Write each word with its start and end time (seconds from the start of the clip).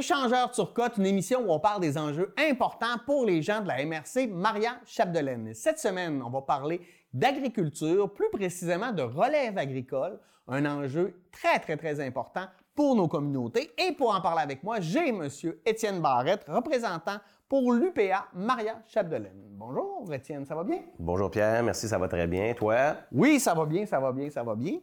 Échangeurs 0.00 0.50
Turcotte, 0.50 0.96
une 0.96 1.04
émission 1.04 1.40
où 1.46 1.52
on 1.52 1.60
parle 1.60 1.82
des 1.82 1.98
enjeux 1.98 2.32
importants 2.38 2.96
pour 3.04 3.26
les 3.26 3.42
gens 3.42 3.60
de 3.60 3.68
la 3.68 3.84
MRC 3.84 4.28
Maria 4.30 4.78
Chapdelaine. 4.86 5.52
Cette 5.52 5.78
semaine, 5.78 6.22
on 6.24 6.30
va 6.30 6.40
parler 6.40 6.80
d'agriculture, 7.12 8.10
plus 8.10 8.30
précisément 8.32 8.92
de 8.92 9.02
relève 9.02 9.58
agricole, 9.58 10.18
un 10.48 10.64
enjeu 10.64 11.20
très, 11.30 11.58
très, 11.58 11.76
très 11.76 12.00
important 12.00 12.46
pour 12.74 12.96
nos 12.96 13.08
communautés. 13.08 13.72
Et 13.76 13.92
pour 13.92 14.14
en 14.14 14.22
parler 14.22 14.40
avec 14.40 14.62
moi, 14.64 14.80
j'ai 14.80 15.08
M. 15.08 15.28
Étienne 15.66 16.00
Barrette, 16.00 16.46
représentant 16.48 17.18
pour 17.46 17.70
l'UPA 17.74 18.24
Maria 18.32 18.80
Chapdelaine. 18.86 19.50
Bonjour 19.50 20.10
Étienne, 20.14 20.46
ça 20.46 20.54
va 20.54 20.64
bien? 20.64 20.80
Bonjour 20.98 21.30
Pierre, 21.30 21.62
merci, 21.62 21.86
ça 21.86 21.98
va 21.98 22.08
très 22.08 22.26
bien. 22.26 22.54
Toi? 22.54 22.94
Oui, 23.12 23.38
ça 23.38 23.52
va 23.52 23.66
bien, 23.66 23.84
ça 23.84 24.00
va 24.00 24.12
bien, 24.12 24.30
ça 24.30 24.42
va 24.42 24.54
bien. 24.54 24.78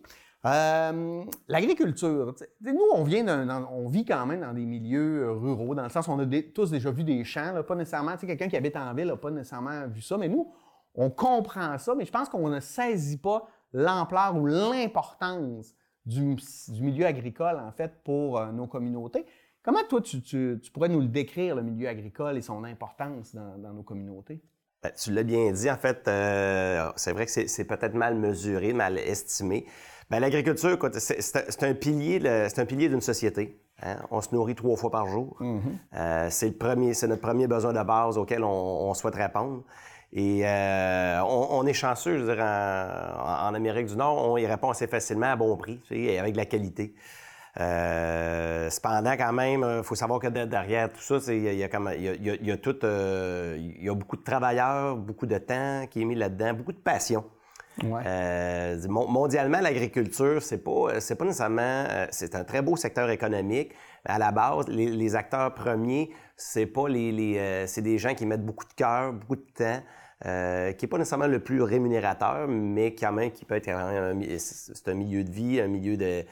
Euh, 0.45 1.25
l'agriculture, 1.47 2.35
nous, 2.61 2.80
on 2.93 3.03
vient 3.03 3.25
on 3.71 3.88
vit 3.88 4.05
quand 4.05 4.25
même 4.25 4.41
dans 4.41 4.53
des 4.53 4.66
milieux 4.66 5.23
euh, 5.23 5.31
ruraux, 5.31 5.73
dans 5.73 5.83
le 5.83 5.89
sens 5.89 6.07
où 6.07 6.11
on 6.11 6.19
a 6.19 6.41
tous 6.53 6.71
déjà 6.71 6.91
vu 6.91 7.03
des 7.03 7.23
champs, 7.23 7.61
pas 7.67 7.75
nécessairement, 7.75 8.16
quelqu'un 8.17 8.47
qui 8.47 8.55
habite 8.55 8.75
en 8.75 8.94
ville 8.94 9.07
n'a 9.07 9.17
pas 9.17 9.31
nécessairement 9.31 9.88
vu 9.88 10.02
ça, 10.02 10.17
mais 10.17 10.29
nous, 10.29 10.52
on 10.94 11.09
comprend 11.09 11.77
ça, 11.77 11.95
mais 11.95 12.05
je 12.05 12.11
pense 12.11 12.29
qu'on 12.29 12.49
ne 12.49 12.59
saisit 12.59 13.17
pas 13.17 13.47
l'ampleur 13.73 14.35
ou 14.35 14.45
l'importance 14.45 15.73
du, 16.05 16.38
milieu 16.79 17.05
agricole, 17.05 17.59
en 17.59 17.72
fait, 17.72 18.03
pour 18.03 18.38
euh, 18.38 18.51
nos 18.51 18.67
communautés. 18.67 19.25
Comment, 19.63 19.83
toi, 19.89 20.01
tu, 20.01 20.61
pourrais 20.72 20.88
nous 20.88 21.01
le 21.01 21.07
décrire, 21.07 21.55
le 21.55 21.63
milieu 21.63 21.89
agricole 21.89 22.38
et 22.38 22.41
son 22.41 22.63
importance 22.63 23.35
dans, 23.35 23.73
nos 23.73 23.83
communautés? 23.83 24.41
Ben, 24.81 24.91
tu 24.95 25.11
l'as 25.11 25.23
bien 25.23 25.51
dit, 25.51 25.69
en 25.69 25.75
fait, 25.75 26.03
c'est 26.95 27.11
vrai 27.11 27.25
que 27.25 27.31
c'est 27.31 27.66
peut-être 27.66 27.95
mal 27.95 28.16
mesuré, 28.16 28.72
mal 28.72 28.97
estimé. 28.97 29.66
Ben, 30.09 30.19
l'agriculture, 30.19 30.77
c'est 30.97 31.63
un 31.63 31.73
pilier, 31.73 32.22
c'est 32.50 32.59
un 32.59 32.66
pilier 32.66 32.88
d'une 32.88 33.02
société. 33.02 33.59
Hein. 33.83 33.97
On 34.09 34.22
se 34.22 34.33
nourrit 34.33 34.55
trois 34.55 34.77
fois 34.77 34.89
par 34.89 35.08
jour. 35.08 35.36
Mm-hmm. 35.41 35.61
Euh, 35.95 36.27
c'est 36.30 36.47
le 36.47 36.55
premier, 36.55 36.94
c'est 36.94 37.08
notre 37.08 37.22
premier 37.22 37.47
besoin 37.47 37.73
de 37.73 37.83
base 37.83 38.17
auquel 38.17 38.44
on, 38.44 38.94
souhaite 38.94 39.16
répondre. 39.16 39.63
Et 40.13 40.47
euh, 40.47 41.22
on, 41.23 41.66
est 41.66 41.73
chanceux, 41.73 42.17
je 42.17 42.23
veux 42.23 42.35
dire, 42.35 42.44
en, 42.44 43.53
Amérique 43.53 43.88
du 43.88 43.97
Nord, 43.97 44.30
on 44.30 44.38
y 44.38 44.47
répond 44.47 44.69
assez 44.69 44.88
facilement 44.88 45.31
à 45.33 45.35
bon 45.35 45.58
prix, 45.58 45.81
et 45.91 46.17
avec 46.17 46.31
de 46.31 46.38
la 46.38 46.45
qualité. 46.45 46.95
Euh, 47.59 48.69
cependant, 48.69 49.17
quand 49.17 49.33
même, 49.33 49.66
il 49.80 49.83
faut 49.83 49.95
savoir 49.95 50.19
que 50.19 50.28
derrière 50.28 50.94
tout 50.94 51.02
ça, 51.02 51.33
il 51.33 51.53
y, 51.53 51.63
a, 51.63 51.67
comme, 51.67 51.91
il 51.94 52.03
y 52.23 52.52
a, 52.52 52.58
tout, 52.58 52.78
il 52.83 53.83
y 53.83 53.89
a 53.89 53.94
beaucoup 53.94 54.16
de 54.16 54.23
travailleurs, 54.23 54.95
beaucoup 54.95 55.25
de 55.25 55.38
temps 55.38 55.85
qui 55.89 56.03
est 56.03 56.05
mis 56.05 56.16
là-dedans, 56.16 56.53
beaucoup 56.53 56.72
de 56.72 56.78
passion. 56.78 57.25
Euh, 57.83 58.88
mondialement, 58.88 59.59
l'agriculture, 59.59 60.42
c'est 60.42 60.64
pas, 60.64 61.00
c'est 61.00 61.16
pas 61.16 61.25
nécessairement, 61.25 61.86
euh, 61.89 62.08
c'est 62.11 62.36
un 62.36 62.44
très 62.44 62.61
beau 62.61 62.75
secteur 62.75 63.09
économique. 63.09 63.74
À 64.06 64.18
la 64.18 64.31
base, 64.31 64.68
les, 64.68 65.16
acteurs 65.16 65.53
premiers, 65.53 66.09
c'est 66.35 66.66
pas 66.66 66.88
les, 66.88 67.38
euh, 67.38 67.68
c'est 67.68 67.81
des 67.81 67.97
gens 67.97 68.16
qui 68.16 68.25
mettent 68.25 68.46
beaucoup 68.46 68.66
de 68.66 68.74
cœur, 68.74 69.13
beaucoup 69.13 69.35
de 69.35 69.46
temps. 69.53 69.81
qui 70.74 70.85
n'est 70.85 70.90
pas 70.90 70.97
nécessairement 70.97 71.28
le 71.28 71.40
plus 71.40 71.62
rémunérateur, 71.62 72.47
mais 72.47 72.96
quand 72.96 73.12
même 73.12 73.31
qui 73.31 73.46
peut 73.46 73.56
être 73.56 73.69
c'est 74.40 74.88
un 74.88 74.94
milieu 74.96 75.24
de 75.24 75.31
vie, 75.31 75.62
un 75.62 75.68
milieu 75.68 75.97
de 75.97 76.24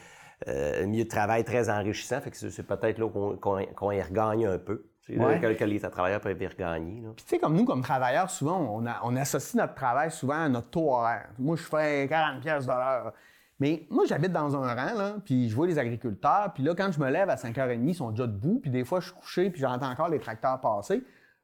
un 0.48 0.86
milieu 0.86 1.04
de 1.06 1.10
travail 1.10 1.44
très 1.44 1.70
enrichissant. 1.70 2.20
Fait 2.22 2.32
que 2.32 2.38
c'est 2.38 2.64
peut-être 2.64 3.00
là 3.00 3.10
qu'on 3.10 3.92
y 3.92 4.02
regagne 4.02 4.46
un 4.48 4.58
peu. 4.58 4.86
Ouais. 5.08 5.40
que, 5.40 5.64
les 5.64 5.80
travailleurs 5.80 6.20
peuvent 6.20 6.38
regagner. 6.38 7.02
Puis 7.16 7.26
tu 7.26 7.30
sais, 7.30 7.38
comme 7.38 7.56
nous, 7.56 7.66
comme 7.66 7.82
travailleurs, 7.82 8.30
souvent, 8.30 8.60
on, 8.60 8.86
on, 9.04 9.16
associe 9.16 9.56
notre 9.56 9.76
travail 9.76 10.10
souvent 10.10 10.46
à 10.46 10.50
notre 10.50 10.70
taux 10.70 10.92
horaire. 10.92 11.30
Moi, 11.38 11.56
je 11.58 11.62
fais 11.62 12.08
40 12.10 12.42
pièces 12.42 12.66
de 12.66 12.72
l'heure. 12.72 13.14
Mais 13.60 13.86
moi, 13.90 14.06
j'habite 14.08 14.32
dans 14.32 14.56
un 14.56 14.74
rang, 14.74 14.98
là, 14.98 15.16
puis 15.24 15.50
je 15.50 15.56
vois 15.56 15.68
les 15.68 15.80
agriculteurs, 15.80 16.52
puis 16.54 16.64
là, 16.64 16.76
quand 16.76 16.92
je 16.92 17.00
me 17.00 17.10
lève 17.10 17.30
à 17.30 17.36
5h30, 17.36 17.88
ils 17.88 17.96
sont 17.96 18.12
déjà 18.12 18.28
debout, 18.28 18.60
puis 18.60 18.70
des 18.70 18.84
fois, 18.84 19.00
je 19.00 19.06
suis 19.06 19.16
couché, 19.16 19.50
puis 19.50 19.62
j'entends 19.62 19.90
encore 19.90 20.10
les 20.10 20.20
tracteurs 20.20 20.60
passer. 20.60 21.04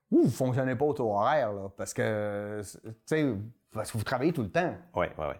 Vous, 0.09 0.23
vous 0.23 0.29
fonctionnez 0.29 0.75
pas 0.75 0.85
au 0.85 0.93
taux 0.93 1.09
horaire, 1.09 1.53
là, 1.53 1.69
parce 1.77 1.93
que, 1.93 2.61
tu 2.61 2.91
sais, 3.05 3.33
parce 3.71 3.91
que 3.91 3.97
vous 3.97 4.03
travaillez 4.03 4.33
tout 4.33 4.41
le 4.41 4.51
temps. 4.51 4.75
Oui, 4.95 5.05
oui, 5.17 5.25
oui. 5.29 5.35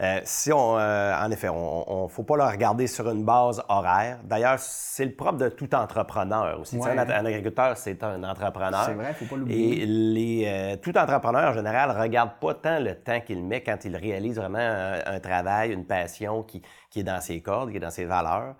Euh, 0.00 0.20
si 0.22 0.52
on, 0.52 0.78
euh, 0.78 1.12
en 1.18 1.28
effet, 1.32 1.48
on 1.48 2.04
ne 2.04 2.08
faut 2.08 2.22
pas 2.22 2.36
le 2.36 2.44
regarder 2.44 2.86
sur 2.86 3.10
une 3.10 3.24
base 3.24 3.60
horaire. 3.68 4.20
D'ailleurs, 4.22 4.58
c'est 4.60 5.04
le 5.04 5.12
propre 5.12 5.38
de 5.38 5.48
tout 5.48 5.74
entrepreneur 5.74 6.60
aussi. 6.60 6.78
Un, 6.80 6.98
agriculteur, 6.98 7.76
c'est 7.76 8.02
un 8.04 8.22
entrepreneur. 8.22 8.84
C'est 8.86 8.94
vrai, 8.94 9.12
faut 9.14 9.24
pas 9.24 9.36
l'oublier. 9.36 9.82
Et 9.82 9.86
les, 9.86 10.44
euh, 10.46 10.76
tout 10.76 10.96
entrepreneur, 10.96 11.50
en 11.50 11.52
général, 11.52 11.90
regarde 12.00 12.30
pas 12.40 12.54
tant 12.54 12.78
le 12.78 12.94
temps 12.94 13.20
qu'il 13.20 13.42
met 13.42 13.62
quand 13.62 13.84
il 13.84 13.96
réalise 13.96 14.36
vraiment 14.36 14.58
un, 14.58 15.18
travail, 15.18 15.72
une 15.72 15.84
passion 15.84 16.44
qui, 16.44 16.62
qui, 16.90 17.00
est 17.00 17.04
dans 17.04 17.20
ses 17.20 17.40
cordes, 17.40 17.72
qui 17.72 17.78
est 17.78 17.80
dans 17.80 17.90
ses 17.90 18.04
valeurs. 18.04 18.54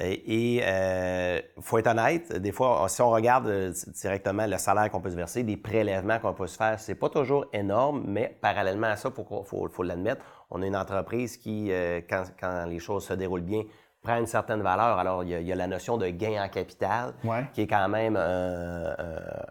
Et 0.00 0.56
il 0.56 0.62
euh, 0.64 1.38
faut 1.60 1.78
être 1.78 1.88
honnête, 1.88 2.32
des 2.32 2.50
fois, 2.50 2.86
si 2.88 3.02
on 3.02 3.10
regarde 3.10 3.74
directement 3.94 4.46
le 4.46 4.56
salaire 4.56 4.90
qu'on 4.90 5.02
peut 5.02 5.10
se 5.10 5.16
verser, 5.16 5.42
des 5.42 5.58
prélèvements 5.58 6.18
qu'on 6.18 6.32
peut 6.32 6.46
se 6.46 6.56
faire, 6.56 6.80
c'est 6.80 6.94
pas 6.94 7.10
toujours 7.10 7.44
énorme, 7.52 8.02
mais 8.06 8.34
parallèlement 8.40 8.86
à 8.86 8.96
ça, 8.96 9.10
il 9.16 9.24
faut, 9.24 9.44
faut 9.44 9.82
l'admettre, 9.82 10.24
on 10.52 10.62
a 10.62 10.66
une 10.66 10.76
entreprise 10.76 11.36
qui, 11.36 11.72
euh, 11.72 12.00
quand, 12.08 12.24
quand, 12.38 12.66
les 12.66 12.78
choses 12.78 13.06
se 13.06 13.14
déroulent 13.14 13.40
bien, 13.40 13.62
prend 14.02 14.18
une 14.18 14.26
certaine 14.26 14.62
valeur. 14.62 14.98
Alors, 14.98 15.24
il 15.24 15.30
y 15.30 15.34
a, 15.34 15.40
il 15.40 15.46
y 15.46 15.52
a 15.52 15.56
la 15.56 15.66
notion 15.66 15.96
de 15.96 16.08
gain 16.08 16.44
en 16.44 16.48
capital, 16.48 17.14
qui 17.54 17.62
est 17.62 17.66
quand 17.66 17.88
même 17.88 18.16
un, 18.16 18.94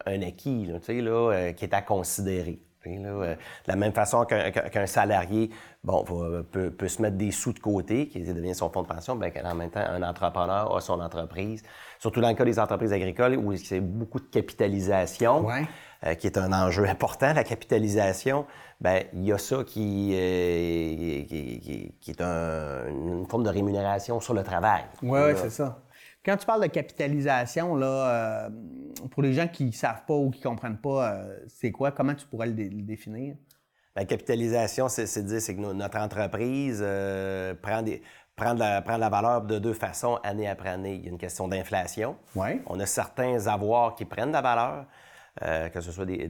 un, 0.06 0.22
acquis, 0.22 0.66
là, 0.66 0.80
là, 0.88 1.12
euh, 1.12 1.52
qui 1.54 1.66
est 1.66 1.74
à 1.74 1.82
considérer. 1.82 2.60
Euh, 2.88 3.36
de 3.36 3.38
la 3.68 3.76
même 3.76 3.94
façon 3.94 4.26
qu'un 4.26 4.88
salarié 4.88 5.52
bon, 5.84 6.04
peut, 6.04 6.72
peut, 6.72 6.88
se 6.88 7.02
mettre 7.02 7.16
des 7.16 7.32
sous 7.32 7.54
de 7.54 7.60
côté, 7.60 8.08
qui 8.08 8.22
devient 8.22 8.56
son 8.56 8.70
fonds 8.70 8.82
de 8.82 8.88
pension, 8.88 9.16
bien 9.16 9.32
en 9.44 9.56
même 9.56 9.70
temps, 9.70 9.82
un 9.82 10.02
entrepreneur 10.02 10.76
a 10.76 10.82
son 10.82 11.00
entreprise. 11.00 11.62
Surtout 12.00 12.22
dans 12.22 12.30
le 12.30 12.34
cas 12.34 12.46
des 12.46 12.58
entreprises 12.58 12.92
agricoles 12.92 13.36
où 13.36 13.56
c'est 13.56 13.82
beaucoup 13.82 14.20
de 14.20 14.26
capitalisation, 14.26 15.48
euh, 16.04 16.16
qui 16.16 16.26
est 16.26 16.38
un 16.38 16.52
enjeu 16.54 16.88
important, 16.88 17.34
la 17.34 17.44
capitalisation. 17.44 18.46
Ben 18.80 19.04
il 19.14 19.26
y 19.26 19.32
a 19.32 19.38
ça 19.38 19.64
qui, 19.64 20.12
euh, 20.16 21.24
qui, 21.28 21.94
qui, 22.00 22.12
est 22.12 22.22
un, 22.22 22.88
une 22.88 23.28
forme 23.28 23.44
de 23.44 23.50
rémunération 23.50 24.20
sur 24.20 24.34
le 24.34 24.42
travail. 24.44 24.86
Oui, 25.04 25.20
ouais, 25.20 25.36
c'est 25.36 25.52
ça. 25.52 25.78
Quand 26.24 26.38
tu 26.38 26.46
parles 26.46 26.62
de 26.62 26.68
capitalisation, 26.68 27.76
là, 27.76 27.88
euh, 27.88 28.50
pour 29.10 29.24
les 29.24 29.34
gens 29.34 29.48
qui 29.48 29.66
ne 29.66 29.72
savent 29.72 30.06
pas 30.06 30.14
ou 30.14 30.30
qui 30.30 30.40
ne 30.40 30.44
comprennent 30.44 30.78
pas, 30.78 31.14
euh, 31.14 31.40
c'est 31.48 31.72
quoi? 31.72 31.92
Comment 31.92 32.14
tu 32.14 32.28
pourrais 32.28 32.46
le, 32.46 32.70
définir? 32.84 33.36
La 33.96 34.06
capitalisation, 34.06 34.88
c'est 34.88 35.26
dire 35.26 35.42
c'est 35.42 35.56
que 35.56 35.60
notre 35.60 35.98
entreprise 35.98 36.80
euh, 36.82 37.56
prend, 37.56 37.82
des, 37.82 38.04
prend, 38.36 38.54
de 38.54 38.60
la, 38.60 38.84
prend 38.84 38.98
la 38.98 39.10
valeur 39.10 39.42
de 39.42 39.58
deux 39.58 39.74
façons 39.74 40.20
année 40.24 40.48
après 40.48 40.70
année. 40.70 40.94
Il 40.94 41.06
y 41.06 41.08
a 41.08 41.10
une 41.10 41.18
question 41.18 41.48
d'inflation. 41.48 42.16
Ouais. 42.36 42.62
On 42.68 42.80
a 42.80 42.86
certains 42.86 43.48
avoirs 43.48 43.96
qui 43.96 44.06
prennent 44.06 44.30
de 44.30 44.34
la 44.34 44.42
valeur. 44.42 44.86
que 45.72 45.82
ce 45.82 45.92
soit 45.92 46.06
des, 46.06 46.28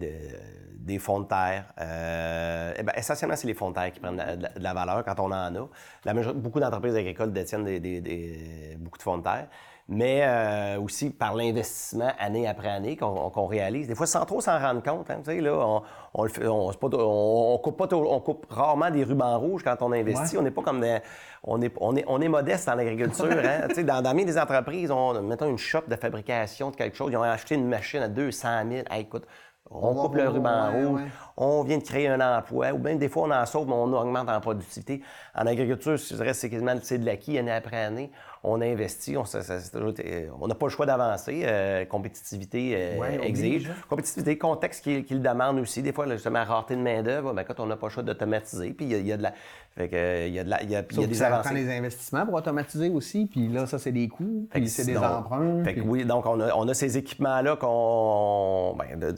des, 0.80 1.00
fonds 1.00 1.20
de 1.20 1.28
terre. 1.28 1.66
Eh 1.78 2.82
ben, 2.82 2.94
essentiellement, 2.96 3.36
c'est 3.36 3.48
les 3.48 3.54
fonds 3.54 3.72
de 3.72 3.76
terre 3.76 3.92
qui 3.92 4.00
prennent 4.00 4.16
de 4.16 4.48
la, 4.60 4.74
valeur 4.74 5.04
quand 5.04 5.20
on 5.20 5.32
en 5.32 5.56
a. 5.56 5.70
La 6.06 6.14
beaucoup 6.14 6.62
d'entreprises 6.62 6.96
agricoles 6.96 7.34
détiennent 7.34 7.66
des, 7.66 8.78
beaucoup 8.80 8.98
de 8.98 9.04
fonds 9.04 9.18
de 9.18 9.24
terre 9.24 9.50
mais 9.88 10.22
euh, 10.24 10.80
aussi 10.80 11.10
par 11.10 11.36
l'investissement 11.36 12.12
année 12.20 12.48
après 12.48 12.70
année 12.70 12.96
qu'on 12.96 13.46
réalise. 13.46 13.88
Des 13.88 13.96
fois, 13.96 14.08
sans 14.08 14.26
trop 14.26 14.42
s'en 14.42 14.60
rendre 14.60 14.82
compte. 14.82 15.10
Hein, 15.10 15.18
tu 15.24 15.32
sais, 15.32 15.42
là, 15.42 15.54
on, 15.54 15.82
on, 16.14 16.24
le 16.24 16.50
on, 16.50 16.72
pas, 16.72 16.88
on, 16.98 17.58
coupe 17.58 17.78
pas, 17.78 17.96
on 17.96 18.20
coupe 18.20 18.46
rarement 18.50 18.90
des 18.90 19.04
rubans 19.04 19.38
rouges 19.38 19.64
quand 19.64 19.78
on 19.82 19.92
investit. 19.92 20.38
On 20.38 20.42
n'est 20.42 20.52
pas 20.52 20.62
comme 20.62 20.80
des, 20.80 21.00
on 21.44 21.62
est, 21.62 21.74
on 21.80 21.96
est, 21.96 22.06
on 22.08 22.22
est 22.22 22.28
modeste 22.28 22.70
en 22.70 22.78
agriculture. 22.78 23.26
Hein? 23.26 23.66
tu 23.70 23.76
sais, 23.76 23.84
dans, 23.84 24.02
dans 24.02 24.14
bien 24.14 24.26
des 24.26 24.38
entreprises, 24.38 24.92
on, 24.92 25.22
mettons 25.22 25.50
une 25.50 25.58
shop 25.58 25.84
de 25.88 25.96
fabrication 25.96 26.72
de 26.72 26.76
quelque 26.76 26.96
chose, 26.96 27.12
ils 27.12 27.18
ont 27.18 27.24
acheté 27.24 27.56
une 27.56 27.68
machine 27.68 28.02
à 28.02 28.08
200 28.08 28.50
000. 28.70 28.84
écoute, 28.98 29.26
on, 29.70 29.94
coupe 29.96 30.16
le 30.16 30.28
ruban 30.28 30.72
rouge, 30.72 31.02
on 31.38 31.64
vient 31.64 31.78
de 31.78 31.84
créer 31.84 32.08
un 32.08 32.22
emploi, 32.22 32.72
ou 32.72 32.78
même 32.78 32.98
des 32.98 33.10
fois 33.10 33.24
on 33.24 33.32
en 33.32 33.46
sauve, 33.46 33.68
mais 33.68 33.74
on 33.74 33.94
augmente 33.94 34.30
en 34.30 34.40
productivité. 34.42 35.02
En 35.36 35.46
agriculture, 35.46 35.98
je 35.98 36.16
dirais 36.16 36.34
c'est 36.34 36.50
quasiment 36.50 36.76
de 36.76 37.06
l'acquis 37.06 37.38
année 37.38 37.52
après 37.52 37.84
année 37.84 38.12
on 38.44 38.60
investit, 38.62 39.16
on 39.18 40.48
n'a 40.48 40.56
pas 40.56 40.66
le 40.66 40.72
choix 40.72 40.88
d'avancer. 40.88 41.42
Euh, 41.44 41.86
compétitivité 41.86 42.74
euh, 42.76 43.22
exige. 43.22 43.70
Compétitivité, 43.88 44.38
contexte 44.38 44.84
qui, 44.84 45.06
le 45.14 45.20
demande 45.20 45.60
aussi. 45.60 45.84
Des 45.84 45.94
fois, 45.94 46.08
justement, 46.10 46.40
la 46.40 46.46
rareté 46.46 46.76
de 46.76 46.82
main-d'œuvre, 46.82 47.34
ben, 47.34 47.44
quand 47.44 47.60
on 47.60 47.68
n'a 47.68 47.76
pas 47.76 47.88
le 47.88 47.92
choix 47.92 48.02
d'automatiser, 48.02 48.72
puis 48.72 48.88
il 48.88 49.08
y, 49.08 49.12
a 49.12 49.18
de 49.18 49.22
la. 49.22 49.34
Fait 49.78 49.88
que, 49.88 50.28
il 50.28 50.34
y 50.34 50.40
a, 50.40 50.44
de 50.44 50.50
la, 50.50 50.64
y 50.64 50.76
a, 50.76 50.80
y 50.80 51.04
a 51.04 51.08
des 51.08 51.14
ça 51.14 51.30
prend 51.30 51.54
des 51.54 51.72
investissements 51.72 52.26
pour 52.26 52.34
automatiser 52.34 52.90
aussi, 52.90 53.28
puis 53.32 53.48
là, 53.48 53.68
ça, 53.68 53.78
c'est 53.78 53.92
des 53.92 54.08
coûts, 54.08 54.48
puis 54.50 54.68
c'est 54.68 54.86
des 54.86 54.98
emprunts. 54.98 55.64
Fait 55.64 55.76
que 55.76 55.82
oui, 55.82 56.04
donc 56.04 56.26
on 56.26 56.40
a, 56.40 56.52
on 56.56 56.68
a 56.68 56.74
ces 56.74 56.98
équipements-là 56.98 57.58
qu'on. 57.58 58.76
Ben, 58.76 59.16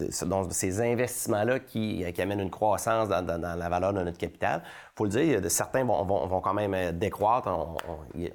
ces 0.50 0.82
investissements-là 0.82 1.60
qui, 1.60 2.04
qui, 2.14 2.22
amènent 2.22 2.40
une 2.40 2.50
croissance 2.50 3.10
dans, 3.10 3.26
dans, 3.26 3.58
la 3.58 3.70
valeur 3.70 3.94
de 3.94 4.02
notre 4.02 4.18
capital. 4.18 4.62
faut 4.96 5.06
le 5.06 5.10
dire, 5.10 5.40
certains 5.50 5.84
vont, 5.84 6.04
vont, 6.04 6.26
vont 6.28 6.42
quand 6.42 6.54
même 6.54 6.92
décroître, 6.98 7.48
on, 7.48 7.78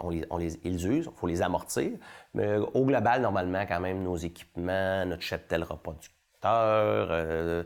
on, 0.01 0.11
les, 0.11 0.27
on 0.31 0.37
les, 0.37 0.59
il 0.65 1.05
faut 1.17 1.27
les 1.27 1.43
amortir. 1.43 1.93
Mais 2.35 2.57
au 2.57 2.85
global, 2.85 3.23
normalement, 3.23 3.65
quand 3.67 3.81
même, 3.81 4.03
nos 4.03 4.17
équipements, 4.17 5.05
notre 5.07 5.23
cheptel 5.23 5.65
reproducteur, 5.65 7.09
euh, 7.11 7.63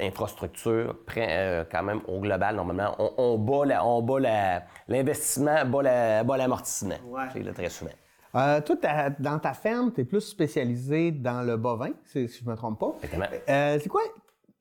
infrastructure, 0.00 0.96
euh, 1.16 1.64
quand 1.70 1.82
même, 1.82 2.00
au 2.06 2.20
global, 2.20 2.56
normalement, 2.56 2.94
on, 3.16 3.38
bat, 3.38 3.66
la, 3.66 3.84
on 3.84 4.02
bat 4.02 4.62
l'investissement, 4.88 5.64
bat 5.64 6.36
l'amortissement, 6.36 6.96
ouais. 7.06 7.52
très 7.52 7.68
souvent. 7.68 7.92
Euh, 8.34 8.60
toi, 8.60 8.76
dans 9.18 9.38
ta 9.38 9.54
ferme, 9.54 9.92
tu 9.92 10.02
es 10.02 10.04
plus 10.04 10.20
spécialisé 10.20 11.12
dans 11.12 11.42
le 11.42 11.56
bovin, 11.56 11.92
si 12.04 12.28
je 12.28 12.44
ne 12.44 12.50
me 12.50 12.56
trompe 12.56 12.78
pas. 12.78 12.94
Euh, 13.48 13.78
c'est 13.82 13.88
quoi 13.88 14.02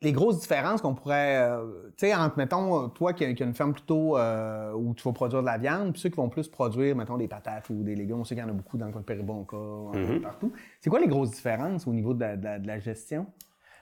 les 0.02 0.12
grosses 0.12 0.40
différences 0.40 0.82
qu'on 0.82 0.94
pourrait. 0.94 1.38
Euh, 1.38 1.90
tu 1.98 2.08
sais, 2.08 2.16
entre, 2.16 2.38
mettons, 2.38 2.90
toi 2.90 3.14
qui, 3.14 3.26
as 3.26 3.30
une 3.30 3.54
ferme 3.54 3.74
plutôt 3.74 4.18
où 4.18 4.94
tu 4.94 5.04
vas 5.04 5.14
produire 5.14 5.42
de 5.42 5.48
la 5.48 5.58
viande, 5.58 5.94
puis 5.94 6.02
ceux 6.02 6.10
qui 6.10 6.18
vont 6.18 6.30
plus 6.30 6.48
produire, 6.48 6.96
mettons, 6.96 7.18
des 7.18 7.28
patates 7.28 7.70
ou 7.70 7.84
des 7.84 7.96
légumes, 7.96 8.20
on 8.20 8.24
sait 8.24 8.36
qu'il 8.36 8.44
y 8.44 8.48
en 8.48 8.50
a 8.50 8.54
beaucoup 8.54 8.78
dans 8.78 8.86
le 8.86 8.92
coin 8.92 9.02
de 9.02 9.06
Péribonca, 9.06 9.58
mm-hmm. 9.58 10.22
partout. 10.22 10.52
C'est 10.82 10.90
quoi 10.90 11.00
les 11.00 11.08
grosses 11.08 11.32
différences 11.32 11.88
au 11.88 11.94
niveau 11.94 12.14
de 12.14 12.68
la 12.68 12.80
gestion? 12.80 13.28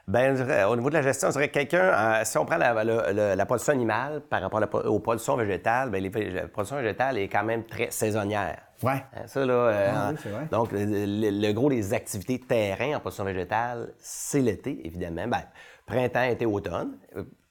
Ben, 0.07 0.39
au 0.69 0.75
niveau 0.75 0.89
de 0.89 0.93
la 0.93 1.01
gestion, 1.01 1.29
je 1.29 1.33
dirais 1.33 1.49
quelqu'un, 1.49 1.91
euh, 1.91 2.21
si 2.25 2.37
on 2.37 2.45
prend 2.45 2.57
la, 2.57 2.83
la, 2.83 3.45
production 3.47 3.73
animale 3.73 4.21
par 4.21 4.39
rapport 4.39 4.61
aux 4.85 4.99
productions 4.99 5.35
végétales, 5.35 5.89
bien, 5.89 5.99
la 6.31 6.47
production 6.47 6.77
végétale 6.77 7.17
est 7.17 7.27
quand 7.27 7.43
même 7.43 7.63
très 7.65 7.89
saisonnière. 7.89 8.61
Ouais. 8.83 9.03
Hein, 9.15 9.23
ça, 9.25 9.43
là, 9.43 9.53
euh, 9.53 9.91
ah 9.95 10.11
donc, 10.51 10.69
le, 10.73 11.51
gros 11.53 11.71
des 11.71 11.91
activités 11.95 12.39
terrain 12.39 12.97
en 12.97 12.99
production 12.99 13.23
végétale, 13.23 13.93
c'est 13.97 14.41
l'été, 14.41 14.85
évidemment. 14.85 15.27
Ben, 15.27 15.41
printemps, 15.85 16.23
été, 16.23 16.45
automne. 16.45 16.97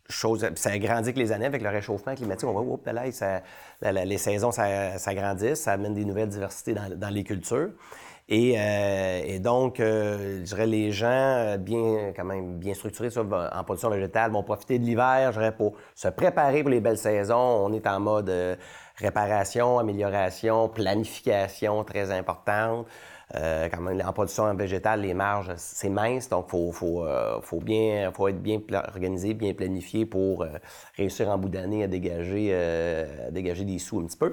Chose, 0.08 0.46
ça 0.56 0.70
agrandit 0.70 1.14
que 1.14 1.18
les 1.18 1.32
années 1.32 1.46
avec 1.46 1.62
le 1.62 1.70
réchauffement 1.70 2.14
climatique. 2.14 2.46
On 2.46 2.52
voit, 2.52 2.92
là, 2.92 3.10
ça, 3.10 3.42
les 3.80 4.18
saisons 4.18 4.50
s'agrandissent, 4.52 5.62
ça 5.62 5.72
amène 5.72 5.94
des 5.94 6.04
nouvelles 6.04 6.28
diversités 6.28 6.74
dans, 6.74 6.94
dans 6.94 7.08
les 7.08 7.24
cultures. 7.24 7.70
Euh, 8.32 9.22
et, 9.24 9.38
donc, 9.38 9.80
euh, 9.80 10.38
je 10.40 10.44
dirais, 10.44 10.66
les 10.66 10.92
gens 10.92 11.06
euh, 11.08 11.56
bien, 11.58 12.12
quand 12.16 12.24
même, 12.24 12.58
bien 12.58 12.72
structurés 12.74 13.10
en 13.18 13.64
production 13.64 13.90
végétale 13.90 14.32
vont 14.32 14.42
profiter 14.42 14.78
de 14.78 14.84
l'hiver, 14.84 15.32
je 15.32 15.38
dirais, 15.38 15.54
pour 15.54 15.74
se 15.94 16.08
préparer 16.08 16.62
pour 16.62 16.70
les 16.70 16.80
belles 16.80 16.98
saisons. 16.98 17.36
On 17.36 17.72
est 17.72 17.86
en 17.86 18.00
mode 18.00 18.32
réparation, 18.96 19.78
amélioration, 19.78 20.68
planification 20.68 21.84
très 21.84 22.10
importante. 22.10 22.86
Quand 23.32 23.80
même, 23.80 24.02
en 24.06 24.12
production 24.12 24.52
végétale, 24.54 25.00
les 25.00 25.14
marges, 25.14 25.52
c'est 25.56 25.88
mince, 25.88 26.28
donc 26.28 26.46
il 26.52 26.72
faut, 26.72 27.04
faut, 27.42 27.60
bien, 27.60 28.10
faut 28.12 28.28
être 28.28 28.40
bien 28.40 28.60
organisé, 28.72 29.34
bien 29.34 29.54
planifié 29.54 30.06
pour 30.06 30.46
réussir 30.96 31.28
en 31.28 31.38
bout 31.38 31.48
d'année 31.48 31.84
à 31.84 31.86
dégager, 31.88 32.54
à 32.54 33.30
dégager 33.30 33.64
des 33.64 33.78
sous 33.78 34.00
un 34.00 34.06
petit 34.06 34.18
peu. 34.18 34.32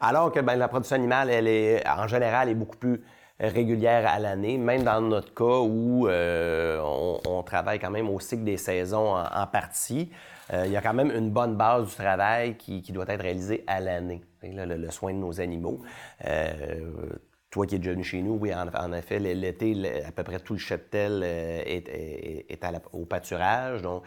Alors 0.00 0.30
que 0.32 0.40
ben, 0.40 0.56
la 0.56 0.68
production 0.68 0.96
animale, 0.96 1.30
elle 1.30 1.48
est, 1.48 1.88
en 1.88 2.06
général, 2.06 2.48
est 2.48 2.54
beaucoup 2.54 2.76
plus 2.76 3.02
régulière 3.40 4.06
à 4.06 4.18
l'année, 4.18 4.58
même 4.58 4.82
dans 4.82 5.00
notre 5.00 5.32
cas 5.32 5.60
où 5.60 6.08
euh, 6.08 6.80
on, 7.26 7.42
travaille 7.42 7.78
quand 7.78 7.90
même 7.90 8.08
au 8.08 8.18
cycle 8.20 8.44
des 8.44 8.56
saisons 8.56 9.16
en, 9.16 9.46
partie. 9.46 10.10
Euh, 10.52 10.66
il 10.66 10.72
y 10.72 10.76
a 10.76 10.82
quand 10.82 10.94
même 10.94 11.10
une 11.10 11.30
bonne 11.30 11.56
base 11.56 11.86
du 11.86 11.94
travail 11.94 12.56
qui, 12.56 12.80
doit 12.92 13.04
être 13.08 13.22
réalisé 13.22 13.64
à 13.66 13.80
l'année, 13.80 14.22
le, 14.42 14.90
soin 14.90 15.12
de 15.12 15.18
nos 15.18 15.40
animaux. 15.40 15.80
Euh, 16.26 17.12
toi 17.58 17.66
qui 17.66 17.74
es 17.74 17.78
déjà 17.78 17.90
venu 17.90 18.04
chez 18.04 18.22
nous, 18.22 18.38
oui, 18.40 18.52
en, 18.54 18.92
effet, 18.92 19.18
l'été, 19.18 20.04
à 20.04 20.12
peu 20.12 20.22
près 20.22 20.38
tout 20.38 20.52
le 20.52 20.60
cheptel 20.60 21.24
est, 21.24 22.60
au 22.92 23.04
pâturage. 23.04 23.82
Donc, 23.82 24.04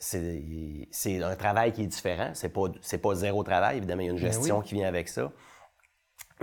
c'est 0.00 1.22
un 1.22 1.36
travail 1.36 1.72
qui 1.72 1.82
est 1.82 1.86
différent. 1.86 2.30
C'est 2.34 2.48
pas, 2.48 2.62
pas 3.02 3.14
zéro 3.14 3.44
travail. 3.44 3.76
Évidemment, 3.76 4.02
il 4.02 4.06
y 4.06 4.08
a 4.08 4.12
une 4.12 4.18
ben 4.18 4.32
gestion 4.32 4.60
qui 4.60 4.74
vient 4.74 4.88
avec 4.88 5.08
ça. 5.08 5.30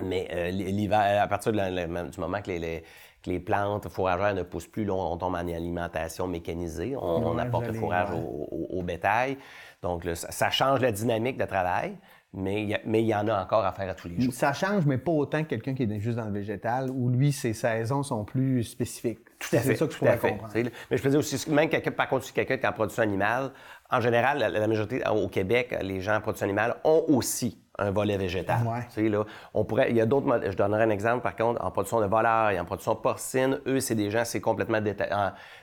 Mais 0.02 0.30
euh, 0.32 0.50
l'hiver, 0.50 1.22
à 1.22 1.28
partir 1.28 1.52
du 1.52 2.20
moment 2.20 2.42
que 2.42 2.52
les, 2.52 2.84
que 3.24 3.30
les 3.30 3.40
plantes 3.42 3.90
fourragères 3.90 4.34
ne 4.34 4.44
poussent 4.44 4.68
plus, 4.68 4.90
on, 4.90 5.18
tombe 5.18 5.34
en 5.34 5.40
alimentation 5.40 6.28
mécanisée. 6.28 6.96
On, 6.96 7.38
apporte 7.38 7.68
le 7.68 7.74
fourrage 7.74 8.10
au, 8.14 8.82
bétail. 8.84 9.38
Donc, 9.82 10.08
ça, 10.14 10.50
change 10.50 10.80
la 10.80 10.94
dynamique 10.94 11.38
de 11.38 11.46
travail. 11.46 11.98
Mais 12.34 12.64
il 12.64 13.08
y, 13.08 13.16
en 13.16 13.28
a 13.28 13.42
encore 13.42 13.66
à 13.66 13.72
faire 13.72 13.90
à 13.90 13.96
tous 13.96 14.10
les 14.10 14.20
jours. 14.20 14.34
Ça 14.34 14.54
change, 14.54 14.86
mais 14.86 14.98
pas 14.98 15.12
autant 15.12 15.44
que 15.44 15.50
quelqu'un 15.50 15.74
qui 15.74 15.84
est 15.84 16.00
juste 16.00 16.18
dans 16.18 16.26
le 16.26 16.34
végétal, 16.34 16.92
où 16.92 17.10
lui, 17.10 17.32
ses 17.32 17.54
saisons 17.54 18.04
sont 18.04 18.26
plus 18.26 18.64
spécifiques. 18.64 19.20
Tout 19.40 19.56
à 19.56 19.60
fait. 19.60 19.70
C'est 19.70 19.76
ça 19.76 19.88
que 19.88 19.94
je 19.94 19.98
pourrais 19.98 20.18
comprendre. 20.18 20.54
Mais 20.54 20.98
je 20.98 21.02
faisais 21.02 21.18
aussi, 21.18 21.50
même 21.50 21.70
quelqu'un, 21.70 21.92
par 21.92 22.10
contre, 22.10 22.26
si 22.26 22.34
quelqu'un 22.34 22.58
qui 22.58 22.64
est 22.64 22.70
en 22.70 22.74
production 22.74 23.02
animale, 23.02 23.52
en 23.90 24.02
général, 24.02 24.40
la, 24.40 24.68
majorité 24.68 25.02
au 25.10 25.30
Québec, 25.30 25.76
les 25.82 26.02
gens 26.02 26.16
en 26.16 26.22
production 26.22 26.46
animale 26.46 26.76
ont 26.84 27.06
aussi 27.08 27.62
un 27.80 27.92
volet 27.92 28.18
végétal. 28.18 28.60
là, 28.98 29.24
on 29.54 29.64
pourrait, 29.64 29.92
il 29.92 29.98
y 29.98 30.02
a 30.02 30.06
d'autres, 30.06 30.42
je 30.50 30.58
donnerai 30.58 30.84
un 30.84 30.90
exemple 30.90 31.22
par 31.22 31.36
contre, 31.36 31.64
en 31.64 31.72
production 31.72 32.02
de 32.02 32.08
volaille, 32.08 32.60
en 32.60 32.66
production 32.66 32.96
porcine, 32.96 33.60
eux, 33.68 33.80
c'est 33.80 33.96
des 33.96 34.10
gens, 34.10 34.24
c'est 34.26 34.42
complètement 34.42 34.82
détaillé. 34.82 35.12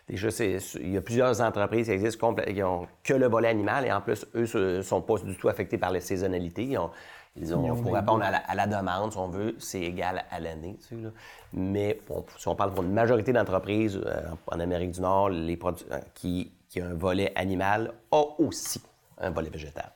Déjà, 0.08 0.28
il 0.44 0.92
y 0.92 0.96
a 0.96 1.00
plusieurs 1.00 1.40
entreprises 1.40 1.86
qui 1.86 1.92
existent 1.92 2.34
qui 2.34 2.62
ont 2.62 2.86
que 3.02 3.14
le 3.14 3.26
volet 3.26 3.48
animal 3.48 3.86
et 3.86 3.92
en 3.92 4.00
plus, 4.00 4.26
eux 4.34 4.46
ne 4.76 4.82
sont 4.82 5.00
pas 5.00 5.16
du 5.18 5.36
tout 5.36 5.48
affectés 5.48 5.78
par 5.78 5.90
les 5.90 6.00
saisonnalités. 6.00 6.64
Ils 6.64 6.78
ont, 6.78 6.90
ils 7.36 7.52
ont, 7.52 7.76
pour 7.76 7.94
répondre 7.94 8.22
à 8.24 8.54
la, 8.54 8.66
demande, 8.66 9.10
si 9.10 9.18
on 9.18 9.28
veut, 9.28 9.56
c'est 9.58 9.80
égal 9.80 10.24
à 10.30 10.38
l'année. 10.38 10.76
Mais 11.52 12.00
si 12.36 12.48
on 12.48 12.54
parle 12.54 12.72
pour 12.72 12.84
une 12.84 12.92
majorité 12.92 13.32
d'entreprises 13.32 14.00
euh, 14.04 14.22
en 14.46 14.60
Amérique 14.60 14.92
du 14.92 15.00
Nord, 15.00 15.30
les 15.30 15.56
produits 15.56 15.86
euh, 15.90 15.98
qui, 16.14 16.52
qui 16.68 16.80
ont 16.80 16.86
un 16.86 16.94
volet 16.94 17.32
animal 17.34 17.92
ont 18.12 18.34
aussi 18.38 18.80
un 19.18 19.30
volet 19.30 19.50
végétal. 19.50 19.90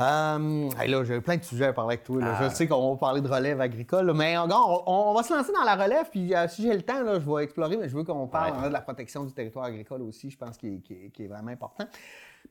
Euh, 0.00 0.68
là, 0.86 1.04
j'ai 1.04 1.20
plein 1.20 1.36
de 1.36 1.42
sujets 1.42 1.66
à 1.66 1.72
parler 1.72 1.94
avec 1.94 2.04
toi. 2.04 2.20
Je 2.20 2.44
ah. 2.44 2.50
sais 2.50 2.68
qu'on 2.68 2.92
va 2.92 2.96
parler 2.96 3.20
de 3.20 3.28
relève 3.28 3.60
agricole, 3.60 4.12
mais 4.14 4.38
on, 4.38 4.48
on, 4.86 5.12
va 5.12 5.22
se 5.24 5.34
lancer 5.34 5.52
dans 5.52 5.64
la 5.64 5.74
relève. 5.74 6.08
Puis 6.10 6.34
euh, 6.34 6.46
si 6.46 6.62
j'ai 6.62 6.72
le 6.72 6.82
temps, 6.82 7.02
là, 7.02 7.18
je 7.18 7.28
vais 7.28 7.42
explorer, 7.42 7.76
mais 7.76 7.88
je 7.88 7.96
veux 7.96 8.04
qu'on 8.04 8.28
parle 8.28 8.68
de 8.68 8.72
la 8.72 8.80
protection 8.80 9.24
du 9.24 9.32
territoire 9.32 9.64
agricole 9.64 10.02
aussi. 10.02 10.30
Je 10.30 10.38
pense 10.38 10.56
qu'il 10.56 10.80
est, 10.90 11.26
vraiment 11.26 11.50
important. 11.50 11.84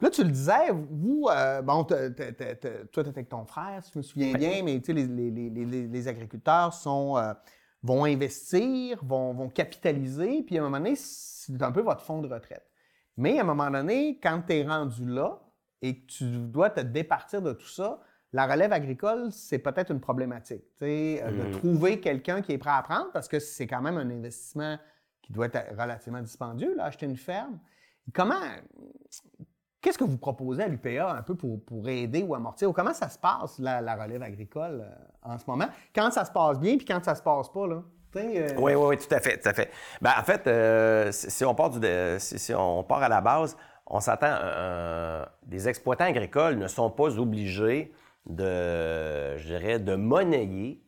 là, 0.01 0.09
tu 0.09 0.23
le 0.23 0.29
disais, 0.29 0.71
vous, 0.71 1.27
euh, 1.31 1.61
bon, 1.61 1.85
toi, 1.85 2.09
tu 2.09 2.21
étais 2.21 2.67
avec 2.97 3.29
ton 3.29 3.45
frère, 3.45 3.81
si 3.81 3.91
je 3.93 3.99
me 3.99 4.03
souviens 4.03 4.33
bien, 4.33 4.61
mais 4.63 4.81
tu 4.81 4.93
sais, 4.93 4.93
les, 4.93 6.07
agriculteurs 6.09 6.73
sont, 6.73 7.17
euh, 7.17 7.33
vont 7.81 8.03
investir, 8.03 8.99
vont, 9.05 9.33
vont 9.33 9.47
capitaliser, 9.47 10.43
puis 10.43 10.57
à 10.57 10.61
un 10.61 10.65
moment 10.65 10.79
donné, 10.79 10.95
c'est 10.97 11.61
un 11.61 11.71
peu 11.71 11.81
votre 11.81 12.01
fonds 12.01 12.21
de 12.21 12.27
retraite. 12.27 12.65
Mais 13.15 13.39
à 13.39 13.41
un 13.41 13.45
moment 13.45 13.71
donné, 13.71 14.19
quand 14.21 14.43
tu 14.45 14.53
es 14.53 14.67
rendu 14.67 15.05
là, 15.05 15.39
et 15.81 15.99
que 15.99 16.05
tu 16.07 16.25
dois 16.25 16.69
te 16.69 16.81
départir 16.81 17.41
de 17.41 17.53
tout 17.53 17.67
ça, 17.67 17.99
la 18.33 18.45
relève 18.45 18.73
agricole, 18.73 19.31
c'est 19.31 19.59
peut-être 19.59 19.91
une 19.91 19.99
problématique. 19.99 20.63
Euh, 20.81 21.31
de 21.31 21.47
mm. 21.47 21.51
trouver 21.51 21.99
quelqu'un 21.99 22.41
qui 22.41 22.53
est 22.53 22.57
prêt 22.57 22.71
à 22.71 22.81
prendre 22.81 23.11
parce 23.11 23.27
que 23.27 23.39
c'est 23.39 23.67
quand 23.67 23.81
même 23.81 23.97
un 23.97 24.09
investissement 24.09 24.77
qui 25.21 25.31
doit 25.33 25.47
être 25.47 25.59
relativement 25.77 26.21
dispendieux, 26.21 26.75
là, 26.75 26.85
acheter 26.85 27.05
une 27.05 27.17
ferme. 27.17 27.59
Comment. 28.13 28.35
Qu'est-ce 29.81 29.97
que 29.97 30.03
vous 30.03 30.17
proposez 30.17 30.63
à 30.63 30.67
l'UPA 30.67 31.11
un 31.11 31.21
peu 31.21 31.35
pour, 31.35 31.63
pour, 31.63 31.87
aider 31.87 32.23
ou 32.23 32.35
amortir? 32.35 32.71
comment 32.73 32.93
ça 32.93 33.09
se 33.09 33.19
passe, 33.19 33.59
la, 33.59 33.95
relève 33.95 34.21
agricole, 34.23 34.81
euh, 34.81 35.31
en 35.31 35.37
ce 35.37 35.45
moment? 35.47 35.67
Quand 35.93 36.11
ça 36.11 36.25
se 36.25 36.31
passe 36.31 36.59
bien 36.59 36.77
puis 36.77 36.85
quand 36.85 37.03
ça 37.03 37.15
se 37.15 37.21
passe 37.21 37.49
pas, 37.49 37.67
là? 37.67 37.83
Euh, 38.15 38.49
oui, 38.57 38.73
oui, 38.73 38.85
oui, 38.87 38.97
tout 38.97 39.13
à 39.13 39.19
fait, 39.19 39.37
tout 39.37 39.47
à 39.49 39.53
fait. 39.53 39.69
Ben, 40.01 40.11
en 40.17 40.23
fait, 40.23 41.11
si, 41.11 41.45
on 41.45 41.53
part 41.53 41.69
du, 41.69 41.79
si, 42.17 42.53
on 42.55 42.83
part 42.83 43.03
à 43.03 43.09
la 43.09 43.21
base, 43.21 43.55
on 43.89 43.99
s'attend, 43.99 44.37
euh, 44.41 45.25
des 45.43 45.69
exploitants 45.69 46.05
agricoles 46.05 46.57
ne 46.57 46.67
sont 46.67 46.89
pas 46.89 47.17
obligés 47.17 47.93
de, 48.25 49.37
je 49.37 49.45
dirais, 49.45 49.79
de 49.79 49.95
monnayer 49.95 50.81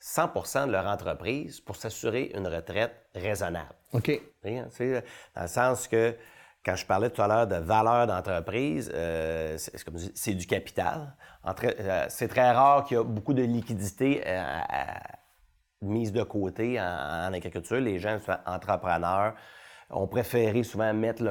100% 0.00 0.66
de 0.66 0.72
leur 0.72 0.86
entreprise 0.86 1.60
pour 1.60 1.76
s'assurer 1.76 2.30
une 2.34 2.46
retraite 2.46 2.94
raisonnable. 3.14 3.74
OK. 3.92 4.20
Dans 4.44 5.42
le 5.42 5.48
sens 5.48 5.88
que, 5.88 6.14
quand 6.64 6.76
je 6.76 6.86
parlais 6.86 7.10
tout 7.10 7.22
à 7.22 7.28
l'heure 7.28 7.46
de 7.46 7.56
valeur 7.56 8.06
d'entreprise, 8.06 8.90
euh, 8.94 9.56
c'est 10.14 10.34
du 10.34 10.46
capital. 10.46 11.14
Euh, 11.64 12.06
c'est 12.08 12.28
très 12.28 12.52
rare 12.52 12.84
qu'il 12.84 12.96
y 12.96 13.00
ait 13.00 13.04
beaucoup 13.04 13.34
de 13.34 13.42
liquidités 13.42 14.22
mises 15.82 16.12
de 16.12 16.22
côté 16.22 16.80
en, 16.80 16.84
en, 16.84 17.32
agriculture. 17.32 17.80
Les 17.80 17.98
gens 17.98 18.18
sont 18.18 18.36
entrepreneurs, 18.46 19.34
ont 19.90 20.06
préféré 20.06 20.62
souvent 20.62 20.92
mettre 20.94 21.24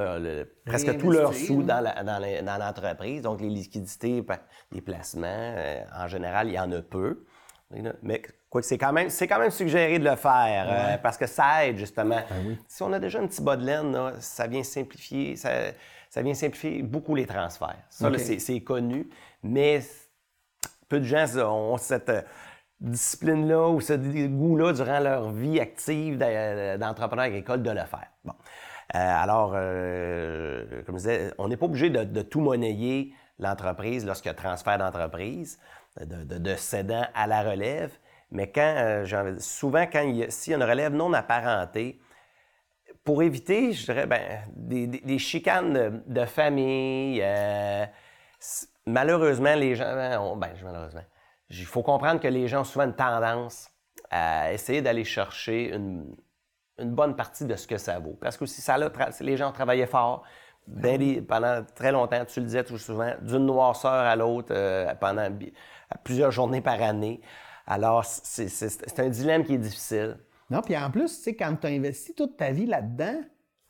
presque 0.66 0.98
tous 0.98 1.12
leurs 1.12 1.34
sous 1.34 1.64
dans, 1.64 1.84
l'entreprise. 2.60 3.22
Donc, 3.22 3.42
les 3.42 3.50
liquidités, 3.50 4.24
les 4.72 4.82
placements, 4.82 5.28
euh, 5.28 5.82
en 5.96 6.08
général, 6.08 6.48
il 6.48 6.54
y 6.54 6.60
en 6.60 6.72
a 6.72 6.82
peu. 6.82 7.26
Mais 8.04 8.22
quoi 8.50 8.62
c'est 8.62 8.78
quand 8.78 8.94
même, 8.94 9.10
c'est 9.10 9.28
quand 9.28 9.40
même 9.40 9.50
suggéré 9.50 9.98
de 9.98 10.08
le 10.08 10.16
faire 10.16 10.68
euh, 10.70 10.98
parce 11.02 11.18
que 11.18 11.26
ça 11.26 11.66
aide 11.66 11.78
justement. 11.78 12.22
Ben 12.30 12.58
si 12.68 12.84
on 12.84 12.94
a 12.94 13.00
déjà 13.00 13.20
un 13.20 13.26
petit 13.26 13.42
bas 13.42 13.58
de 13.58 13.66
laine, 13.66 13.98
ça 14.20 14.46
vient 14.46 14.62
simplifier, 14.62 15.36
ça, 15.36 16.22
vient 16.22 16.36
simplifier 16.36 16.84
beaucoup 16.84 17.16
les 17.16 17.26
transferts. 17.26 17.84
Ça, 17.90 18.12
c'est, 18.18 18.62
connu, 18.62 19.10
mais 19.42 19.82
peu 20.88 21.00
de 21.00 21.06
gens 21.06 21.26
ont 21.38 21.78
cette 21.78 22.12
discipline-là 22.84 23.70
ou 23.70 23.82
ce 23.82 23.94
goût-là 24.28 24.74
durant 24.74 25.00
leur 25.00 25.32
vie 25.32 25.60
active 25.60 26.18
d'entrepreneur 26.18 27.25
agricole 27.25 27.63
de 27.63 27.72
le 27.72 27.86
faire. 27.86 28.08
Bon. 28.25 28.34
Euh, 28.96 28.98
alors, 29.00 29.54
euh, 29.56 30.84
comme 30.86 30.98
je 30.98 31.04
disais, 31.04 31.34
on 31.38 31.48
n'est 31.48 31.58
pas 31.58 31.66
obligé 31.66 31.90
de, 31.90 32.22
tout 32.22 32.42
monnayer 32.42 33.13
l'entreprise 33.40 34.06
lorsqu'il 34.06 34.30
y 34.30 34.32
a 34.32 34.36
transfert 34.36 34.78
d'entreprise, 34.78 35.60
de, 36.00 36.38
de, 36.38 36.56
cédant 36.56 37.06
à 37.16 37.25
la 37.25 37.42
relève. 37.42 37.92
Mais 38.32 38.52
quand, 38.52 38.75
euh, 38.78 39.36
souvent, 39.40 39.86
quand 39.92 40.04
s'il 40.30 40.52
y 40.52 40.54
a 40.54 40.58
une 40.58 40.63
relève 40.63 40.94
non 40.94 41.13
apparentée, 41.13 42.00
pour 43.04 43.24
éviter, 43.24 43.74
je 43.74 43.86
dirais, 43.86 44.06
ben, 44.06 44.22
des, 44.56 45.20
chicanes 45.20 46.04
de, 46.06 46.25
famille, 46.25 47.24
malheureusement, 48.86 49.56
les 49.56 49.75
gens, 49.75 49.94
ben, 50.38 50.54
malheureusement, 50.63 51.02
il 51.60 51.66
faut 51.66 51.84
comprendre 51.84 52.20
que 52.20 52.28
les 52.28 52.48
gens 52.48 52.62
ont 52.62 52.66
souvent 52.66 52.86
une 52.86 52.96
tendance 52.96 53.70
à 54.10 54.54
essayer 54.54 54.82
d'aller 54.82 55.04
chercher 55.04 55.74
une, 55.74 56.16
bonne 56.80 57.16
partie 57.16 57.46
de 57.46 57.56
ce 57.56 57.68
que 57.68 57.78
ça 57.78 58.00
vaut. 58.00 58.18
Parce 58.20 58.36
que 58.36 58.46
si 58.46 58.62
ça 58.62 58.78
les 59.22 59.38
gens 59.38 59.52
travaillaient 59.52 59.86
fort, 59.86 60.24
pendant 61.28 61.64
très 61.76 61.92
longtemps, 61.92 62.26
tu 62.26 62.40
le 62.40 62.46
disais 62.48 62.64
tout 62.64 62.78
souvent, 62.78 63.14
d'une 63.22 63.46
noirceur 63.46 63.92
à 63.92 64.16
l'autre 64.16 64.50
euh, 64.52 64.94
pendant 64.96 65.28
plusieurs 66.04 66.32
journées 66.32 66.62
par 66.62 66.82
année. 66.82 67.22
Alors, 67.68 68.04
c'est 68.06 69.00
un 69.00 69.10
dilemme 69.10 69.44
qui 69.44 69.54
est 69.54 69.60
difficile. 69.60 70.18
Non, 70.50 70.62
puis 70.62 70.76
en 70.78 70.92
plus, 70.92 71.18
tu 71.18 71.24
sais, 71.24 71.36
quand 71.36 71.56
tu 71.56 71.68
as 71.68 71.70
investi 71.70 72.14
toute 72.14 72.38
ta 72.38 72.52
vie 72.52 72.66
là-dedans, 72.66 73.22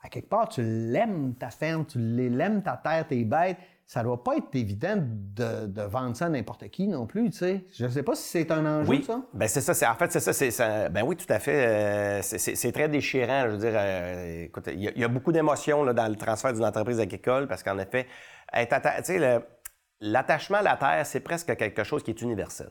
à 0.02 0.08
quelque 0.08 0.28
part, 0.28 0.48
tu 0.48 0.62
l'aimes 0.62 1.34
ta 1.34 1.50
ferme, 1.50 1.86
tu 1.86 1.98
l'aimes 1.98 2.62
ta 2.62 2.76
terre, 2.76 3.06
tes 3.06 3.24
bêtes. 3.24 3.56
Ça 3.86 4.02
doit 4.02 4.24
pas 4.24 4.36
être 4.38 4.54
évident 4.54 4.96
de, 4.96 5.82
vendre 5.82 6.16
ça 6.16 6.26
à 6.26 6.28
n'importe 6.30 6.68
qui 6.68 6.88
non 6.88 7.06
plus, 7.06 7.30
tu 7.30 7.38
sais. 7.38 7.64
Je 7.74 7.84
ne 7.84 7.90
sais 7.90 8.02
pas 8.02 8.14
si 8.14 8.28
c'est 8.28 8.50
un 8.50 8.64
enjeu, 8.64 8.88
oui. 8.88 9.04
ça. 9.04 9.20
Ben 9.34 9.46
c'est 9.46 9.60
ça. 9.60 9.92
En 9.92 9.94
fait, 9.94 10.10
c'est 10.10 10.20
ça, 10.20 10.32
ça, 10.32 10.88
Ben 10.88 11.02
oui, 11.02 11.16
tout 11.16 11.30
à 11.30 11.38
fait. 11.38 11.66
Euh, 11.66 12.22
c'est 12.22 12.72
très 12.72 12.88
déchirant. 12.88 13.44
Je 13.44 13.50
veux 13.50 13.58
dire, 13.58 13.74
euh, 13.74 14.44
écoute, 14.44 14.70
il 14.72 14.80
y, 14.80 15.04
a 15.04 15.08
beaucoup 15.08 15.32
d'émotions 15.32 15.84
dans 15.92 16.08
le 16.08 16.16
transfert 16.16 16.54
d'une 16.54 16.64
entreprise 16.64 16.98
agricole 16.98 17.46
parce 17.46 17.62
qu'en 17.62 17.78
effet, 17.78 18.06
l'attachement 20.00 20.58
à 20.58 20.62
la 20.62 20.76
terre, 20.76 21.04
c'est 21.04 21.20
presque 21.20 21.54
quelque 21.54 21.84
chose 21.84 22.02
qui 22.02 22.10
est 22.10 22.22
universel. 22.22 22.70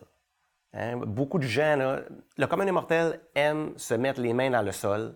Hein. 0.74 0.98
Beaucoup 0.98 1.38
de 1.38 1.44
gens, 1.44 1.76
là, 1.76 2.00
le 2.38 2.48
commun 2.48 2.66
des 2.66 2.72
mortels 2.72 3.20
aime 3.36 3.74
se 3.78 3.94
mettre 3.94 4.20
les 4.20 4.34
mains 4.34 4.50
dans 4.50 4.64
le 4.64 4.72
sol, 4.72 5.14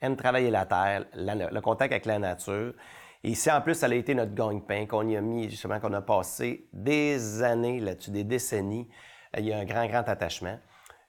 aime 0.00 0.16
travailler 0.16 0.50
la 0.50 0.66
terre, 0.66 1.04
le 1.14 1.60
contact 1.60 1.92
avec 1.92 2.04
la 2.04 2.18
nature. 2.18 2.74
Et 3.26 3.34
si 3.34 3.50
en 3.50 3.60
plus, 3.60 3.74
ça 3.74 3.86
a 3.86 3.94
été 3.94 4.14
notre 4.14 4.34
gagne-pain, 4.34 4.86
qu'on 4.86 5.08
y 5.08 5.16
a 5.16 5.20
mis, 5.20 5.50
justement, 5.50 5.80
qu'on 5.80 5.92
a 5.94 6.00
passé 6.00 6.68
des 6.72 7.42
années 7.42 7.80
là-dessus, 7.80 8.12
des 8.12 8.22
décennies, 8.22 8.88
euh, 9.36 9.40
il 9.40 9.46
y 9.46 9.52
a 9.52 9.58
un 9.58 9.64
grand, 9.64 9.84
grand 9.86 10.08
attachement. 10.08 10.56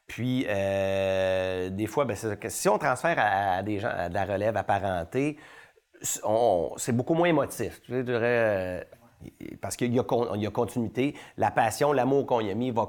Puis, 0.08 0.44
euh, 0.50 1.70
des 1.70 1.86
fois, 1.86 2.06
ben, 2.06 2.16
si 2.16 2.70
on 2.70 2.80
transfère 2.80 3.18
à, 3.20 3.62
des 3.62 3.80
gens, 3.80 3.90
à 3.90 4.10
la 4.10 4.26
relève 4.26 4.58
apparentée, 4.58 5.38
c'est 6.02 6.92
beaucoup 6.92 7.14
moins 7.14 7.28
émotif. 7.28 7.82
Euh, 7.92 8.84
parce 9.62 9.76
qu'il 9.76 9.94
y, 9.94 10.00
a 10.00 10.52
continuité. 10.52 11.14
La 11.38 11.52
passion, 11.52 11.94
l'amour 11.94 12.26
qu'on 12.26 12.40
y 12.40 12.50
a 12.50 12.56
mis 12.56 12.72
va, 12.72 12.88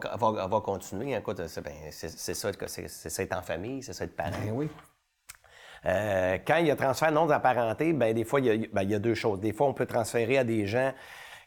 continuer. 0.64 1.14
Écoute, 1.14 1.46
c'est 1.48 1.60
ben, 1.60 1.74
ça, 1.90 2.08
c'est 2.08 3.10
ça 3.10 3.22
être 3.22 3.36
en 3.36 3.42
famille, 3.42 3.82
c'est 3.82 3.92
ça 3.92 4.04
être 4.04 4.16
parent. 4.16 4.30
Ben 4.42 4.52
oui. 4.54 4.70
Euh, 5.86 6.38
quand 6.46 6.56
il 6.56 6.66
y 6.66 6.70
a 6.70 6.76
transfert 6.76 7.12
non 7.12 7.28
apparenté, 7.30 7.92
ben 7.92 8.14
des 8.14 8.24
fois, 8.24 8.40
ben, 8.40 8.82
il 8.82 8.90
y, 8.90 8.94
a, 8.94 8.98
deux 8.98 9.14
choses. 9.14 9.40
Des 9.40 9.52
fois, 9.52 9.68
on 9.68 9.74
peut 9.74 9.86
transférer 9.86 10.38
à 10.38 10.44
des 10.44 10.66
gens 10.66 10.92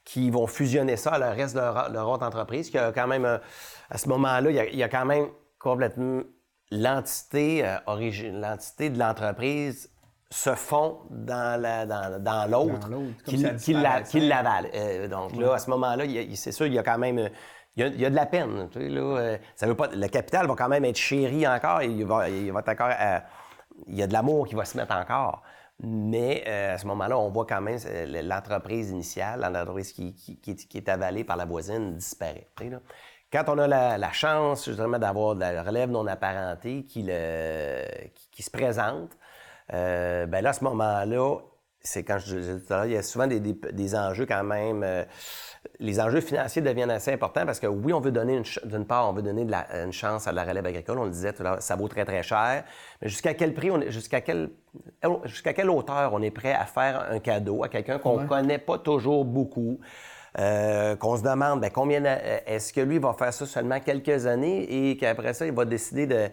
qui 0.04 0.30
vont 0.30 0.48
fusionner 0.48 0.98
ça 0.98 1.12
à 1.12 1.20
le 1.20 1.28
reste 1.28 1.56
de 1.56 1.60
leur, 1.60 2.10
autre 2.10 2.26
entreprise, 2.26 2.70
qui 2.70 2.78
a 2.78 2.92
quand 2.92 3.08
même, 3.08 3.26
euh, 3.26 3.38
à 3.90 3.98
ce 3.98 4.10
moment-là, 4.10 4.50
il, 4.50 4.76
y 4.76 4.84
a, 4.84 4.90
quand 4.90 5.06
même 5.06 5.28
complètement 5.60 6.22
l'entité, 6.72 7.64
euh, 7.66 7.78
l'entité 8.34 8.90
de 8.90 8.98
l'entreprise 8.98 9.90
se 10.32 10.56
fond 10.56 11.00
dans, 11.10 11.62
la, 11.62 11.86
dans, 11.86 12.50
l'autre 12.50 12.90
qui, 13.26 13.74
l'avale. 14.24 15.10
donc 15.10 15.36
là, 15.36 15.56
à 15.56 15.58
ce 15.58 15.70
moment-là, 15.72 16.06
c'est 16.36 16.54
sûr, 16.54 16.68
il 16.68 16.74
y 16.74 16.80
a 16.80 16.84
quand 16.84 16.98
même... 16.98 17.30
Il 17.78 18.02
y, 18.02 18.06
a, 18.06 18.10
de 18.10 18.16
la 18.16 18.26
peine. 18.26 18.68
Tu 18.70 18.80
sais, 18.80 18.90
là, 18.90 19.38
ça 19.56 19.66
veut 19.66 19.76
pas, 19.76 19.88
le 19.88 20.08
capital 20.08 20.46
va 20.46 20.56
quand 20.56 20.68
même 20.68 20.84
être 20.84 20.98
chéri 20.98 21.48
encore. 21.48 21.82
Il 21.82 22.06
va, 22.06 22.28
il 22.28 22.52
va 22.52 22.60
être 22.60 22.70
encore 22.70 22.92
il 23.88 23.96
y 23.96 24.04
a 24.04 24.08
de 24.08 24.14
l'amour 24.14 24.48
qui 24.48 24.56
va 24.56 24.66
se 24.66 24.78
mettre 24.78 24.94
encore. 24.96 25.42
Mais 25.84 26.44
euh, 26.48 26.76
à 26.76 26.78
ce 26.78 26.86
moment-là, 26.88 27.18
on 27.18 27.30
voit 27.30 27.46
quand 27.46 27.62
même 27.62 27.80
euh, 27.86 28.22
l'entreprise 28.22 28.92
initiale, 28.92 29.42
l'entreprise 29.42 29.92
qui, 29.92 30.14
est 30.76 30.90
avalée 30.90 31.24
par 31.24 31.38
la 31.38 31.46
voisine 31.46 31.96
disparaît. 31.96 32.48
Quand 33.32 33.44
on 33.48 33.58
a 33.58 33.68
la, 33.68 34.12
chance 34.12 34.66
justement 34.66 35.00
d'avoir 35.00 35.36
de 35.36 35.40
la 35.40 35.64
relève 35.64 35.90
non 35.90 36.06
apparentée 36.06 36.84
qui, 36.84 37.10
qui, 38.32 38.44
se 38.44 38.52
présente, 38.52 39.18
euh, 39.74 40.28
ben 40.28 40.44
là, 40.44 40.50
à 40.50 40.54
ce 40.54 40.64
moment-là, 40.66 41.38
c'est 41.84 42.04
quand 42.04 42.20
je 42.20 42.36
disais 42.36 42.60
tout 42.60 42.74
à 42.74 42.78
l'heure, 42.78 42.86
il 42.86 42.94
y 42.94 42.98
a 42.98 43.04
souvent 43.04 43.28
des, 43.28 43.96
enjeux 43.96 44.26
quand 44.26 44.44
même. 44.44 44.84
Euh, 44.84 45.04
les 45.80 46.00
enjeux 46.00 46.22
financiers 46.22 46.62
deviennent 46.62 46.92
assez 46.92 47.12
importants 47.12 47.46
parce 47.46 47.60
que 47.60 47.68
oui, 47.68 47.94
on 47.94 48.00
veut 48.00 48.12
donner 48.12 48.42
d'une 48.66 48.86
part, 48.86 49.10
on 49.10 49.14
veut 49.14 49.22
donner 49.22 49.46
de 49.46 49.52
la, 49.52 49.84
une 49.84 49.92
chance 49.92 50.28
à 50.28 50.32
la 50.32 50.44
relève 50.44 50.66
agricole. 50.66 51.00
On 51.00 51.06
le 51.06 51.12
disait 51.12 51.34
tout 51.34 51.42
à 51.42 51.46
l'heure, 51.46 51.62
ça 51.62 51.76
vaut 51.76 51.88
très 51.88 52.06
très 52.06 52.24
cher. 52.24 52.64
Mais 53.02 53.10
jusqu'à 53.10 53.34
quel 53.34 53.54
prix, 53.54 53.70
jusqu'à 53.88 54.22
quel, 54.22 54.50
jusqu'à 55.26 55.54
quelle 55.54 55.70
hauteur 55.70 56.14
on 56.14 56.22
est 56.22 56.32
prêt 56.32 56.54
à 56.54 56.66
faire 56.66 57.08
un 57.10 57.20
cadeau 57.20 57.64
à 57.64 57.70
quelqu'un 57.70 58.00
qu'on 58.00 58.22
ne 58.22 58.28
connaît 58.28 58.60
pas 58.60 58.78
toujours 58.78 59.26
beaucoup? 59.26 59.80
Euh, 60.40 60.96
qu'on 60.96 61.18
se 61.18 61.24
demande 61.24 61.60
ben, 61.60 61.70
combien 61.70 62.02
est-ce 62.46 62.72
que 62.72 62.80
lui 62.80 63.00
va 63.00 63.12
faire 63.12 63.34
ça 63.34 63.46
seulement 63.46 63.82
quelques 63.82 64.28
années 64.28 64.90
et 64.90 64.96
qu'après 64.96 65.34
ça, 65.34 65.46
il 65.46 65.52
va 65.52 65.66
décider 65.66 66.08
de, 66.08 66.30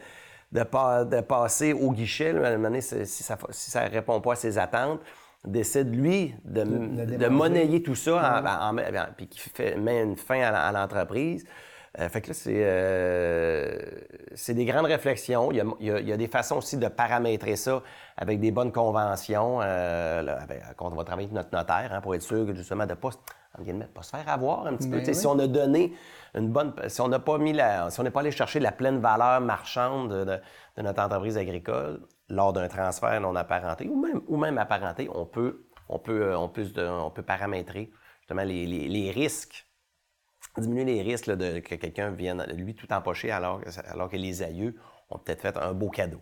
de, 0.53 1.21
passer 1.21 1.73
au 1.73 1.91
guichet, 1.91 2.31
à 2.31 2.47
un 2.47 2.51
moment 2.53 2.69
donné, 2.69 2.81
si 2.81 3.25
ça 3.25 3.37
ne 3.37 3.91
répond 3.91 4.21
pas 4.21 4.35
à 4.35 4.37
ses 4.37 4.57
attentes 4.57 5.01
décide, 5.49 5.95
lui, 5.95 6.35
de, 6.45 6.63
de, 6.65 7.29
monnayer 7.29 7.83
tout 7.83 7.95
ça, 7.95 8.43
en, 8.71 8.77
puis 9.17 9.27
qui 9.27 9.41
fait, 9.41 9.77
met 9.77 10.03
une 10.03 10.17
fin 10.17 10.41
à, 10.41 10.73
l'entreprise. 10.73 11.45
Euh, 11.99 12.09
fait 12.09 12.21
que 12.21 12.29
là, 12.29 12.37
euh, 12.49 13.79
c'est, 14.35 14.55
des 14.55 14.65
grandes 14.65 14.87
réflexions. 14.87 15.51
Il 15.51 15.57
y, 15.57 15.61
a, 15.61 15.65
il, 15.81 16.09
y 16.09 16.13
a, 16.13 16.17
des 16.17 16.29
façons 16.29 16.59
aussi 16.59 16.77
de 16.77 16.87
paramétrer 16.87 17.57
ça 17.57 17.83
avec 18.17 18.41
des 18.41 18.51
bonnes 18.51 18.73
conventions. 18.73 19.61
Euh, 19.63 20.37
on 20.79 20.91
va 20.91 21.05
travailler 21.05 21.27
avec 21.27 21.33
notre 21.33 21.57
notaire 21.57 21.91
hein, 21.93 22.01
pour 22.01 22.15
être 22.15 22.23
sûr 22.23 22.47
que 22.47 22.55
justement 22.55 22.85
de 22.85 22.91
ne 22.91 22.95
pas, 22.95 23.11
pas 23.95 24.03
se 24.03 24.11
faire 24.11 24.29
avoir 24.29 24.67
un 24.67 24.77
petit 24.77 24.89
peu. 24.89 25.01
Ben 25.01 25.15
si 25.15 25.27
on 25.27 25.39
a 25.39 25.47
donné 25.47 25.95
une 26.35 26.49
bonne. 26.49 26.75
Si 26.89 27.01
on 27.01 27.09
n'a 27.09 27.19
pas 27.19 27.39
mis 27.39 27.55
la. 27.55 27.91
Si 27.91 27.99
on 27.99 28.03
n'est 28.03 28.11
pas 28.11 28.21
allé 28.21 28.31
chercher 28.31 28.61
la 28.61 28.71
pleine 28.71 29.01
valeur 29.01 29.41
marchande 29.41 30.13
de 30.13 30.83
notre 30.83 31.03
entreprise 31.03 31.39
agricole, 31.39 32.01
lors 32.29 32.53
d'un 32.53 32.69
transfert 32.69 33.21
non 33.21 33.35
apparenté 33.37 33.89
ou 33.89 34.01
même, 34.01 34.21
ou 34.27 34.37
même 34.37 34.59
apparenté, 34.59 35.09
on 35.13 35.27
peut, 35.27 35.67
on 35.89 35.99
peut, 35.99 36.23
euh, 36.23 36.39
on 36.39 36.49
peut, 36.49 36.67
on 36.79 37.11
peut 37.11 37.23
paramétrer 37.23 37.91
justement 38.21 38.43
les, 38.43 38.67
les, 38.67 39.11
risques, 39.11 39.67
diminuer 40.57 40.85
les 40.85 41.03
risques 41.03 41.31
de, 41.31 41.61
que 41.61 41.75
quelqu'un 41.77 42.11
vienne, 42.11 42.45
lui, 42.55 42.75
tout 42.75 42.93
empocher 42.93 43.31
alors, 43.31 43.61
alors 43.91 44.11
que 44.11 44.17
les 44.17 44.43
aïeux 44.43 44.77
ont 45.11 45.19
peut-être 45.19 45.41
fait 45.41 45.57
un 45.57 45.73
beau 45.73 45.89
cadeau. 45.89 46.21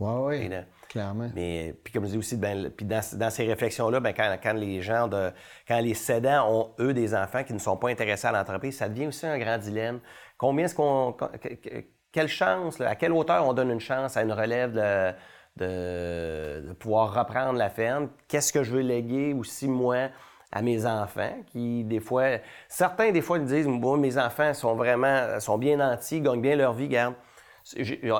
Oui, 0.00 0.48
oui, 0.48 0.50
clairement. 0.88 1.30
Mais 1.36 1.72
puis 1.84 1.92
comme 1.92 2.04
je 2.04 2.10
dis 2.10 2.18
aussi, 2.18 2.36
ben, 2.36 2.68
puis 2.70 2.84
dans, 2.84 3.00
dans, 3.12 3.30
ces 3.30 3.46
réflexions-là, 3.46 4.00
ben, 4.00 4.12
quand, 4.12 4.36
quand, 4.42 4.52
les 4.54 4.82
gens, 4.82 5.06
de, 5.06 5.30
quand 5.68 5.78
les 5.78 5.94
cédants 5.94 6.50
ont, 6.50 6.74
eux, 6.80 6.92
des 6.92 7.14
enfants 7.14 7.44
qui 7.44 7.52
ne 7.52 7.60
sont 7.60 7.76
pas 7.76 7.90
intéressés 7.90 8.26
à 8.26 8.32
l'entreprise, 8.32 8.76
ça 8.76 8.88
devient 8.88 9.06
aussi 9.06 9.24
un 9.24 9.38
grand 9.38 9.58
dilemme. 9.58 10.00
Combien 10.36 10.64
est-ce 10.64 10.74
qu'on... 10.74 11.16
Quelle 12.10 12.28
chance, 12.28 12.80
à 12.80 12.94
quelle 12.94 13.12
hauteur 13.12 13.46
on 13.46 13.52
donne 13.52 13.70
une 13.70 13.80
chance 13.80 14.16
à 14.16 14.22
une 14.22 14.32
relève 14.32 14.72
de 15.56 16.44
de, 16.64 16.72
pouvoir 16.72 17.14
reprendre 17.14 17.58
la 17.58 17.70
ferme. 17.70 18.08
Qu'est-ce 18.28 18.52
que 18.52 18.62
je 18.62 18.72
veux 18.72 18.80
léguer 18.82 19.34
aussi, 19.34 19.68
moi, 19.68 20.08
à 20.52 20.62
mes 20.62 20.86
enfants, 20.86 21.36
qui, 21.46 21.84
des 21.84 22.00
fois, 22.00 22.38
certains, 22.68 23.10
des 23.10 23.20
fois, 23.20 23.38
ils 23.38 23.44
disent, 23.44 23.66
bon, 23.66 23.96
mes 23.96 24.18
enfants 24.18 24.54
sont 24.54 24.74
vraiment, 24.74 25.40
sont 25.40 25.58
bien 25.58 25.76
nantis, 25.76 26.20
gagnent 26.20 26.40
bien 26.40 26.56
leur 26.56 26.72
vie, 26.72 26.88
garde. 26.88 27.14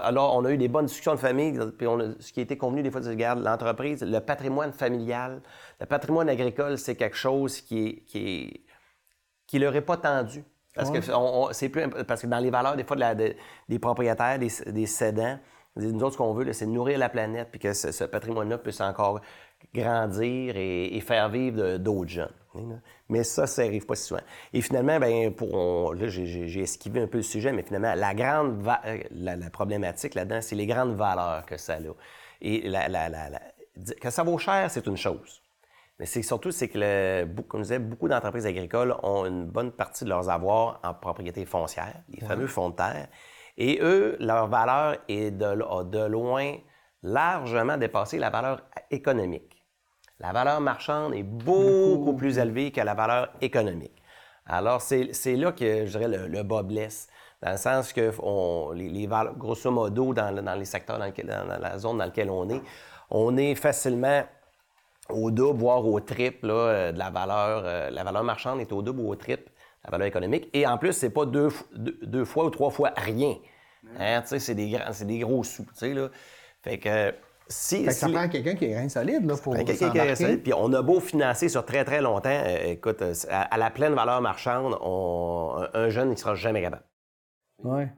Alors, 0.02 0.34
on 0.36 0.44
a 0.46 0.50
eu 0.50 0.56
des 0.56 0.68
bonnes 0.68 0.86
discussions 0.86 1.14
de 1.14 1.20
famille, 1.20 1.58
puis 1.76 1.86
on 1.86 2.14
ce 2.18 2.32
qui 2.32 2.40
a 2.40 2.42
été 2.42 2.56
convenu 2.56 2.82
des 2.82 2.90
fois, 2.90 3.02
c'est, 3.02 3.10
regarde, 3.10 3.42
l'entreprise, 3.42 4.02
le 4.02 4.18
patrimoine 4.20 4.72
familial, 4.72 5.42
le 5.80 5.86
patrimoine 5.86 6.30
agricole, 6.30 6.78
c'est 6.78 6.96
quelque 6.96 7.16
chose 7.16 7.60
qui 7.60 7.86
est, 7.86 8.04
qui 8.06 8.18
est, 8.18 8.60
qui 9.46 9.58
leur 9.58 9.76
est 9.76 9.82
pas 9.82 9.98
tendu. 9.98 10.44
Parce 10.74 10.90
que 10.90 10.98
c'est 11.52 11.68
plus, 11.68 11.88
parce 11.88 12.22
que 12.22 12.26
dans 12.26 12.40
les 12.40 12.50
valeurs, 12.50 12.74
des 12.74 12.82
fois, 12.82 12.96
des 13.14 13.78
propriétaires, 13.78 14.40
des, 14.40 14.50
des 14.72 14.86
cédants, 14.86 15.38
nous 15.76 16.02
autres, 16.02 16.12
ce 16.12 16.18
qu'on 16.18 16.32
veut, 16.32 16.52
c'est 16.52 16.66
nourrir 16.66 16.98
la 16.98 17.08
planète, 17.08 17.48
puis 17.50 17.58
que 17.58 17.72
ce, 17.72 18.04
patrimoine-là 18.04 18.58
puisse 18.58 18.80
encore 18.80 19.20
grandir 19.74 20.56
et, 20.56 21.00
faire 21.00 21.28
vivre 21.28 21.78
d'autres 21.78 22.10
jeunes. 22.10 22.80
Mais 23.08 23.24
ça, 23.24 23.46
ça 23.46 23.64
n'arrive 23.64 23.84
pas 23.84 23.96
si 23.96 24.04
souvent. 24.04 24.20
Et 24.52 24.60
finalement, 24.60 25.00
ben, 25.00 25.34
pour, 25.34 25.94
là, 25.94 26.06
j'ai 26.06 26.60
esquivé 26.60 27.00
un 27.00 27.08
peu 27.08 27.18
le 27.18 27.24
sujet, 27.24 27.52
mais 27.52 27.62
finalement, 27.62 27.94
la 27.94 28.14
grande 28.14 28.64
euh, 28.86 28.98
la, 29.10 29.50
problématique 29.50 30.14
là-dedans, 30.14 30.40
c'est 30.40 30.54
les 30.54 30.66
grandes 30.66 30.94
valeurs 30.94 31.44
que 31.46 31.56
ça 31.56 31.74
a. 31.74 31.78
Et 32.40 32.68
la, 32.68 32.88
que 34.00 34.10
ça 34.10 34.22
vaut 34.22 34.38
cher, 34.38 34.70
c'est 34.70 34.86
une 34.86 34.96
chose. 34.96 35.42
Mais 35.98 36.06
c'est 36.06 36.22
surtout, 36.22 36.50
c'est 36.50 36.68
que, 36.68 37.24
comme 37.42 37.60
je 37.60 37.64
disais, 37.64 37.78
beaucoup 37.78 38.08
d'entreprises 38.08 38.46
agricoles 38.46 38.94
ont 39.02 39.26
une 39.26 39.46
bonne 39.46 39.72
partie 39.72 40.04
de 40.04 40.10
leurs 40.10 40.28
avoirs 40.28 40.80
en 40.84 40.94
propriété 40.94 41.44
foncière, 41.44 42.02
les 42.08 42.20
fameux 42.20 42.46
fonds 42.46 42.70
de 42.70 42.76
terre. 42.76 43.08
Et 43.56 43.78
eux, 43.80 44.16
leur 44.20 44.48
valeur 44.48 44.96
est 45.08 45.30
de, 45.30 45.44
a 45.44 45.84
de 45.84 46.06
loin 46.06 46.56
largement 47.02 47.76
dépassé 47.76 48.18
la 48.18 48.30
valeur 48.30 48.62
économique. 48.90 49.64
La 50.20 50.32
valeur 50.32 50.60
marchande 50.60 51.14
est 51.14 51.22
beaucoup, 51.22 52.14
plus 52.14 52.38
élevée 52.38 52.70
que 52.70 52.80
la 52.80 52.94
valeur 52.94 53.30
économique. 53.40 54.02
Alors, 54.46 54.80
c'est 54.80 55.36
là 55.36 55.52
que, 55.52 55.86
je 55.86 55.98
dirais, 55.98 56.28
le, 56.28 56.42
bas 56.42 56.62
blesse, 56.62 57.08
dans 57.42 57.52
le 57.52 57.56
sens 57.56 57.92
que 57.92 58.12
on, 58.22 58.72
les, 58.72 59.08
grosso 59.36 59.70
modo, 59.70 60.14
dans, 60.14 60.34
dans 60.42 60.54
les 60.54 60.64
secteurs, 60.64 60.98
dans, 60.98 61.58
la 61.60 61.78
zone 61.78 61.98
dans 61.98 62.04
laquelle 62.04 62.30
on 62.30 62.48
est, 62.48 62.62
on 63.10 63.36
est 63.36 63.54
facilement 63.54 64.22
au 65.10 65.30
double, 65.30 65.58
voire 65.58 65.86
au 65.86 66.00
triple 66.00 66.46
là, 66.46 66.92
de 66.92 66.98
la 66.98 67.10
valeur. 67.10 67.62
Euh, 67.64 67.90
la 67.90 68.04
valeur 68.04 68.24
marchande 68.24 68.60
est 68.60 68.72
au 68.72 68.82
double 68.82 69.00
ou 69.00 69.10
au 69.10 69.16
triple 69.16 69.50
la 69.84 69.90
valeur 69.90 70.06
économique. 70.06 70.48
Et 70.52 70.66
en 70.66 70.78
plus, 70.78 70.92
c'est 70.92 71.10
pas 71.10 71.26
deux, 71.26 71.48
deux, 71.74 72.24
fois 72.24 72.44
ou 72.46 72.50
trois 72.50 72.70
fois 72.70 72.92
rien. 72.96 73.36
Hein, 73.98 74.22
c'est 74.24 74.54
des, 74.54 74.78
des 75.02 75.18
gros 75.18 75.44
sous, 75.44 75.66
là. 75.82 76.08
Fait 76.62 76.78
que 76.78 77.12
si... 77.48 77.80
Fait 77.80 77.84
que 77.88 77.92
si 77.92 77.98
ça 77.98 78.08
prend 78.08 78.28
quelqu'un 78.28 78.54
qui 78.54 78.64
est 78.64 78.78
rein 78.78 78.88
solide 78.88 79.26
là, 79.26 79.36
pour 79.36 79.54
quelqu'un 79.54 79.90
qui 79.90 79.98
est 79.98 80.02
resté, 80.02 80.36
Puis 80.38 80.54
on 80.54 80.72
a 80.72 80.80
beau 80.80 81.00
financer 81.00 81.50
sur 81.50 81.66
très, 81.66 81.84
très 81.84 82.00
longtemps, 82.00 82.30
euh, 82.30 82.72
écoute, 82.72 83.02
euh, 83.02 83.12
à, 83.28 83.42
à 83.42 83.58
la 83.58 83.70
pleine 83.70 83.92
valeur 83.94 84.22
marchande, 84.22 84.78
on- 84.80 85.66
un 85.74 85.88
jeune, 85.90 86.10
ne 86.10 86.16
sera 86.16 86.34
jamais 86.34 86.62
capable. 86.62 86.84
Ouais. 87.62 87.92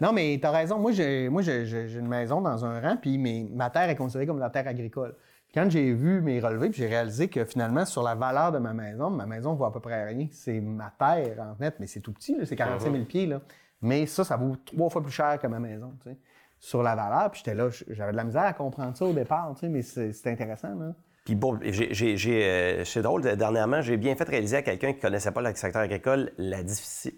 Non, 0.00 0.12
mais 0.12 0.38
tu 0.40 0.46
as 0.46 0.50
raison. 0.52 0.78
Moi, 0.78 0.92
j'ai 0.92 1.28
moi, 1.28 1.42
j'ai- 1.42 1.64
une 1.96 2.08
maison 2.08 2.40
dans 2.40 2.64
un 2.64 2.80
rang, 2.80 2.96
puis 2.96 3.18
ma 3.18 3.70
terre 3.70 3.88
est 3.90 3.96
considérée 3.96 4.26
comme 4.26 4.38
la 4.38 4.50
terre 4.50 4.68
agricole. 4.68 5.16
Quand 5.54 5.68
j'ai 5.68 5.92
vu 5.92 6.22
mes 6.22 6.40
relevés, 6.40 6.70
j'ai 6.72 6.86
réalisé 6.86 7.28
que 7.28 7.44
finalement, 7.44 7.84
sur 7.84 8.02
la 8.02 8.14
valeur 8.14 8.52
de 8.52 8.58
ma 8.58 8.72
maison, 8.72 9.10
ma 9.10 9.26
maison 9.26 9.54
vaut 9.54 9.66
à 9.66 9.72
peu 9.72 9.80
près 9.80 10.04
rien. 10.04 10.26
C'est 10.30 10.60
ma 10.60 10.92
terre 10.98 11.38
en 11.40 11.56
net, 11.60 11.74
mais 11.78 11.86
c'est 11.86 12.00
tout 12.00 12.12
petit, 12.12 12.36
c'est 12.44 12.56
45 12.56 12.90
000 12.90 13.04
pieds. 13.04 13.26
Là. 13.26 13.42
Mais 13.82 14.06
ça, 14.06 14.24
ça 14.24 14.36
vaut 14.36 14.56
trois 14.64 14.88
fois 14.88 15.02
plus 15.02 15.12
cher 15.12 15.38
que 15.38 15.46
ma 15.46 15.58
maison. 15.58 15.92
tu 16.02 16.10
sais. 16.10 16.16
Sur 16.58 16.82
la 16.82 16.94
valeur, 16.94 17.30
puis 17.30 17.42
j'étais 17.44 17.56
là, 17.56 17.68
j'avais 17.88 18.12
de 18.12 18.16
la 18.16 18.24
misère 18.24 18.44
à 18.44 18.52
comprendre 18.52 18.96
ça 18.96 19.04
au 19.04 19.12
départ, 19.12 19.52
tu 19.54 19.60
sais, 19.60 19.68
mais 19.68 19.82
c'est 19.82 20.26
intéressant. 20.28 20.74
Là. 20.74 20.94
Puis 21.24 21.34
bon, 21.34 21.58
euh, 21.62 22.84
c'est 22.84 23.02
drôle, 23.02 23.22
dernièrement, 23.36 23.80
j'ai 23.80 23.96
bien 23.96 24.14
fait 24.16 24.24
réaliser 24.24 24.56
à 24.56 24.62
quelqu'un 24.62 24.92
qui 24.92 24.98
ne 24.98 25.02
connaissait 25.02 25.32
pas 25.32 25.42
le 25.42 25.54
secteur 25.54 25.82
agricole 25.82 26.32
la, 26.38 26.58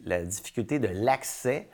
la 0.05 0.25
difficulté 0.25 0.79
de 0.79 0.89
l'accès 0.89 1.69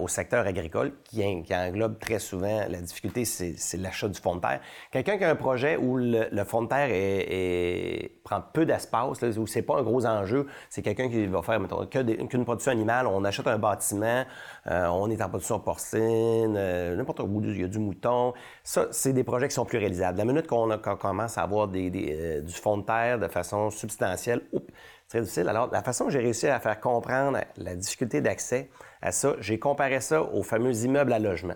au 0.00 0.08
secteur 0.08 0.46
agricole 0.46 0.92
qui, 1.04 1.24
en- 1.24 1.42
qui 1.42 1.54
englobe 1.54 1.98
très 1.98 2.18
souvent 2.18 2.66
la 2.68 2.80
difficulté, 2.80 3.24
c'est 3.24 3.76
l'achat 3.76 4.08
du 4.08 4.20
fond 4.20 4.36
de 4.36 4.40
terre. 4.40 4.60
Quelqu'un 4.90 5.18
qui 5.18 5.24
a 5.24 5.30
un 5.30 5.36
projet 5.36 5.76
où 5.76 5.96
le, 5.96 6.28
le 6.30 6.44
de 6.44 6.66
terre 6.68 8.10
prend 8.24 8.40
peu 8.52 8.64
d'espace, 8.64 9.22
où 9.36 9.46
c'est 9.46 9.62
pas 9.62 9.78
un 9.78 9.82
gros 9.82 10.06
enjeu, 10.06 10.46
c'est 10.70 10.82
quelqu'un 10.82 11.08
qui 11.08 11.26
va 11.26 11.42
faire 11.42 11.60
qu'une 11.90 12.44
production 12.44 12.72
animale, 12.72 13.06
on 13.06 13.24
achète 13.24 13.46
un 13.46 13.58
bâtiment, 13.58 14.24
euh, 14.68 14.86
on 14.86 15.10
est 15.10 15.20
en 15.20 15.28
production 15.28 15.58
porcine, 15.60 16.54
euh, 16.56 16.96
n'importe 16.96 17.20
où, 17.20 17.40
il 17.42 17.60
y 17.60 17.64
a 17.64 17.68
du 17.68 17.78
mouton. 17.78 18.32
Ça, 18.62 18.86
c'est 18.90 19.12
des 19.12 19.24
projets 19.24 19.48
qui 19.48 19.54
sont 19.54 19.64
plus 19.64 19.78
réalisables. 19.78 20.18
La 20.18 20.24
minute 20.24 20.46
qu'on 20.46 20.68
commence 20.78 21.38
à 21.38 21.42
avoir 21.42 21.68
euh, 21.74 22.40
du 22.40 22.54
fond 22.54 22.78
de 22.78 22.82
terre 22.84 23.18
de 23.18 23.28
façon 23.28 23.70
substantielle, 23.70 24.42
c'est 24.52 25.08
très 25.08 25.20
difficile. 25.20 25.48
Alors, 25.48 25.70
la 25.72 25.82
façon 25.82 26.06
que 26.06 26.10
j'ai 26.10 26.18
réussi 26.20 26.48
à 26.48 26.58
faire 26.58 26.80
comprendre 26.80 27.38
la 27.56 27.74
difficulté 27.76 28.20
d'accès 28.20 28.70
à 29.06 29.12
ça, 29.12 29.34
j'ai 29.40 29.58
comparé 29.58 30.00
ça 30.00 30.22
aux 30.22 30.42
fameux 30.42 30.74
immeubles 30.84 31.12
à 31.12 31.18
logement. 31.18 31.54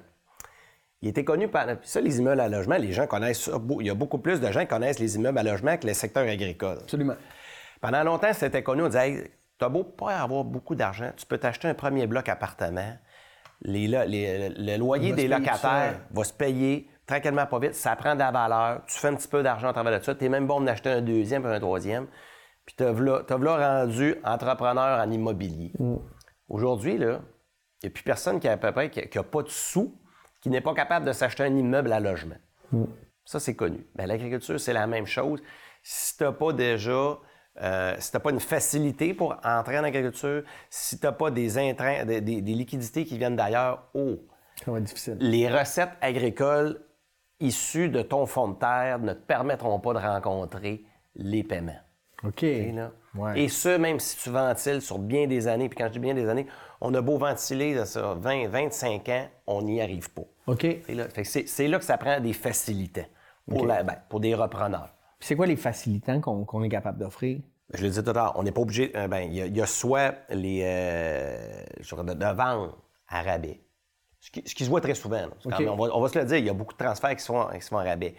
Il 1.02 1.08
était 1.08 1.24
connu 1.24 1.48
par. 1.48 1.66
puis 1.66 1.88
Ça, 1.88 2.00
les 2.00 2.18
immeubles 2.18 2.40
à 2.40 2.48
logement, 2.48 2.76
les 2.76 2.92
gens 2.92 3.06
connaissent 3.06 3.40
ça. 3.44 3.52
Il 3.80 3.86
y 3.86 3.90
a 3.90 3.94
beaucoup 3.94 4.18
plus 4.18 4.40
de 4.40 4.52
gens 4.52 4.60
qui 4.60 4.66
connaissent 4.68 4.98
les 4.98 5.16
immeubles 5.16 5.38
à 5.38 5.42
logement 5.42 5.76
que 5.78 5.86
le 5.86 5.94
secteur 5.94 6.28
agricole. 6.28 6.78
Absolument. 6.82 7.14
Pendant 7.80 8.02
longtemps, 8.04 8.32
c'était 8.34 8.62
connu. 8.62 8.82
On 8.82 8.86
disait, 8.88 9.08
hey, 9.10 9.30
t'as 9.58 9.68
beau 9.70 9.82
pas 9.84 10.16
avoir 10.18 10.44
beaucoup 10.44 10.74
d'argent, 10.74 11.10
tu 11.16 11.24
peux 11.26 11.38
t'acheter 11.38 11.68
un 11.68 11.74
premier 11.74 12.06
bloc 12.06 12.28
appartement. 12.28 12.92
Les, 13.62 13.88
les- 13.88 14.48
le 14.50 14.76
loyer 14.78 15.12
des 15.12 15.28
locataires 15.38 16.00
va 16.10 16.24
se 16.24 16.32
payer 16.32 16.88
tranquillement 17.06 17.46
pas 17.46 17.58
vite. 17.58 17.74
Ça 17.74 17.96
prend 17.96 18.14
de 18.14 18.20
la 18.20 18.30
valeur. 18.30 18.82
Tu 18.86 18.98
fais 18.98 19.08
un 19.08 19.14
petit 19.14 19.28
peu 19.28 19.42
d'argent 19.42 19.68
à 19.68 19.72
travers 19.72 19.98
de 19.98 20.04
ça. 20.04 20.14
Tu 20.14 20.24
es 20.24 20.28
même 20.28 20.46
bon 20.46 20.60
d'acheter 20.60 20.90
un 20.90 21.00
deuxième 21.02 21.44
et 21.44 21.48
un 21.48 21.60
troisième. 21.60 22.06
Puis 22.66 22.74
te 22.76 22.84
v'là 22.84 23.22
rendu 23.80 24.14
entrepreneur 24.24 25.00
en 25.00 25.10
immobilier. 25.10 25.72
Aujourd'hui, 26.48 26.98
là, 26.98 27.20
il 27.82 27.86
n'y 27.86 27.88
a 27.88 27.92
plus 27.92 28.02
personne 28.02 28.40
qui 28.40 28.48
a 28.48 28.52
à 28.52 28.56
peu 28.56 28.72
près 28.72 28.90
qui 28.90 29.00
n'a 29.16 29.22
pas 29.24 29.42
de 29.42 29.48
sous, 29.48 29.94
qui 30.40 30.50
n'est 30.50 30.60
pas 30.60 30.74
capable 30.74 31.06
de 31.06 31.12
s'acheter 31.12 31.42
un 31.44 31.54
immeuble 31.56 31.92
à 31.92 32.00
logement. 32.00 32.36
Ça, 33.24 33.40
c'est 33.40 33.54
connu. 33.56 33.86
Ben, 33.94 34.06
L'agriculture, 34.06 34.58
c'est 34.58 34.72
la 34.72 34.86
même 34.86 35.06
chose. 35.06 35.42
Si 35.82 36.16
tu 36.16 36.24
n'as 36.24 36.32
pas 36.32 36.52
déjà, 36.52 37.18
euh, 37.62 37.94
si 37.98 38.10
tu 38.10 38.16
n'as 38.16 38.20
pas 38.20 38.30
une 38.30 38.40
facilité 38.40 39.14
pour 39.14 39.36
entrer 39.44 39.78
en 39.78 39.84
agriculture, 39.84 40.42
si 40.68 40.98
tu 40.98 41.06
n'as 41.06 41.12
pas 41.12 41.30
des 41.30 41.48
des, 41.50 42.20
des- 42.20 42.42
des 42.42 42.54
liquidités 42.54 43.04
qui 43.04 43.16
viennent 43.18 43.36
d'ailleurs, 43.36 43.88
oh, 43.94 44.16
Ça 44.64 44.70
va 44.70 44.78
être 44.78 44.84
difficile. 44.84 45.16
les 45.20 45.48
recettes 45.48 45.92
agricoles 46.00 46.80
issues 47.40 47.88
de 47.88 48.02
ton 48.02 48.26
fond 48.26 48.48
de 48.48 48.58
terre 48.58 48.98
ne 48.98 49.14
te 49.14 49.20
permettront 49.22 49.80
pas 49.80 49.94
de 49.94 49.98
rencontrer 49.98 50.84
les 51.14 51.42
paiements. 51.42 51.78
OK. 52.24 52.42
Là. 52.42 52.92
Ouais. 53.14 53.40
Et 53.42 53.48
ce, 53.48 53.76
même 53.76 53.98
si 53.98 54.16
tu 54.18 54.30
ventiles 54.30 54.80
sur 54.80 54.98
bien 54.98 55.26
des 55.26 55.48
années, 55.48 55.68
puis 55.68 55.76
quand 55.76 55.86
je 55.88 55.92
dis 55.94 55.98
bien 55.98 56.14
des 56.14 56.28
années, 56.28 56.46
on 56.80 56.94
a 56.94 57.00
beau 57.00 57.18
ventiler 57.18 57.84
sur 57.84 58.14
20, 58.18 58.48
25 58.48 59.08
ans, 59.08 59.26
on 59.48 59.62
n'y 59.62 59.80
arrive 59.82 60.10
pas. 60.12 60.22
OK. 60.46 60.66
C'est 60.86 60.94
là, 60.94 61.04
que 61.06 61.24
c'est- 61.24 61.48
c'est 61.48 61.66
là 61.68 61.78
que 61.78 61.84
ça 61.84 61.98
prend 61.98 62.20
des 62.20 62.32
facilités 62.32 63.06
pour, 63.48 63.66
la- 63.66 63.82
ben, 63.82 63.96
pour 64.08 64.20
des 64.20 64.34
repreneurs. 64.34 64.94
c'est 65.18 65.36
quoi 65.36 65.46
les 65.46 65.56
facilitants 65.56 66.20
qu'on 66.20 66.62
est 66.62 66.68
capable 66.68 66.98
d'offrir? 66.98 67.40
Je 67.74 67.82
le 67.82 67.88
disais 67.88 68.02
tout 68.02 68.10
à 68.10 68.12
l'heure, 68.14 68.32
on 68.36 68.42
n'est 68.42 68.52
pas 68.52 68.62
obligé. 68.62 68.90
euh, 68.96 69.06
ben, 69.06 69.20
il 69.20 69.34
y, 69.34 69.42
a- 69.42 69.46
il 69.46 69.56
y 69.56 69.60
a 69.62 69.66
soit 69.66 70.14
les. 70.30 70.62
euh, 70.64 71.64
de, 71.78 72.14
de 72.14 72.24
vendre 72.34 72.78
à 73.08 73.22
rabais, 73.22 73.60
ce 74.20 74.30
qui, 74.30 74.42
ce 74.46 74.54
qui 74.54 74.64
se 74.64 74.70
voit 74.70 74.80
très 74.80 74.94
souvent. 74.94 75.16
là. 75.20 75.28
Même- 75.46 75.68
on, 75.68 75.76
va, 75.76 75.94
on 75.96 76.00
va 76.00 76.08
se 76.08 76.18
le 76.18 76.24
dire, 76.24 76.36
il 76.38 76.46
y 76.46 76.50
a 76.50 76.54
beaucoup 76.54 76.72
de 76.74 76.78
transferts 76.78 77.14
qui 77.16 77.22
se 77.22 77.26
font, 77.26 77.46
qui 77.52 77.60
se 77.60 77.68
font 77.68 77.78
à 77.78 77.84
rabais. 77.84 78.14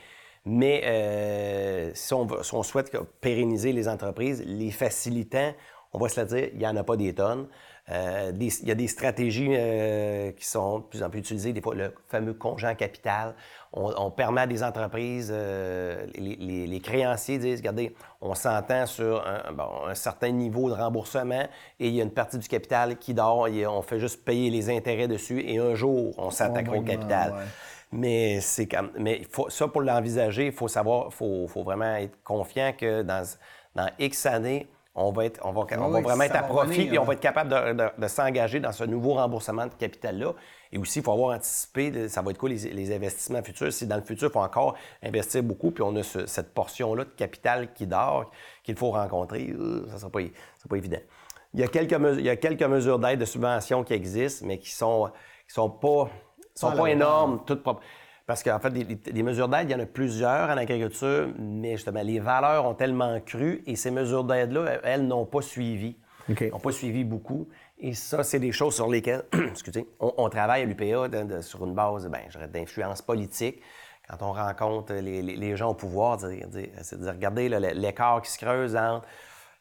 Mais 0.46 0.82
euh, 0.86 1.92
si, 1.94 2.14
on, 2.14 2.26
veut- 2.26 2.44
si 2.44 2.54
on 2.56 2.64
souhaite 2.64 2.92
pérenniser 3.22 3.72
les 3.74 3.88
entreprises, 3.88 4.44
les 4.46 4.72
facilitants, 4.72 5.54
on 5.94 6.00
va 6.00 6.10
se 6.10 6.20
le 6.22 6.26
dire, 6.26 6.50
il 6.54 6.58
n'y 6.60 6.68
en 6.68 6.76
a 6.78 6.84
pas 6.84 6.96
des 6.98 7.14
tonnes. 7.14 7.48
Euh, 7.90 8.32
des- 8.32 8.62
il 8.62 8.68
y 8.68 8.72
a 8.72 8.76
des 8.76 8.88
stratégies 8.88 9.50
euh, 9.52 10.32
qui 10.32 10.46
sont 10.46 10.80
de 10.80 10.84
plus 10.86 11.04
en 11.04 11.10
plus 11.10 11.20
utilisées, 11.20 11.52
des 11.52 11.62
fois 11.62 11.76
le 11.76 11.94
fameux 12.08 12.34
congé 12.34 12.66
en 12.68 12.76
capital. 12.76 13.36
On, 13.74 13.92
on 13.98 14.12
permet 14.12 14.42
à 14.42 14.48
des 14.48 14.64
entreprises, 14.64 15.30
euh, 15.34 16.06
les, 16.16 16.36
les- 16.38 16.68
les 16.68 16.80
créanciers 16.80 17.38
disent, 17.38 17.60
regardez, 17.60 17.94
on 18.22 18.34
s'entend 18.34 18.86
sur 18.86 19.26
un, 19.28 19.52
bon, 19.52 19.88
un 19.88 19.96
certain 19.96 20.30
niveau 20.32 20.70
de 20.70 20.76
remboursement 20.76 21.48
et 21.80 21.88
il 21.88 21.94
y 21.94 22.00
a 22.00 22.04
une 22.04 22.12
partie 22.12 22.38
du 22.38 22.48
capital 22.48 22.98
qui 22.98 23.14
dort, 23.14 23.48
et 23.48 23.68
on 23.68 23.82
fait 23.82 24.00
juste 24.00 24.24
payer 24.24 24.50
les 24.50 24.70
intérêts 24.70 25.08
dessus 25.10 25.42
et 25.46 25.58
un 25.58 25.76
jour, 25.76 26.14
on 26.18 26.30
s'attaquera 26.32 26.78
au 26.78 26.82
capital. 26.84 27.32
ouais. 27.34 27.44
Mais 27.92 28.40
c'est 28.42 28.68
comme, 28.68 28.92
mais 28.98 29.24
faut, 29.30 29.50
ça 29.50 29.68
pour 29.68 29.82
l'envisager, 29.82 30.48
il 30.48 30.52
faut 30.54 30.68
savoir, 30.70 31.08
il 31.10 31.14
faut, 31.14 31.48
faut 31.48 31.64
vraiment 31.64 31.96
être 31.96 32.18
confiant 32.24 32.72
que 32.78 33.02
dans, 33.02 33.24
dans 33.76 33.90
X 34.00 34.26
années, 34.26 34.68
on 34.96 35.12
va, 35.12 35.26
être, 35.26 35.40
on 35.46 35.52
va, 35.54 35.62
on 35.62 35.90
va 35.90 36.00
vraiment 36.02 36.24
être 36.24 36.36
à 36.36 36.44
profit 36.44 36.82
et 36.96 37.00
on 37.00 37.04
va 37.06 37.14
être 37.14 37.20
capable 37.22 37.50
de, 37.50 37.74
de- 37.74 38.02
de 38.02 38.08
s'engager 38.08 38.60
dans 38.60 38.74
ce 38.74 38.84
nouveau 38.84 39.14
remboursement 39.14 39.66
de 39.66 39.74
capital-là. 39.74 40.34
Et 40.74 40.78
aussi, 40.78 41.00
il 41.00 41.04
faut 41.06 41.14
avoir 41.14 41.36
anticipé, 41.36 42.08
ça 42.10 42.22
va 42.22 42.32
être 42.32 42.38
quoi 42.38 42.50
les, 42.50 42.74
les 42.74 42.94
investissements 42.96 43.42
futurs. 43.44 43.72
Si 43.72 43.88
dans 43.88 43.96
le 43.96 44.02
futur, 44.02 44.28
il 44.30 44.32
faut 44.32 44.40
encore 44.40 44.76
investir 45.04 45.44
beaucoup, 45.44 45.72
puis 45.72 45.82
on 45.84 45.96
a 45.96 46.04
ce- 46.04 46.26
cette 46.28 46.54
portion-là 46.54 47.06
de 47.06 47.10
capital 47.10 47.72
qui 47.74 47.88
dort, 47.88 48.32
qu'il 48.64 48.76
faut 48.78 48.92
rencontrer, 48.92 49.50
euh, 49.58 49.86
ça 49.88 49.94
ne 49.96 50.00
sera, 50.00 50.10
pas- 50.12 50.20
ça 50.22 50.70
pas 50.70 50.78
évident. 50.78 51.00
Il 51.54 51.60
y 51.60 51.64
a 51.64 51.68
quelques, 51.68 51.94
mes- 51.94 52.14
il 52.20 52.26
y 52.26 52.30
a 52.30 52.36
quelques 52.38 52.64
mesures 52.64 53.00
d'aide, 53.00 53.20
de 53.20 53.26
subvention 53.26 53.84
qui 53.86 53.94
existent, 53.94 54.46
mais 54.46 54.58
qui 54.60 54.72
sont, 54.72 55.10
qui 55.48 55.54
sont 55.54 55.70
pas, 55.70 56.10
sont 56.56 56.68
Pas 56.68 56.74
à 56.74 56.78
pas 56.78 56.90
énormes, 56.90 57.42
toutes 57.46 57.64
propres. 57.64 57.82
Parce 58.28 58.44
qu'en 58.44 58.60
fait, 58.60 58.70
des, 58.72 59.24
mesures 59.24 59.50
d'aide, 59.50 59.70
il 59.70 59.74
y 59.74 59.76
en 59.76 59.80
a 59.80 59.86
plusieurs 59.86 60.50
en 60.50 60.58
agriculture, 60.58 61.30
mais 61.38 61.74
justement, 61.74 62.02
les 62.02 62.20
valeurs 62.20 62.66
ont 62.66 62.76
tellement 62.76 63.20
cru 63.20 63.62
et 63.66 63.76
ces 63.76 63.92
mesures 63.92 64.24
d'aide-là, 64.24 64.80
elles 64.84 65.06
n'ont 65.06 65.26
pas 65.26 65.42
suivi. 65.42 65.98
OK. 66.30 66.50
n'ont 66.52 66.60
pas 66.60 66.72
suivi 66.72 67.04
beaucoup. 67.04 67.50
Et 67.80 67.94
ça, 67.94 68.24
c'est 68.24 68.40
des 68.40 68.52
choses 68.52 68.76
sur 68.76 68.88
lesquelles, 68.88 69.24
excusez, 69.50 69.88
on, 70.00 70.14
on 70.18 70.30
travaille 70.30 70.62
à 70.62 70.66
l'UPA 70.66 71.42
sur 71.42 71.66
une 71.66 71.74
base 71.74 72.08
ben, 72.08 72.22
d'influence 72.54 73.02
politique. 73.02 73.60
Quand 74.08 74.26
on 74.26 74.34
rencontre 74.34 74.94
les, 74.94 75.22
les- 75.22 75.36
les 75.36 75.56
gens 75.58 75.72
au 75.72 75.74
pouvoir, 75.74 76.20
c'est 76.20 76.48
de 76.50 77.02
dire, 77.02 77.12
regardez 77.14 77.50
l'écart 77.50 78.22
qui 78.22 78.32
se 78.32 78.38
creuse 78.38 78.76
entre 78.76 79.08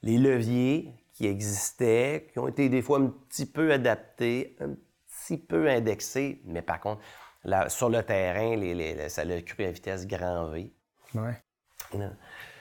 les 0.03 0.19
leviers 0.19 0.93
qui 1.15 1.27
existaient, 1.27 2.29
qui 2.33 2.39
ont 2.39 2.49
été 2.49 2.69
des 2.69 2.83
fois 2.83 2.99
un 2.99 3.07
petit 3.07 3.47
peu 3.47 3.73
adaptés, 3.73 4.57
un 4.61 4.75
peu 5.39 5.69
indexés, 5.69 6.41
mais 6.45 6.63
par 6.63 6.81
contre, 6.81 7.01
là, 7.45 7.69
sur 7.69 7.89
le 7.89 8.03
terrain, 8.03 8.57
les, 8.57 8.75
les- 8.75 9.09
ça 9.09 9.23
a 9.23 9.43
cru 9.43 9.65
à 9.65 9.71
vitesse 9.71 10.07
grand 10.07 10.49
V. 10.51 10.73
Ouais. 11.15 11.43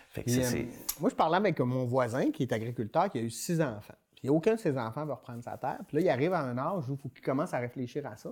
Fait 0.10 0.23
que 0.23 0.29
euh, 0.32 0.63
moi, 0.99 1.10
je 1.10 1.15
parlais 1.15 1.38
avec 1.38 1.60
mon 1.60 1.86
voisin 1.86 2.32
qui 2.32 2.43
est 2.43 2.51
agriculteur, 2.51 3.10
qui 3.10 3.19
a 3.19 3.21
eu 3.21 3.29
six 3.29 3.62
enfants. 3.62 3.93
Puis 4.15 4.27
aucun 4.29 4.55
de 4.55 4.60
ses 4.60 4.77
enfants 4.77 5.05
veut 5.05 5.13
reprendre 5.13 5.43
sa 5.43 5.55
terre. 5.58 5.79
Puis 5.88 5.97
là, 5.97 6.01
il 6.03 6.10
arrive 6.10 6.34
à 6.34 6.41
un 6.41 6.58
âge 6.58 6.89
où 6.89 6.93
il 6.93 6.97
faut 6.97 7.10
qu'il 7.10 7.21
commence 7.23 7.53
à 7.53 7.60
réfléchir 7.60 8.05
à 8.08 8.17
ça. 8.17 8.29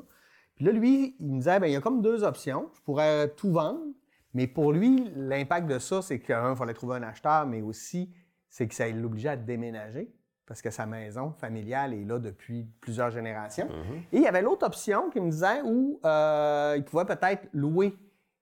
Puis 0.56 0.66
là, 0.66 0.72
lui, 0.72 1.16
il 1.20 1.28
me 1.34 1.38
disait, 1.38 1.60
ben 1.60 1.68
il 1.68 1.74
y 1.74 1.76
a 1.76 1.82
comme 1.82 2.02
deux 2.02 2.24
options. 2.24 2.70
Je 2.76 2.82
pourrais 2.82 3.30
tout 3.36 3.52
vendre, 3.52 3.80
mais 4.34 4.48
pour 4.48 4.74
lui, 4.74 5.10
l'impact 5.16 5.68
de 5.68 5.78
ça, 5.80 6.02
c'est 6.02 6.20
qu'un, 6.20 6.52
il 6.52 6.58
fallait 6.58 6.74
trouver 6.74 6.96
un 6.98 7.04
acheteur, 7.04 7.46
mais 7.46 7.62
aussi, 7.62 8.12
c'est 8.50 8.68
que 8.68 8.74
ça 8.74 8.88
l'obligeait 8.90 9.30
à 9.30 9.36
déménager 9.38 10.12
parce 10.48 10.62
que 10.62 10.70
sa 10.70 10.86
maison 10.86 11.34
familiale 11.38 11.94
est 11.94 12.06
là 12.06 12.20
depuis 12.20 12.66
plusieurs 12.80 13.12
générations. 13.12 13.68
Et 14.14 14.18
il 14.18 14.22
y 14.24 14.28
avait 14.28 14.42
l'autre 14.42 14.66
option 14.66 15.10
qui 15.10 15.20
me 15.20 15.30
disait 15.30 15.62
où 15.64 16.00
euh, 16.06 16.76
il 16.78 16.84
pouvait 16.86 17.06
peut-être 17.06 17.50
louer 17.54 17.94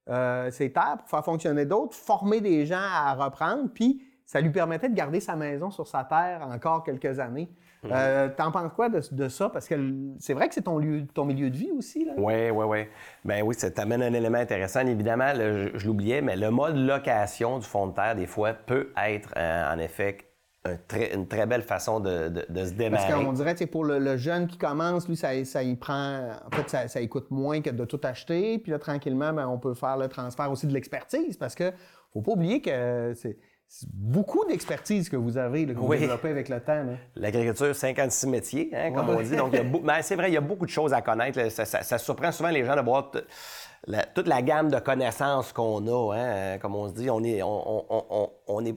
euh, 0.07 0.51
ses 0.51 0.71
terres 0.71 0.97
pour 0.99 1.09
faire 1.09 1.25
fonctionner 1.25 1.65
d'autres, 1.65 1.95
former 1.95 2.41
des 2.41 2.67
gens 2.67 2.77
à 2.79 3.15
reprendre, 3.15 3.69
puis 3.73 4.03
ça 4.23 4.39
lui 4.39 4.51
permettait 4.51 4.87
de 4.89 4.93
garder 4.93 5.19
sa 5.19 5.35
maison 5.35 5.71
sur 5.71 5.87
sa 5.87 6.03
terre 6.03 6.47
encore 6.47 6.83
quelques 6.83 7.19
années. 7.19 7.49
Euh, 7.91 8.29
T'en 8.35 8.51
penses 8.51 8.71
quoi 8.73 8.89
de, 8.89 8.99
de 9.11 9.29
ça? 9.29 9.49
Parce 9.49 9.67
que 9.67 9.75
c'est 10.17 10.33
vrai 10.33 10.47
que 10.47 10.55
c'est 10.55 10.63
ton, 10.63 10.79
lieu, 10.79 11.05
ton 11.13 11.23
milieu 11.25 11.51
de 11.51 11.57
vie 11.57 11.71
aussi. 11.71 12.03
Là. 12.03 12.13
Oui, 12.17 12.49
oui, 12.49 12.65
oui. 12.67 12.79
Ben 13.23 13.43
oui, 13.43 13.53
ça 13.53 13.69
t'amène 13.69 14.01
un 14.01 14.13
élément 14.13 14.39
intéressant. 14.39 14.79
Évidemment, 14.81 15.31
je, 15.35 15.69
je 15.75 15.85
l'oubliais, 15.85 16.21
mais 16.21 16.35
le 16.35 16.49
mode 16.49 16.77
location 16.77 17.59
du 17.59 17.65
fond 17.65 17.85
de 17.85 17.93
terre, 17.93 18.15
des 18.15 18.25
fois, 18.25 18.53
peut 18.53 18.91
être 18.97 19.31
en 19.37 19.77
effet 19.77 20.17
une 21.13 21.27
très 21.27 21.45
belle 21.45 21.61
façon 21.61 21.99
de, 21.99 22.31
se 22.49 22.73
démarrer. 22.73 23.07
Parce 23.07 23.23
qu'on 23.23 23.33
dirait, 23.33 23.55
pour 23.67 23.85
le, 23.85 24.17
jeune 24.17 24.47
qui 24.47 24.57
commence, 24.57 25.07
lui, 25.07 25.15
ça, 25.15 25.43
ça 25.45 25.63
y 25.63 25.75
prend. 25.75 26.29
En 26.45 26.55
fait, 26.55 26.69
ça, 26.69 26.87
ça 26.87 27.05
coûte 27.07 27.31
moins 27.31 27.61
que 27.61 27.69
de 27.69 27.85
tout 27.85 28.01
acheter. 28.03 28.59
Puis 28.59 28.71
là, 28.71 28.79
tranquillement, 28.79 29.33
ben, 29.33 29.47
on 29.47 29.59
peut 29.59 29.73
faire 29.73 29.97
le 29.97 30.07
transfert 30.07 30.51
aussi 30.51 30.67
de 30.67 30.73
l'expertise 30.73 31.37
parce 31.37 31.55
que 31.55 31.71
faut 32.13 32.21
pas 32.21 32.31
oublier 32.31 32.61
que 32.61 33.13
c'est. 33.15 33.37
beaucoup 33.93 34.45
d'expertise 34.45 35.09
que 35.09 35.17
vous 35.17 35.37
avez, 35.37 35.65
que 35.65 35.73
vous 35.73 35.93
développez 35.93 36.29
avec 36.29 36.49
le 36.49 36.61
temps. 36.61 36.85
L'agriculture, 37.15 37.75
56 37.75 38.27
métiers, 38.27 38.69
hein, 38.73 38.91
comme 38.93 39.09
on 39.09 39.21
dit. 39.21 39.35
Donc, 39.35 39.51
ben, 39.51 40.01
c'est 40.01 40.15
vrai, 40.15 40.29
il 40.29 40.33
y 40.33 40.37
a 40.37 40.41
beaucoup 40.41 40.65
de 40.65 40.71
choses 40.71 40.93
à 40.93 41.01
connaître. 41.01 41.49
Ça, 41.49 41.97
surprend 41.97 42.31
souvent 42.31 42.49
les 42.49 42.63
gens 42.63 42.75
de 42.75 42.81
voir 42.81 43.11
toute 44.13 44.27
la 44.27 44.41
gamme 44.41 44.69
de 44.69 44.79
connaissances 44.79 45.51
qu'on 45.51 45.85
a. 45.87 46.15
Hein. 46.15 46.57
Comme 46.59 46.75
on 46.75 46.87
se 46.87 46.93
dit, 46.93 47.09
on 47.09 47.21
est, 47.23 47.41
on, 47.43 48.65
est, 48.65 48.75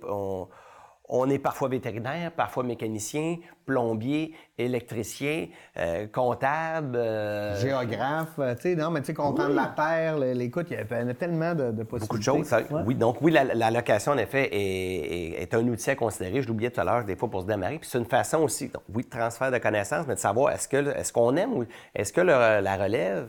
on 1.08 1.28
est 1.30 1.38
parfois 1.38 1.68
vétérinaire, 1.68 2.32
parfois 2.32 2.62
mécanicien, 2.62 3.36
plombier, 3.64 4.34
électricien, 4.58 5.46
euh, 5.76 6.06
comptable. 6.06 6.96
Euh, 6.96 7.58
Géographe, 7.60 8.38
euh, 8.38 8.54
tu 8.54 8.62
sais, 8.62 8.74
non, 8.76 8.90
mais 8.90 9.00
tu 9.00 9.06
sais, 9.06 9.14
comptant 9.14 9.48
de 9.48 9.54
la 9.54 9.72
terre, 9.74 10.18
l'écoute, 10.18 10.66
il 10.70 10.76
y 10.76 10.80
a 10.80 11.14
tellement 11.14 11.54
de, 11.54 11.70
de 11.70 11.82
possibilités. 11.82 12.00
Beaucoup 12.00 12.18
de 12.18 12.22
choses. 12.22 12.84
Oui, 12.86 12.94
donc 12.94 13.22
oui, 13.22 13.32
la, 13.32 13.70
location, 13.70 14.12
en 14.12 14.18
effet, 14.18 14.48
est, 14.52 15.54
un 15.54 15.66
outil 15.66 15.90
à 15.90 15.96
considérer. 15.96 16.42
Je 16.42 16.48
l'oubliais 16.48 16.70
tout 16.70 16.80
à 16.80 16.84
l'heure, 16.84 17.04
des 17.04 17.16
fois, 17.16 17.30
pour 17.30 17.42
se 17.42 17.46
démarrer. 17.46 17.78
Puis 17.78 17.88
c'est 17.90 17.98
une 17.98 18.04
façon 18.04 18.38
aussi, 18.38 18.70
oui, 18.94 19.04
de 19.04 19.08
transfert 19.08 19.50
de 19.50 19.58
connaissances, 19.58 20.06
mais 20.06 20.14
de 20.14 20.20
savoir 20.20 20.52
est-ce 20.52 20.68
qu'on 20.68 20.90
est 20.90 21.12
qu'on 21.12 21.36
aime 21.36 21.52
ou 21.54 21.64
est-ce 21.94 22.12
que 22.12 22.20
la 22.20 22.76
relève 22.76 23.28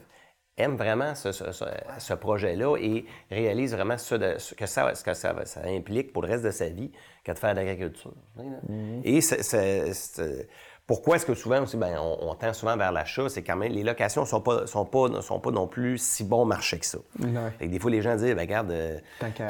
aime 0.60 0.76
vraiment 0.76 1.15
ce, 1.15 2.13
projet-là 2.13 2.78
et 2.78 3.06
réalise 3.32 3.74
vraiment 3.74 3.98
ce, 3.98 4.15
que, 4.54 4.65
ça, 4.65 4.93
ce 4.93 5.04
que 5.04 5.13
ça, 5.13 5.36
ça, 5.45 5.62
implique 5.65 6.13
pour 6.13 6.22
le 6.22 6.30
reste 6.30 6.43
de 6.43 6.52
sa 6.52 6.69
vie 6.69 6.91
que 7.24 7.32
de 7.32 7.38
faire 7.38 7.52
de 7.52 7.60
l'agriculture. 7.60 8.13
Mm-hmm. 8.38 9.02
Et 9.04 9.22
c'est 9.22 10.48
pourquoi 10.89 11.17
est-ce 11.17 11.26
que 11.28 11.36
souvent 11.36 11.62
aussi, 11.62 11.78
ben, 11.78 12.00
on, 12.00 12.34
tend 12.34 12.52
souvent 12.52 12.76
vers 12.76 12.91
l'achat? 12.91 13.30
C'est 13.30 13.43
quand 13.43 13.56
même, 13.56 13.72
les 13.72 13.84
locations 13.84 14.22
ne 14.24 14.26
sont 14.26 14.41
pas, 14.41 14.65
sont, 14.65 14.86
pas, 14.86 15.22
sont 15.22 15.39
pas 15.39 15.52
non 15.52 15.67
plus 15.67 16.00
si 16.00 16.24
bon 16.24 16.45
marché 16.45 16.80
que 16.80 16.86
ça. 16.88 16.98
des 17.62 17.78
fois, 17.78 17.91
les 17.91 18.02
gens 18.02 18.15
disent, 18.15 18.34
ben, 18.34 18.39
regarde, 18.39 18.72
euh, 18.72 18.98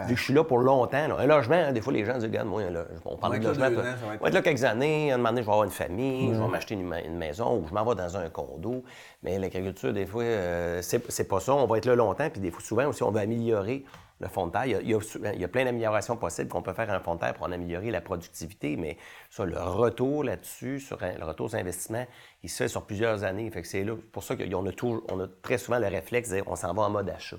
je 0.09 0.15
suis 0.15 0.33
là 0.33 0.43
pour 0.43 0.57
longtemps. 0.57 0.97
Un 0.97 1.25
logement, 1.25 1.55
hein, 1.55 1.71
des 1.71 1.79
fois, 1.79 1.93
les 1.93 2.03
gens 2.03 2.15
disent, 2.15 2.25
regarde, 2.25 2.49
moi, 2.49 2.63
on 3.05 3.15
parle 3.15 3.39
de 3.39 3.47
logement. 3.47 3.69
Je 3.69 3.75
vais 4.19 4.27
être 4.27 4.33
là 4.33 4.41
quelques 4.41 4.65
années, 4.65 5.13
un 5.13 5.17
moment 5.17 5.29
donné, 5.29 5.41
je 5.43 5.45
vais 5.45 5.53
avoir 5.53 5.63
une 5.63 5.71
famille, 5.71 6.33
je 6.33 6.41
vais 6.41 6.47
m'acheter 6.49 6.73
une, 6.73 7.17
maison 7.17 7.57
ou 7.57 7.67
je 7.69 7.73
m'en 7.73 7.85
vais 7.85 7.95
dans 7.95 8.17
un 8.17 8.29
condo. 8.29 8.83
Mais 9.23 9.37
l'agriculture, 9.37 9.93
des 9.93 10.05
fois, 10.05 10.23
euh, 10.23 10.81
c'est 10.81 11.27
pas 11.27 11.39
ça. 11.39 11.53
On 11.53 11.65
va 11.65 11.77
être 11.77 11.85
là 11.85 11.95
longtemps. 11.95 12.29
Puis 12.29 12.39
des 12.39 12.51
fois, 12.51 12.61
souvent 12.61 12.87
aussi, 12.87 13.03
on 13.03 13.11
veut 13.11 13.19
améliorer 13.19 13.83
le 14.19 14.27
fond 14.27 14.47
de 14.47 14.51
terre. 14.51 14.65
Il 14.65 14.89
y 14.89 15.43
a, 15.43 15.47
plein 15.47 15.65
d'améliorations 15.65 16.17
possibles 16.17 16.49
qu'on 16.49 16.61
peut 16.61 16.73
faire 16.73 16.89
un 16.89 16.99
fond 16.99 17.15
de 17.15 17.19
terre 17.19 17.33
pour 17.33 17.45
en 17.45 17.51
améliorer 17.51 17.91
la 17.91 18.01
productivité, 18.01 18.75
mais 18.75 18.97
ça, 19.29 19.45
le 19.45 19.57
retour 19.57 20.23
là-dessus, 20.23 20.79
sur 20.79 20.97
le 21.01 21.23
retour 21.23 21.47
aux 21.47 21.55
investissements, 21.55 22.05
il 22.43 22.49
se 22.49 22.63
fait 22.63 22.67
sur 22.67 22.85
plusieurs 22.85 23.23
années. 23.23 23.49
Fait 23.49 23.61
que 23.61 23.67
c'est 23.67 23.83
là, 23.83 23.95
pour 24.11 24.23
ça 24.23 24.35
qu'on 24.35 24.67
a, 24.67 24.71
on 25.09 25.19
a 25.19 25.27
très 25.41 25.57
souvent 25.57 25.79
le 25.79 25.87
réflexe 25.87 26.29
de 26.29 26.35
dire 26.35 26.43
on 26.47 26.55
s'en 26.55 26.73
va 26.73 26.83
en 26.83 26.89
mode 26.89 27.09
achat. 27.09 27.37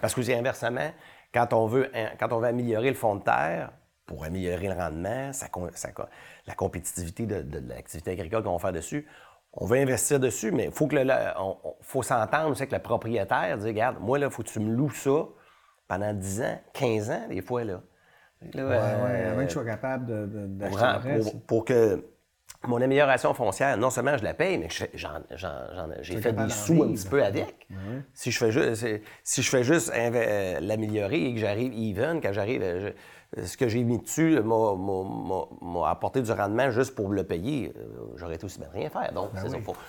Parce 0.00 0.14
que, 0.14 0.20
inversement, 0.32 0.92
quand 1.32 1.52
on, 1.54 1.66
veut, 1.66 1.90
quand 2.18 2.32
on 2.32 2.40
veut 2.40 2.48
améliorer 2.48 2.88
le 2.88 2.96
fond 2.96 3.16
de 3.16 3.22
terre, 3.22 3.70
pour 4.06 4.24
améliorer 4.24 4.68
le 4.68 4.74
rendement, 4.74 5.30
la 6.46 6.54
compétitivité 6.54 7.24
de, 7.26 7.58
l'activité 7.68 8.10
agricole 8.10 8.42
qu'on 8.42 8.52
va 8.52 8.58
faire 8.58 8.72
dessus, 8.72 9.06
on 9.54 9.66
veut 9.66 9.78
investir 9.78 10.18
dessus, 10.18 10.50
mais 10.50 10.66
il 10.66 10.72
faut, 10.72 10.86
que 10.86 10.96
faut 11.82 12.02
s'entendre 12.02 12.50
aussi 12.50 12.62
avec 12.62 12.72
le 12.72 12.78
propriétaire, 12.78 13.58
dire, 13.58 13.66
regarde, 13.66 13.96
moi, 14.00 14.18
là, 14.18 14.26
il 14.26 14.32
faut 14.32 14.42
que 14.42 14.48
tu 14.48 14.60
me 14.60 14.74
loues 14.74 14.90
ça 14.90 15.26
pendant 15.88 16.14
10 16.14 16.42
ans, 16.42 16.60
15 16.72 17.10
ans, 17.10 17.28
des 17.28 17.42
fois, 17.42 17.64
là. 17.64 17.82
oui, 18.42 18.50
oui, 18.54 18.62
avant 18.64 19.42
que 19.42 19.48
je 19.48 19.52
sois 19.52 19.64
capable 19.64 20.06
de, 20.06 20.68
pour, 21.20 21.46
pour, 21.46 21.64
que 21.64 22.02
mon 22.66 22.80
amélioration 22.80 23.34
foncière, 23.34 23.76
non 23.76 23.90
seulement 23.90 24.16
je 24.16 24.24
la 24.24 24.34
paye, 24.34 24.58
mais 24.58 24.68
j'ai 26.00 26.20
fait 26.20 26.32
des 26.32 26.48
sous 26.48 26.82
un 26.82 26.92
petit 26.92 27.08
peu 27.08 27.22
avec. 27.22 27.68
Si 28.14 28.30
je 28.30 28.38
fais 28.38 28.50
juste, 28.50 28.86
si 29.22 29.42
je 29.42 29.50
fais 29.50 29.64
juste 29.64 29.92
euh, 29.94 30.60
l'améliorer 30.60 31.26
et 31.26 31.34
que 31.34 31.40
j'arrive 31.40 31.72
even, 31.74 32.20
quand 32.20 32.32
j'arrive, 32.32 32.62
euh, 32.62 32.90
ce 33.36 33.56
que 33.56 33.68
j'ai 33.68 33.82
mis 33.82 33.98
dessus 33.98 34.38
m'a 34.42 35.90
apporté 35.90 36.20
du 36.20 36.32
rendement 36.32 36.70
juste 36.70 36.94
pour 36.94 37.08
le 37.10 37.24
payer, 37.24 37.72
euh, 37.76 38.12
j'aurais 38.16 38.34
été 38.34 38.44
aussi 38.44 38.58
bien 38.58 38.68
rien 38.72 38.90
faire. 38.90 39.12
Donc, 39.12 39.30
ben 39.32 39.42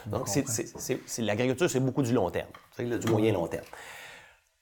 Donc, 0.07 0.27
l'agriculture, 1.17 1.69
c'est 1.69 1.79
beaucoup 1.79 2.03
du 2.03 2.13
long 2.13 2.29
terme, 2.29 2.49
du 2.77 3.07
moyen 3.11 3.33
long 3.33 3.47
terme 3.47 3.65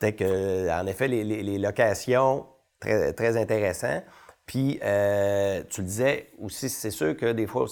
que, 0.09 0.69
en 0.69 0.87
effet, 0.87 1.07
les, 1.07 1.57
locations, 1.57 2.47
très, 2.79 3.13
très 3.13 3.37
intéressant. 3.37 4.01
Puis, 4.45 4.79
euh, 4.83 5.63
tu 5.69 5.81
le 5.81 5.87
disais 5.87 6.31
aussi, 6.39 6.69
c'est 6.69 6.91
sûr 6.91 7.15
que 7.15 7.31
des 7.31 7.45
fois, 7.45 7.65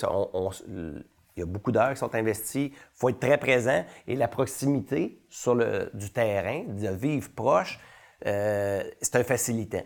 il 0.67 1.04
y 1.38 1.41
a 1.41 1.45
beaucoup 1.45 1.72
d'heures 1.72 1.93
qui 1.93 2.00
sont 2.00 2.13
investies. 2.13 2.72
Il 2.74 2.78
faut 2.93 3.10
être 3.10 3.19
très 3.19 3.38
présent. 3.38 3.84
Et 4.08 4.15
la 4.15 4.28
proximité 4.28 5.22
sur 5.30 5.56
le, 5.56 5.89
du 5.93 6.12
terrain, 6.12 6.63
de 6.67 6.89
vivre 6.89 7.30
proche, 7.36 7.80
euh, 8.26 8.84
c'est 9.02 9.15
un 9.15 9.24
facilitant. 9.24 9.84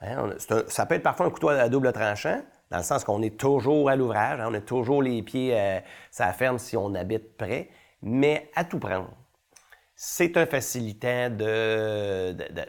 Hein, 0.00 0.30
ça 0.68 0.86
peut 0.86 0.94
être 0.94 1.02
parfois 1.02 1.26
un 1.26 1.30
couteau 1.30 1.48
à 1.48 1.68
double 1.68 1.92
tranchant, 1.92 2.40
dans 2.70 2.78
le 2.78 2.84
sens 2.84 3.02
qu'on 3.04 3.22
est 3.22 3.36
toujours 3.36 3.90
à 3.90 3.96
l'ouvrage, 3.96 4.38
hein, 4.40 4.46
on 4.48 4.54
a 4.54 4.60
toujours 4.60 5.02
les 5.02 5.22
pieds 5.22 5.58
à 5.58 5.82
sa 6.10 6.32
ferme 6.32 6.58
si 6.58 6.76
on 6.76 6.94
habite 6.94 7.36
près, 7.36 7.68
mais 8.02 8.50
à 8.54 8.64
tout 8.64 8.78
prendre. 8.78 9.10
C'est 10.00 10.36
un 10.36 10.46
facilitant 10.46 11.28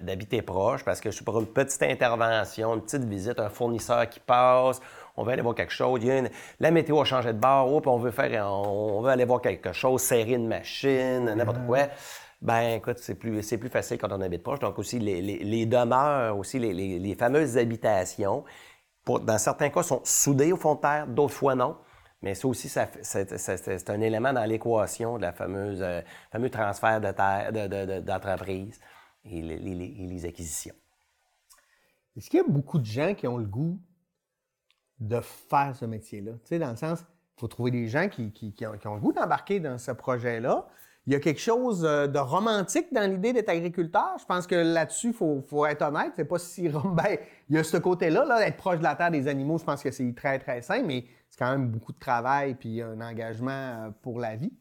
d'habiter 0.02 0.42
proche 0.42 0.84
parce 0.84 1.00
que 1.00 1.10
pour 1.24 1.40
une 1.40 1.46
petite 1.46 1.84
intervention, 1.84 2.74
une 2.74 2.82
petite 2.82 3.04
visite, 3.04 3.40
un 3.40 3.50
fournisseur 3.50 4.10
qui 4.10 4.20
passe, 4.20 4.82
on 5.16 5.24
veut 5.24 5.34
aller 5.34 5.44
voir 5.44 5.54
quelque 5.54 5.74
chose, 5.74 6.02
la 6.60 6.72
météo 6.72 7.00
a 7.02 7.06
changé 7.06 7.32
de 7.32 7.38
bord, 7.38 7.72
oh, 7.72 7.82
on 7.86 8.00
veut 8.00 8.10
faire, 8.10 8.52
on, 8.52 9.02
veut 9.02 9.12
aller 9.12 9.26
voir 9.26 9.42
quelque 9.42 9.74
chose, 9.74 10.02
serrer 10.02 10.34
une 10.34 10.48
machine, 10.48 11.26
n'importe 11.26 11.64
quoi. 11.68 11.90
Ben, 12.42 12.78
écoute, 12.78 13.00
c'est 13.00 13.16
plus, 13.16 13.42
plus 13.58 13.70
facile 13.70 13.98
quand 13.98 14.12
on 14.12 14.22
habite 14.22 14.44
proche. 14.44 14.60
Donc 14.60 14.80
aussi, 14.80 14.98
les, 15.00 15.66
demeures, 15.66 16.38
aussi 16.38 16.58
les, 16.60 17.16
fameuses 17.16 17.58
habitations, 17.58 18.46
dans 19.06 19.38
certains 19.38 19.70
cas, 19.70 19.84
sont 19.84 20.02
soudées 20.04 20.54
au 20.54 20.58
fond 20.58 20.76
de 20.76 20.82
terre, 20.82 21.08
d'autres 21.08 21.34
fois 21.34 21.56
non. 21.56 21.78
Mais 22.22 22.36
ça 22.36 22.48
aussi, 22.48 22.70
c'est 22.70 23.90
un 23.90 24.02
élément 24.02 24.34
dans 24.34 24.44
l'équation 24.44 25.18
de 25.18 25.22
la 25.22 25.32
fameuse, 25.32 25.82
euh, 25.82 26.02
fameux 26.32 26.50
transfert 26.50 27.00
de 27.00 27.12
terre, 27.12 28.02
d'entreprise 28.02 28.80
et, 29.24 29.42
les, 29.42 30.26
acquisitions. 30.26 30.76
Est-ce 32.18 32.30
qu'il 32.30 32.38
y 32.38 32.44
a 32.44 32.48
beaucoup 32.48 32.80
de 32.80 32.86
gens 32.86 33.14
qui 33.14 33.28
ont 33.28 33.38
le 33.38 33.46
goût 33.46 33.80
de 35.00 35.22
faire 35.22 35.74
ce 35.76 35.86
métier-là? 35.86 36.34
Tu 36.34 36.40
sais, 36.44 36.60
dans 36.60 36.72
le 36.72 36.76
sens, 36.76 37.00
il 37.02 37.40
faut 37.40 37.48
trouver 37.48 37.72
des 37.72 37.88
gens 37.88 38.10
qui, 38.10 38.34
ont, 38.66 38.96
le 38.96 39.00
goût 39.00 39.14
d'embarquer 39.14 39.62
dans 39.62 39.78
ce 39.78 39.92
projet-là. 39.92 40.68
Il 41.10 41.14
y 41.14 41.16
a 41.16 41.20
quelque 41.20 41.42
chose 41.42 41.84
euh, 41.86 42.06
de 42.06 42.20
romantique 42.20 42.94
dans 42.94 43.10
l'idée 43.10 43.34
d'être 43.34 43.50
agriculteur? 43.50 44.16
Je 44.20 44.26
pense 44.26 44.46
que 44.46 44.54
là-dessus, 44.54 45.08
il 45.08 45.42
faut, 45.42 45.66
être 45.66 45.82
honnête. 45.82 46.12
C'est 46.16 46.24
pas 46.24 46.38
si... 46.38 46.70
Ben, 46.94 47.18
il 47.50 47.56
y 47.56 47.58
a 47.58 47.64
ce 47.64 47.78
côté-là, 47.78 48.26
là, 48.26 48.38
d'être 48.38 48.58
proche 48.58 48.78
de 48.78 48.84
la 48.84 48.94
terre 48.94 49.10
des 49.10 49.28
animaux, 49.28 49.58
je 49.58 49.64
pense 49.64 49.82
que 49.82 49.90
c'est 49.90 50.14
très, 50.14 50.38
très 50.38 50.62
simple, 50.62 50.86
mais 50.86 51.06
c'est 51.28 51.40
quand 51.40 51.50
même 51.50 51.70
beaucoup 51.70 51.94
de 51.94 51.98
travail 51.98 52.54
puis 52.54 52.84
un 52.84 53.02
engagement 53.02 53.50
euh, 53.50 53.90
pour 54.04 54.20
la 54.20 54.36
vie. 54.36 54.54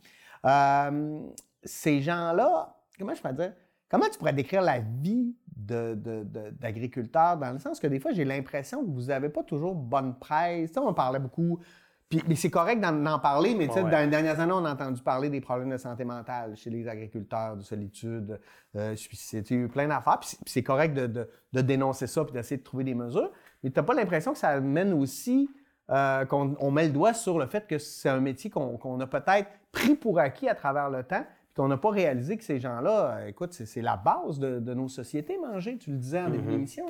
Euh, 0.46 1.20
ces 1.64 2.00
gens-là, 2.00 2.74
comment 2.98 3.14
je 3.14 3.20
pourrais 3.20 3.34
dire, 3.34 3.52
comment 3.90 4.06
tu 4.10 4.16
pourrais 4.16 4.32
décrire 4.32 4.62
la 4.62 4.78
vie 4.78 5.36
d'agriculteur 5.54 7.36
dans 7.36 7.52
le 7.52 7.58
sens 7.58 7.78
que 7.78 7.88
des 7.88 8.00
fois, 8.00 8.12
j'ai 8.12 8.24
l'impression 8.24 8.82
que 8.86 8.90
vous 8.90 9.08
n'avez 9.08 9.28
pas 9.28 9.42
toujours 9.42 9.74
bonne 9.74 10.18
presse? 10.18 10.70
on 10.78 10.94
parlait 10.94 11.18
beaucoup 11.18 11.60
puis, 12.08 12.22
mais 12.26 12.36
c'est 12.36 12.50
correct 12.50 12.80
d'en 12.80 13.18
parler, 13.18 13.54
mais 13.54 13.66
dans 13.66 13.86
les 13.86 14.06
dernières 14.06 14.40
années, 14.40 14.54
on 14.54 14.64
a 14.64 14.72
entendu 14.72 15.02
parler 15.02 15.28
des 15.28 15.42
problèmes 15.42 15.70
de 15.70 15.76
santé 15.76 16.04
mentale 16.04 16.56
chez 16.56 16.70
les 16.70 16.88
agriculteurs, 16.88 17.56
de 17.56 17.62
solitude, 17.62 18.40
euh, 18.76 18.96
suicide, 18.96 19.44
eu 19.50 19.68
plein 19.68 19.88
d'affaires. 19.88 20.18
Puis 20.18 20.36
c'est 20.46 20.62
correct 20.62 20.94
de, 20.94 21.28
dénoncer 21.52 22.06
ça 22.06 22.24
puis 22.24 22.32
d'essayer 22.32 22.56
de 22.56 22.62
trouver 22.62 22.84
des 22.84 22.94
mesures. 22.94 23.30
Mais 23.62 23.70
tu 23.70 23.78
n'as 23.78 23.84
pas 23.84 23.92
l'impression 23.92 24.32
que 24.32 24.38
ça 24.38 24.58
mène 24.58 24.94
aussi 24.94 25.50
euh, 25.90 26.24
qu'on 26.24 26.70
met 26.70 26.86
le 26.86 26.92
doigt 26.92 27.12
sur 27.12 27.38
le 27.38 27.46
fait 27.46 27.66
que 27.66 27.76
c'est 27.76 28.08
un 28.08 28.20
métier 28.20 28.48
qu'on 28.48 29.00
a 29.00 29.06
peut-être 29.06 29.50
pris 29.70 29.94
pour 29.94 30.18
acquis 30.18 30.48
à 30.48 30.54
travers 30.54 30.88
le 30.88 31.04
temps, 31.04 31.26
puis 31.58 31.64
qu'on 31.64 31.68
n'a 31.68 31.76
pas 31.76 31.90
réalisé 31.90 32.36
que 32.36 32.44
ces 32.44 32.60
gens-là, 32.60 33.16
euh, 33.18 33.26
écoute, 33.26 33.52
c'est 33.52 33.82
la 33.82 33.96
base 33.96 34.38
de, 34.38 34.74
nos 34.74 34.88
sociétés, 34.88 35.38
manger, 35.38 35.76
tu 35.76 35.90
le 35.90 35.96
disais 35.96 36.20
en 36.20 36.30
début 36.30 36.48
mm-hmm. 36.48 36.52
d'émission. 36.52 36.86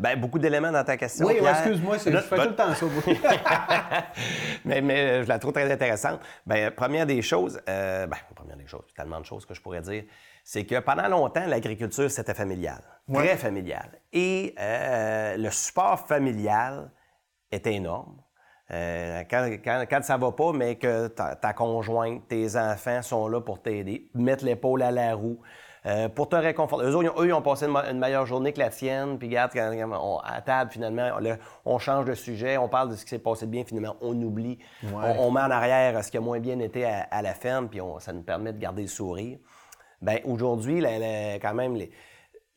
Bien, 0.00 0.16
beaucoup 0.16 0.38
d'éléments 0.38 0.70
dans 0.70 0.84
ta 0.84 0.96
question. 0.96 1.26
Oui, 1.26 1.34
excuse-moi, 1.40 1.96
je 1.98 2.18
fais 2.20 2.36
tout 2.36 2.48
le 2.48 2.54
temps 2.54 2.74
ça. 2.74 2.86
mais, 4.64 4.80
mais 4.80 5.00
euh, 5.00 5.22
je 5.24 5.28
la 5.28 5.40
trouve 5.40 5.52
très 5.52 5.70
intéressante. 5.70 6.20
Bien, 6.46 6.70
première 6.70 7.06
des 7.06 7.22
choses, 7.22 7.60
euh, 7.68 8.06
bien, 8.06 8.18
première 8.36 8.56
des 8.56 8.68
choses, 8.68 8.86
tellement 8.96 9.18
de 9.18 9.24
choses 9.24 9.44
que 9.44 9.54
je 9.54 9.60
pourrais 9.60 9.80
dire, 9.80 10.04
c'est 10.44 10.64
que 10.64 10.78
pendant 10.78 11.08
longtemps, 11.08 11.46
l'agriculture, 11.46 12.10
c'était 12.10 12.34
familial, 12.34 12.80
très 13.12 13.36
familial. 13.36 14.00
Et 14.12 14.54
le 14.56 15.50
support 15.50 16.06
familial, 16.06 16.90
était 17.50 17.74
énorme. 17.74 18.16
Euh, 18.70 19.22
quand, 19.30 19.48
quand, 19.64 19.84
quand, 19.88 20.02
ça 20.02 20.16
va 20.18 20.32
pas, 20.32 20.52
mais 20.52 20.76
que 20.76 21.08
ta, 21.08 21.52
conjointe, 21.54 22.28
tes 22.28 22.56
enfants 22.56 23.00
sont 23.02 23.28
là 23.28 23.40
pour 23.40 23.62
t'aider, 23.62 24.10
mettre 24.14 24.44
l'épaule 24.44 24.82
à 24.82 24.90
la 24.90 25.14
roue, 25.14 25.40
euh, 25.86 26.10
pour 26.10 26.28
te 26.28 26.36
réconforter. 26.36 26.84
Eux, 26.84 26.94
autres, 26.94 27.24
ils 27.24 27.32
ont, 27.32 27.40
passé 27.40 27.66
une, 27.66 27.98
meilleure 27.98 28.26
journée 28.26 28.52
que 28.52 28.58
la 28.58 28.68
tienne, 28.68 29.18
puis 29.18 29.28
regarde, 29.28 29.52
à 30.22 30.42
table, 30.42 30.70
finalement, 30.70 31.18
on 31.64 31.78
change 31.78 32.04
de 32.04 32.14
sujet, 32.14 32.58
on 32.58 32.68
parle 32.68 32.90
de 32.90 32.96
ce 32.96 33.04
qui 33.04 33.10
s'est 33.10 33.18
passé 33.18 33.46
de 33.46 33.50
bien, 33.50 33.64
finalement, 33.64 33.96
on 34.02 34.20
oublie. 34.20 34.58
On, 34.92 35.30
met 35.30 35.40
en 35.40 35.50
arrière 35.50 36.04
ce 36.04 36.10
qui 36.10 36.18
a 36.18 36.20
moins 36.20 36.40
bien 36.40 36.58
été 36.58 36.84
à, 36.84 37.22
la 37.22 37.32
ferme, 37.32 37.68
puis 37.68 37.80
ça 38.00 38.12
nous 38.12 38.22
permet 38.22 38.52
de 38.52 38.58
garder 38.58 38.82
le 38.82 38.88
sourire. 38.88 39.38
Bien, 40.02 40.18
aujourd'hui, 40.24 40.84
quand 41.40 41.54
même, 41.54 41.78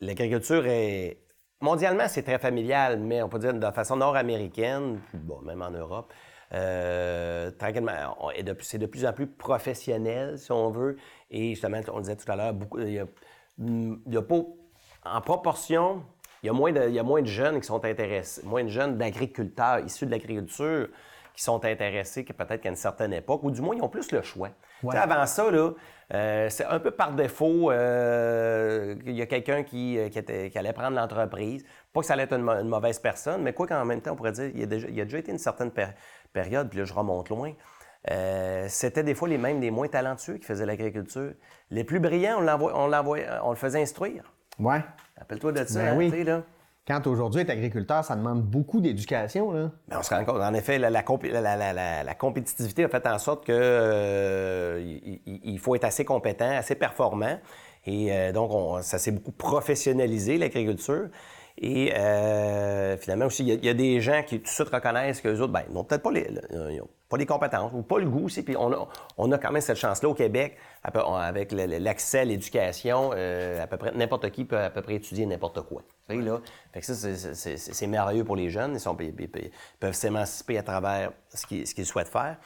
l'agriculture 0.00 0.66
est... 0.66 1.18
Mondialement, 1.62 2.08
c'est 2.08 2.24
très 2.24 2.40
familial, 2.40 2.98
mais 2.98 3.22
on 3.22 3.28
peut 3.28 3.38
dire 3.38 3.54
de 3.54 3.70
façon 3.70 3.94
nord-américaine, 3.94 4.98
même 5.44 5.62
en 5.62 5.70
Europe, 5.70 6.12
euh, 6.52 7.52
tranquillement, 7.52 8.16
c'est 8.62 8.78
de 8.78 8.86
plus 8.86 9.06
en 9.06 9.12
plus 9.12 9.28
professionnel, 9.28 10.40
si 10.40 10.50
on 10.50 10.70
veut. 10.70 10.96
Et 11.30 11.50
justement, 11.50 11.78
on 11.92 12.00
disait 12.00 12.16
tout 12.16 12.30
à 12.32 12.34
l'heure, 12.34 12.54
il 12.78 12.98
a, 12.98 14.22
pas, 14.22 14.42
en 15.04 15.20
proportion, 15.20 16.02
il 16.42 16.46
y, 16.46 16.50
a 16.50 16.52
moins 16.52 16.72
de, 16.72 16.88
il 16.88 16.94
y 16.94 16.98
a 16.98 17.04
moins 17.04 17.22
de 17.22 17.28
jeunes 17.28 17.60
qui 17.60 17.66
sont 17.68 17.84
intéressés, 17.84 18.44
moins 18.44 18.64
de 18.64 18.68
jeunes 18.68 18.98
d'agriculteurs 18.98 19.78
issus 19.78 20.06
de 20.06 20.10
l'agriculture 20.10 20.88
qui 21.34 21.42
sont 21.42 21.64
intéressés 21.64 22.24
que 22.24 22.32
peut-être 22.32 22.60
qu'à 22.60 22.68
une 22.68 22.76
certaine 22.76 23.12
époque, 23.12 23.42
ou 23.42 23.50
du 23.50 23.60
moins, 23.60 23.74
ils 23.74 23.82
ont 23.82 23.88
plus 23.88 24.10
le 24.12 24.22
choix. 24.22 24.50
Avant 24.90 25.26
ça, 25.26 25.50
là, 25.50 25.70
euh, 26.12 26.48
c'est 26.50 26.64
un 26.64 26.78
peu 26.78 26.90
par 26.90 27.12
défaut 27.12 27.70
euh, 27.70 28.96
qu'il 28.96 29.14
y 29.14 29.22
a 29.22 29.26
quelqu'un 29.26 29.62
qui, 29.62 29.98
euh, 29.98 30.08
qui, 30.08 30.58
allait 30.58 30.72
prendre 30.72 30.96
l'entreprise. 30.96 31.64
Pas 31.92 32.00
que 32.00 32.06
ça 32.06 32.14
allait 32.14 32.24
être 32.24 32.34
une, 32.34 32.68
mauvaise 32.68 32.98
personne, 32.98 33.42
mais 33.42 33.52
quoi 33.52 33.66
qu'en 33.66 33.84
même 33.84 34.00
temps, 34.00 34.12
on 34.12 34.16
pourrait 34.16 34.32
dire, 34.32 34.50
il 34.52 34.60
y 34.60 34.62
a 34.62 34.66
déjà, 34.66 34.88
il 34.88 34.94
y 34.94 35.00
a 35.00 35.04
déjà 35.04 35.18
été 35.18 35.32
une 35.32 35.38
certaine 35.38 35.70
période, 36.32 36.68
puis 36.68 36.80
là, 36.80 36.84
je 36.84 36.92
remonte 36.92 37.28
loin, 37.28 37.52
c'était 38.68 39.04
des 39.04 39.14
fois 39.14 39.28
les 39.28 39.38
mêmes, 39.38 39.60
des 39.60 39.70
moins 39.70 39.88
talentueux 39.88 40.38
qui 40.38 40.44
faisaient 40.44 40.66
l'agriculture. 40.66 41.32
Les 41.70 41.84
plus 41.84 42.00
brillants, 42.00 42.38
on, 42.40 42.48
on, 42.48 42.92
on 42.92 43.50
le 43.50 43.56
faisait 43.56 43.80
instruire. 43.80 44.24
Ouais. 44.58 44.82
Rappelle-toi 45.18 45.52
de 45.52 45.64
ça, 45.64 45.80
ben 45.80 45.88
hein, 45.88 45.96
oui. 45.96 46.24
là. 46.24 46.42
Quand 46.86 47.06
aujourd'hui, 47.06 47.42
être 47.42 47.50
agriculteur, 47.50 48.04
ça 48.04 48.16
demande 48.16 48.42
beaucoup 48.42 48.80
d'éducation. 48.80 49.52
Là. 49.52 49.70
Ben, 49.86 49.98
on 50.00 50.02
se 50.02 50.12
rend 50.12 50.24
compte, 50.24 50.40
en 50.42 50.52
effet, 50.52 50.78
la, 50.78 52.14
compétitivité 52.14 52.82
a 52.84 52.88
fait 52.88 53.06
en 53.06 53.18
sorte 53.18 53.44
qu'il 53.44 53.54
euh, 53.54 54.98
faut 55.58 55.76
être 55.76 55.84
assez 55.84 56.04
compétent, 56.04 56.50
assez 56.50 56.74
performant. 56.74 57.38
Et 57.86 58.12
euh, 58.12 58.32
donc, 58.32 58.82
ça 58.82 58.98
s'est 58.98 59.12
beaucoup 59.12 59.30
professionnalisé, 59.30 60.38
l'agriculture. 60.38 61.08
Et 61.58 61.92
euh, 61.94 62.96
finalement 62.96 63.26
aussi, 63.26 63.44
il 63.44 63.64
y, 63.64 63.68
a 63.68 63.74
des 63.74 64.00
gens 64.00 64.22
qui 64.22 64.38
tout 64.38 64.44
de 64.44 64.48
suite 64.48 64.70
reconnaissent 64.70 65.20
qu'eux 65.20 65.38
autres, 65.38 65.52
ben, 65.52 65.62
n'ont 65.70 65.84
peut-être 65.84 66.02
pas 66.02 66.10
les, 66.10 66.28
pas 67.08 67.16
les 67.16 67.26
compétences 67.26 67.72
ou 67.74 67.82
pas 67.82 67.98
le 67.98 68.08
goût 68.08 68.24
aussi. 68.24 68.42
Puis 68.42 68.56
on 68.56 68.72
a, 68.72 68.88
on 69.18 69.30
a 69.32 69.38
quand 69.38 69.52
même 69.52 69.60
cette 69.60 69.76
chance-là 69.76 70.08
au 70.08 70.14
Québec, 70.14 70.56
avec 70.82 71.52
l'accès 71.52 72.20
à 72.20 72.24
l'éducation, 72.24 73.10
euh, 73.14 73.62
à 73.62 73.66
peu 73.66 73.76
près 73.76 73.92
n'importe 73.92 74.30
qui 74.30 74.44
peut 74.44 74.58
à 74.58 74.70
peu 74.70 74.82
près 74.82 74.94
étudier 74.94 75.26
n'importe 75.26 75.60
quoi. 75.62 75.82
Là, 76.08 76.40
fait 76.72 76.80
que 76.80 76.86
ça, 76.86 77.08
c'est 77.34 77.86
merveilleux 77.86 78.24
pour 78.24 78.36
les 78.36 78.50
jeunes. 78.50 78.74
Ils, 78.74 78.80
sont, 78.80 78.96
peuvent 79.78 79.94
s'émanciper 79.94 80.58
à 80.58 80.62
travers 80.62 81.12
ce 81.32 81.46
qu'ils 81.46 81.86
souhaitent 81.86 82.08
faire. 82.08 82.36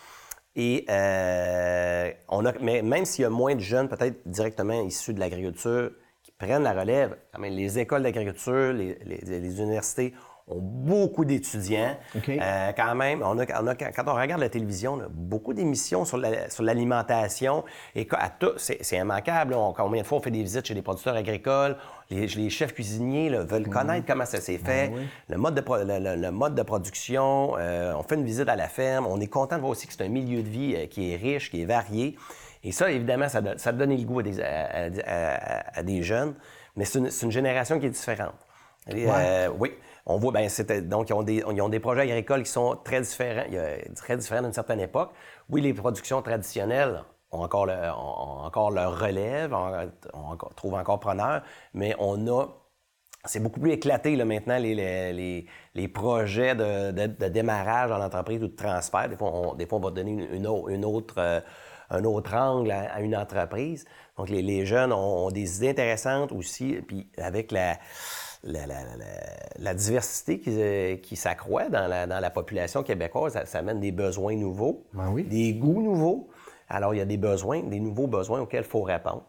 Et 0.57 0.87
euh, 0.89 2.11
on 2.29 2.47
a, 2.47 2.53
mais 2.61 2.81
même 2.81 3.05
s'il 3.05 3.23
y 3.23 3.27
a 3.27 3.31
moins 3.31 3.55
de 3.55 3.61
jeunes, 3.61 3.89
peut-être 3.89 4.27
directement 4.27 4.81
issus 4.83 5.13
de 5.13 5.21
l'agriculture, 5.21 5.91
prennent 6.39 6.63
la 6.63 6.73
relève, 6.73 7.17
même, 7.39 7.53
les 7.53 7.79
écoles 7.79 8.03
d'agriculture, 8.03 8.73
les, 8.73 8.99
les 9.05 9.61
universités 9.61 10.15
ont 10.49 10.61
beaucoup 10.61 11.25
d'étudiants. 11.25 11.97
Euh, 12.29 12.73
quand 12.77 12.95
même, 12.95 13.23
on 13.25 13.37
a, 13.39 13.47
quand 13.47 14.05
on 14.07 14.15
regarde 14.15 14.41
la 14.41 14.49
télévision, 14.49 14.95
on 14.95 15.01
a 15.01 15.09
beaucoup 15.11 15.53
d'émissions 15.53 16.05
sur 16.05 16.19
l'alimentation. 16.19 17.65
et 17.97 18.07
c'est 18.57 18.97
immanquable. 18.97 19.55
On, 19.55 19.73
combien 19.73 20.03
de 20.03 20.07
fois 20.07 20.19
on 20.19 20.21
fait 20.21 20.31
des 20.31 20.43
visites 20.43 20.67
chez 20.67 20.75
des 20.75 20.83
producteurs 20.83 21.17
agricoles? 21.17 21.77
Les, 22.11 22.51
chefs 22.51 22.75
cuisiniers 22.75 23.31
veulent 23.31 23.69
connaître 23.69 24.07
comment 24.07 24.25
ça 24.25 24.41
s'est 24.41 24.59
fait, 24.59 24.89
ben 24.89 25.09
le, 25.29 25.37
mode 25.37 25.57
de, 25.57 26.15
le, 26.23 26.31
mode 26.31 26.55
de 26.55 26.63
production. 26.63 27.57
Euh, 27.59 27.95
on 27.97 28.05
fait 28.05 28.15
une 28.15 28.25
visite 28.25 28.49
à 28.49 28.55
la 28.55 28.69
ferme. 28.69 29.07
On 29.07 29.21
est 29.21 29.27
content 29.27 29.57
de 29.57 29.63
voir 29.63 29.73
aussi 29.73 29.89
que 29.89 29.93
c'est 29.93 30.05
un 30.05 30.09
milieu 30.09 30.43
de 30.43 30.49
vie 30.49 30.77
euh, 30.77 30.87
qui 30.87 31.13
est 31.13 31.17
riche, 31.17 31.51
qui 31.51 31.63
est 31.63 31.65
varié. 31.65 32.17
Et 32.67 32.73
ça, 32.73 32.91
évidemment, 32.91 33.29
ça, 33.29 33.41
ça 33.59 33.71
donne 33.71 33.97
le 33.97 34.05
goût 34.05 34.19
à 34.19 35.83
des, 35.83 36.03
jeunes. 36.03 36.35
Mais 36.75 36.85
c'est 36.85 36.99
une, 36.99 37.31
génération 37.31 37.79
qui 37.79 37.87
est 37.87 37.91
différente. 37.91 38.35
oui 38.93 39.71
on 40.09 40.19
voit, 40.19 40.33
ben, 40.33 40.49
donc, 40.83 41.11
ils 41.11 41.15
ont, 41.15 41.23
des, 41.23 41.43
ils 41.53 41.63
ont, 41.63 41.69
des, 41.69 41.81
projets 41.81 42.03
agricoles 42.03 42.43
qui 42.45 42.51
sont 42.51 42.77
très 42.85 43.01
différents, 43.01 43.45
très 43.95 44.17
différents 44.17 44.43
d'une 44.43 44.53
certaine 44.53 44.81
époque. 44.81 45.11
Oui, 45.49 45.63
les 45.63 45.75
productions 45.75 46.23
traditionnelles 46.23 47.03
ont 47.31 47.43
encore, 47.43 47.69
encore 48.45 48.71
leur 48.73 49.01
relève, 49.01 49.55
on, 50.15 50.37
trouve 50.57 50.75
encore 50.75 51.01
preneur, 51.01 51.43
mais 51.73 51.95
on 51.99 52.27
a 52.29 52.47
c'est 53.25 53.41
beaucoup 53.41 53.59
plus 53.59 53.73
éclaté 53.73 54.15
là, 54.15 54.25
maintenant, 54.25 54.59
les, 54.59 54.75
les, 54.75 55.47
les 55.75 55.89
projets 55.89 56.55
de, 56.55 56.93
de, 56.93 57.29
démarrage 57.29 57.91
en 57.91 58.01
entreprise 58.01 58.43
ou 58.43 58.47
de 58.47 58.55
transfert. 58.55 59.09
Des 59.09 59.17
fois, 59.17 59.33
on, 59.33 59.55
des 59.55 59.67
fois, 59.67 59.79
on 59.79 59.83
va 59.83 59.91
donner 59.91 60.13
une, 60.13 60.47
une 60.69 60.85
autre, 60.85 61.17
euh, 61.19 61.41
un 61.91 62.05
autre 62.05 62.35
angle 62.35 62.71
à, 62.71 63.01
une 63.01 63.17
entreprise. 63.17 63.85
Donc, 64.17 64.29
les, 64.29 64.67
jeunes 64.67 64.93
ont, 64.93 65.31
des 65.31 65.59
idées 65.59 65.71
intéressantes 65.71 66.33
aussi, 66.33 66.79
puis 66.87 67.09
avec 67.19 67.53
la, 67.53 67.79
la, 68.45 69.75
diversité 69.75 70.41
qui, 70.41 70.51
euh, 70.51 70.97
qui 70.97 71.17
s'accroît 71.17 71.69
dans 71.69 71.89
la, 71.89 72.31
population 72.31 72.83
québécoise, 72.83 73.39
ça, 73.45 73.59
amène 73.59 73.81
des 73.81 73.93
besoins 73.93 74.37
nouveaux, 74.37 74.87
ben 74.93 75.15
des 75.15 75.55
goûts 75.55 75.83
nouveaux. 75.83 76.29
Alors, 76.69 76.95
il 76.95 76.99
y 76.99 77.01
a 77.01 77.07
des 77.07 77.17
besoins, 77.17 77.63
des 77.63 77.81
nouveaux 77.81 78.07
besoins 78.07 78.41
auxquels 78.41 78.65
il 78.65 78.69
faut 78.71 78.83
répondre. 78.83 79.25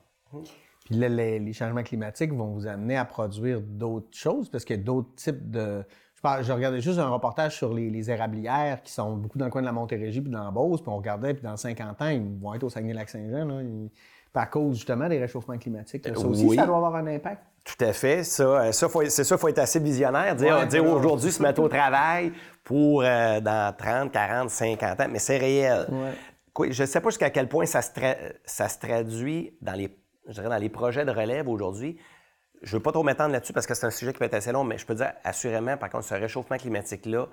Puis 0.86 0.96
là, 0.96 1.10
les, 1.10 1.54
changements 1.54 1.84
climatiques 1.84 2.34
vont 2.34 2.54
vous 2.54 2.66
amener 2.66 2.96
à 2.98 3.06
produire 3.06 3.62
d'autres 3.62 4.16
choses 4.18 4.50
parce 4.50 4.64
qu'il 4.64 4.78
y 4.78 4.80
a 4.80 4.84
d'autres 4.84 5.14
types 5.16 5.52
de. 5.52 5.84
Je, 6.24 6.52
regardais 6.52 6.82
juste 6.82 7.00
un 7.00 7.10
reportage 7.10 7.56
sur 7.56 7.74
les, 7.74 8.10
érablières 8.10 8.82
qui 8.82 8.92
sont 8.92 9.16
beaucoup 9.16 9.38
dans 9.38 9.46
le 9.46 9.52
coin 9.52 9.62
de 9.62 9.68
la 9.68 9.72
Montérégie 9.72 10.22
puis 10.22 10.32
dans 10.32 10.44
la 10.44 10.52
Beauce, 10.52 10.82
puis 10.82 10.90
on 10.90 10.98
regardait, 10.98 11.34
puis 11.34 11.44
dans 11.44 11.56
50 11.56 12.02
ans, 12.02 12.08
ils 12.10 12.40
vont 12.42 12.54
être 12.54 12.64
au 12.64 12.70
Saguenay-Lac-Saint-Jean. 12.70 13.90
à 14.34 14.46
cause 14.46 14.76
justement 14.76 15.08
des 15.10 15.20
réchauffements 15.20 15.58
climatiques. 15.58 16.08
Ça 16.08 16.28
aussi, 16.28 16.56
ça 16.56 16.66
doit 16.66 16.78
avoir 16.78 16.96
un 16.96 17.08
impact. 17.08 17.42
Tout 17.64 17.84
à 17.84 17.92
fait. 17.92 18.24
Ça, 18.24 18.44
euh, 18.44 18.72
ça 18.72 18.88
c'est 19.10 19.24
ça, 19.24 19.36
il 19.36 19.38
faut 19.38 19.48
être 19.48 19.60
assez 19.60 19.80
visionnaire. 19.80 20.36
Dire, 20.36 20.66
dire 20.68 20.86
aujourd'hui, 20.86 21.32
se 21.32 21.42
mettre 21.42 21.62
au 21.62 21.68
travail 21.68 22.32
pour 22.64 23.02
euh, 23.04 23.40
dans 23.42 23.76
30, 23.76 24.12
40, 24.12 24.50
50 24.50 25.02
ans, 25.02 25.08
mais 25.10 25.20
c'est 25.20 25.38
réel. 25.38 25.88
Je 26.70 26.82
ne 26.82 26.88
sais 26.88 27.02
pas 27.02 27.10
jusqu'à 27.10 27.30
quel 27.30 27.48
point 27.48 27.66
ça 27.66 27.82
se, 27.82 27.92
ça 28.46 28.70
se 28.70 28.80
traduit 28.80 29.54
dans 29.62 29.74
les, 29.74 29.96
je 30.28 30.42
dans 30.42 30.58
les 30.58 30.70
projets 30.70 31.06
de 31.06 31.12
relève 31.12 31.48
aujourd'hui. 31.48 31.98
Je 32.62 32.76
ne 32.76 32.80
veux 32.80 32.84
pas 32.84 32.92
trop 32.92 33.04
m'étendre 33.04 33.34
là-dessus 33.34 33.54
parce 33.54 33.68
que 33.68 33.74
c'est 33.74 33.86
un 33.86 33.92
sujet 33.92 34.14
qui 34.14 34.20
peut 34.20 34.26
être 34.26 34.34
assez 34.34 34.52
long, 34.52 34.64
mais 34.64 34.78
je 34.78 34.86
peux 34.86 34.96
dire 34.96 35.14
assurément, 35.24 35.78
par 35.78 35.90
contre, 35.90 36.06
ce 36.06 36.16
réchauffement 36.16 36.58
climatique-là 36.58 37.28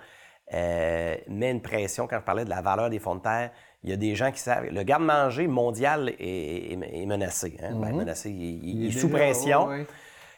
euh, 0.53 1.17
met 1.29 1.51
une 1.51 1.63
pression. 1.63 2.07
Quand 2.07 2.19
je 2.19 2.25
parlais 2.25 2.45
de 2.45 2.51
la 2.51 2.61
valeur 2.61 2.91
des 2.91 2.99
fonds 2.99 3.15
de 3.15 3.23
terre, 3.23 3.51
il 3.83 3.91
y 3.91 3.93
a 3.93 3.97
des 3.97 4.15
gens 4.15 4.31
qui 4.31 4.41
savent. 4.41 4.67
Le 4.67 4.83
garde-manger 4.83 5.47
mondial 5.47 6.13
est, 6.19 7.07
menacé. 7.07 7.57
Hein? 7.63 7.75
Ben, 7.75 7.91
mm-hmm. 7.91 7.97
menacé. 7.97 8.31
Il, 8.31 8.87
est, 8.87 8.91
sous 8.91 9.09
pression. 9.09 9.69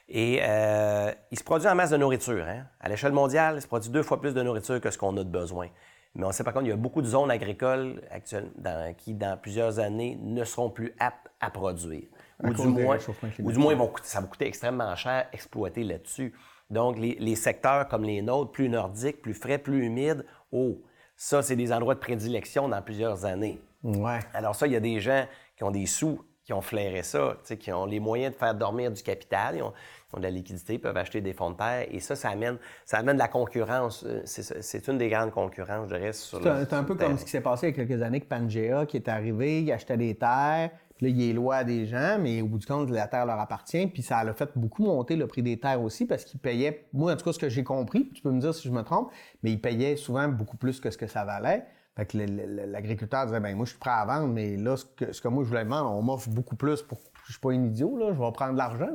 Et 0.09 0.41
euh, 0.43 1.13
il 1.33 1.39
se 1.39 1.43
produit 1.43 1.69
en 1.69 1.75
masse 1.75 1.91
de 1.91 1.97
nourriture. 1.97 2.45
Hein. 2.49 2.65
À 2.81 2.89
l'échelle 2.89 3.13
mondiale, 3.13 3.57
il 3.57 3.63
se 3.63 3.67
produit 3.67 3.91
deux 3.91 4.05
fois 4.05 4.21
plus 4.21 4.35
de 4.35 4.43
nourriture 4.43 4.81
que 4.81 4.91
ce 4.91 4.99
qu'on 4.99 5.17
a 5.17 5.25
de 5.25 5.29
besoin. 5.29 5.69
Mais 6.15 6.25
on 6.25 6.33
sait 6.33 6.45
par 6.45 6.55
contre 6.55 6.65
qu'il 6.65 6.71
y 6.71 6.75
a 6.75 6.79
beaucoup 6.79 7.03
de 7.03 7.07
zones 7.07 7.31
agricoles 7.31 8.01
actuelles 8.11 8.51
qui, 8.97 9.15
dans 9.15 9.37
plusieurs 9.37 9.81
années, 9.81 10.17
ne 10.23 10.45
seront 10.45 10.71
plus 10.71 10.95
aptes 10.99 11.29
à 11.41 11.51
produire. 11.51 12.05
Ou, 12.43 12.53
du 12.53 12.67
moins, 12.67 12.99
ou 13.41 13.53
du 13.53 13.59
moins, 13.59 13.91
ça 14.03 14.21
va 14.21 14.27
coûter 14.27 14.47
extrêmement 14.47 14.95
cher 14.97 15.27
exploiter 15.33 15.85
là-dessus. 15.85 16.35
Donc, 16.71 16.99
les, 16.99 17.37
secteurs 17.37 17.89
comme 17.89 18.05
les 18.05 18.23
nôtres, 18.23 18.51
plus 18.51 18.69
nordiques, 18.69 19.23
plus 19.23 19.35
frais, 19.35 19.59
plus 19.59 19.87
humides, 19.87 20.25
oh, 20.53 20.83
ça, 21.17 21.43
c'est 21.43 21.57
des 21.57 21.73
endroits 21.73 21.95
de 21.95 22.01
prédilection 22.01 22.69
dans 22.69 22.83
plusieurs 22.83 23.25
années. 23.25 23.61
Ouais. 23.83 24.19
Alors 24.35 24.55
ça, 24.55 24.67
il 24.67 24.73
y 24.73 24.77
a 24.77 24.81
des 24.81 25.01
gens 25.01 25.27
qui 25.57 25.65
ont 25.65 25.71
des 25.71 25.87
sous, 25.87 26.21
qui 26.45 26.53
ont 26.53 26.61
flairé 26.61 27.03
ça, 27.03 27.37
qui 27.59 27.73
ont 27.73 27.87
les 27.87 28.01
moyens 28.01 28.35
de 28.35 28.39
faire 28.39 28.55
dormir 28.55 28.91
du 28.91 29.03
capital 29.03 29.63
ont 29.63 30.19
de 30.19 30.23
la 30.23 30.31
liquidité, 30.31 30.79
peuvent 30.79 30.97
acheter 30.97 31.21
des 31.21 31.33
fonds 31.33 31.51
de 31.51 31.57
terre. 31.57 31.87
Et 31.91 32.01
ça, 32.01 32.17
ça 32.17 32.31
amène, 32.31 32.59
ça 32.85 32.99
amène 32.99 33.17
de 33.17 33.21
la 33.21 33.29
concurrence. 33.29 34.05
Euh, 34.07 34.23
c'est 34.25 34.89
une 34.89 34.99
des 34.99 35.09
grandes 35.09 35.31
concurrences, 35.31 35.89
je 35.89 35.97
dirais, 35.97 36.13
sur 36.13 36.43
C'est 36.43 36.73
un, 36.73 36.85
peu 36.85 36.95
comme 36.95 37.19
ce 37.19 37.25
qui 37.25 37.31
s'est 37.31 37.41
passé 37.41 37.69
il 37.69 37.71
y 37.71 37.73
a 37.73 37.85
quelques 37.85 38.03
années 38.03 38.19
avec 38.19 38.29
Pangea, 38.29 38.87
qui 38.87 38.97
est 38.97 39.09
arrivé, 39.09 39.63
il 39.63 39.73
achetait 39.73 39.97
des 39.97 40.15
terres, 40.15 40.71
là, 41.01 41.09
il 41.09 41.23
est 41.23 41.33
loin 41.33 41.65
des 41.65 41.87
gens, 41.87 42.19
mais 42.21 42.43
au 42.43 42.47
bout 42.47 42.59
du 42.59 42.67
compte, 42.67 42.91
la 42.91 43.07
terre 43.09 43.27
leur 43.27 43.39
appartient. 43.39 43.87
Puis 43.87 44.03
ça 44.03 44.19
a 44.19 44.33
fait 44.33 44.51
beaucoup 44.57 44.85
monter 44.85 45.17
le 45.17 45.27
prix 45.27 45.43
des 45.43 45.59
terres 45.59 45.83
aussi, 45.83 46.07
parce 46.07 46.25
qu'ils 46.25 46.41
payaient, 46.41 46.87
moi, 46.93 47.13
en 47.13 47.17
tout 47.17 47.25
cas, 47.25 47.33
ce 47.33 47.39
que 47.39 47.49
j'ai 47.49 47.65
compris, 47.65 48.11
tu 48.15 48.23
peux 48.23 48.31
me 48.31 48.41
dire 48.41 48.55
si 48.55 48.69
je 48.69 48.73
me 48.73 48.83
trompe, 48.83 49.11
mais 49.43 49.53
ils 49.53 49.61
payaient 49.61 49.97
souvent 49.97 50.29
beaucoup 50.29 50.57
plus 50.57 50.81
que 50.81 50.91
ce 50.91 50.99
que 50.99 51.07
ça 51.07 51.25
valait. 51.25 51.65
Fait 51.97 52.05
que 52.05 52.19
l'agriculteur 52.19 53.25
disait, 53.25 53.41
ben 53.41 53.57
moi, 53.57 53.65
je 53.65 53.71
suis 53.71 53.79
prêt 53.79 53.91
à 53.91 54.05
vendre, 54.05 54.29
mais 54.29 54.57
là, 54.57 54.77
ce 54.77 54.85
que, 54.85 55.13
ce 55.13 55.21
que 55.21 55.29
moi, 55.29 55.45
je 55.45 55.49
voulais 55.49 55.65
vendre, 55.65 55.91
on 55.93 56.03
m'offre 56.03 56.29
beaucoup 56.29 56.57
plus 56.57 56.83
pour 56.83 56.99
je 57.27 57.33
suis 57.33 57.41
pas 57.41 57.51
un 57.51 57.65
idiot, 57.65 57.97
là, 57.97 58.13
je 58.13 58.19
vais 58.21 58.33
prendre 58.33 58.53
de 58.53 58.59
l'argent, 58.59 58.91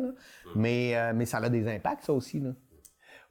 mais, 0.55 0.95
euh, 0.95 1.11
mais 1.13 1.25
ça 1.25 1.37
a 1.37 1.49
des 1.49 1.67
impacts, 1.67 2.05
ça 2.05 2.13
aussi. 2.13 2.39
Là. 2.39 2.51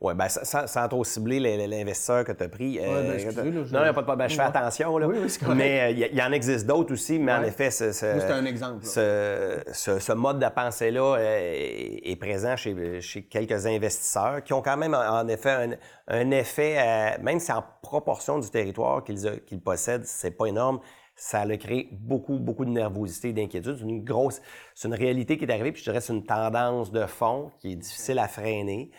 Oui, 0.03 0.15
bien, 0.15 0.29
sans, 0.31 0.67
sans 0.67 0.89
trop 0.89 1.05
cibler 1.05 1.39
l'investisseur 1.67 2.25
que 2.25 2.33
tu 2.33 2.43
as 2.43 2.49
pris. 2.49 2.79
euh, 2.81 3.03
ben, 3.09 3.13
excusez, 3.15 3.51
là, 3.51 3.65
je- 3.65 3.73
Non, 3.75 3.81
il 3.81 3.83
n'y 3.83 3.89
a 3.89 3.93
pas 3.93 4.01
de 4.01 4.07
problème. 4.07 4.31
Je 4.31 4.35
fais 4.35 4.41
Ouais. 4.41 4.47
attention. 4.49 4.97
Là. 4.97 5.07
Oui, 5.07 5.17
oui, 5.23 5.31
correct. 5.39 5.57
Mais 5.59 5.81
euh, 5.83 5.91
il 5.91 5.99
y, 5.99 6.03
il 6.11 6.17
y 6.17 6.23
en 6.23 6.33
existe 6.33 6.67
d'autres 6.67 6.95
aussi, 6.95 7.19
mais 7.19 7.33
en 7.35 7.43
effet, 7.43 7.71
ce, 7.71 7.93
ce- 7.93 8.07
Moi, 8.07 8.21
c'était 8.21 8.33
un 8.33 8.47
exemple, 8.47 8.87
ce, 8.87 9.59
ce- 9.75 9.99
ce 9.99 10.13
mode 10.13 10.39
de 10.39 10.49
pensée-là 10.49 11.17
euh, 11.19 11.19
est, 11.53 12.11
est 12.13 12.17
présent 12.17 12.57
chez, 12.57 13.03
chez 13.03 13.25
quelques 13.25 13.67
investisseurs 13.67 14.43
qui 14.43 14.55
ont 14.55 14.63
quand 14.63 14.79
même, 14.79 14.95
en 14.95 15.29
effet, 15.29 15.51
un, 15.51 15.71
un 16.09 16.31
effet, 16.31 16.77
euh, 16.79 17.23
même 17.23 17.39
si 17.39 17.53
en 17.53 17.63
proportion 17.83 18.39
du 18.39 18.49
territoire 18.49 19.05
qu'ils 19.05 19.43
qu'ils 19.47 19.61
possèdent, 19.61 20.07
c'est 20.07 20.31
pas 20.31 20.47
énorme, 20.47 20.81
ça 21.15 21.41
a 21.41 21.57
créé 21.59 21.91
beaucoup, 21.93 22.39
beaucoup 22.39 22.65
de 22.65 22.71
nervosité 22.71 23.29
et 23.29 23.33
d'inquiétude. 23.35 23.77
C'est 23.79 23.85
une 23.85 24.03
grosse, 24.03 24.41
c'est 24.75 24.89
une 24.89 24.95
réalité 24.95 25.37
qui 25.37 25.45
est 25.45 25.51
arrivée, 25.53 25.73
puis 25.73 25.81
je 25.81 25.91
dirais 25.91 25.99
que 25.99 26.05
c'est 26.07 26.15
une 26.15 26.25
tendance 26.25 26.91
de 26.91 27.05
fond 27.05 27.51
qui 27.61 27.73
est 27.73 27.77
difficile 27.77 28.19
à 28.19 28.29
freiner. 28.29 28.91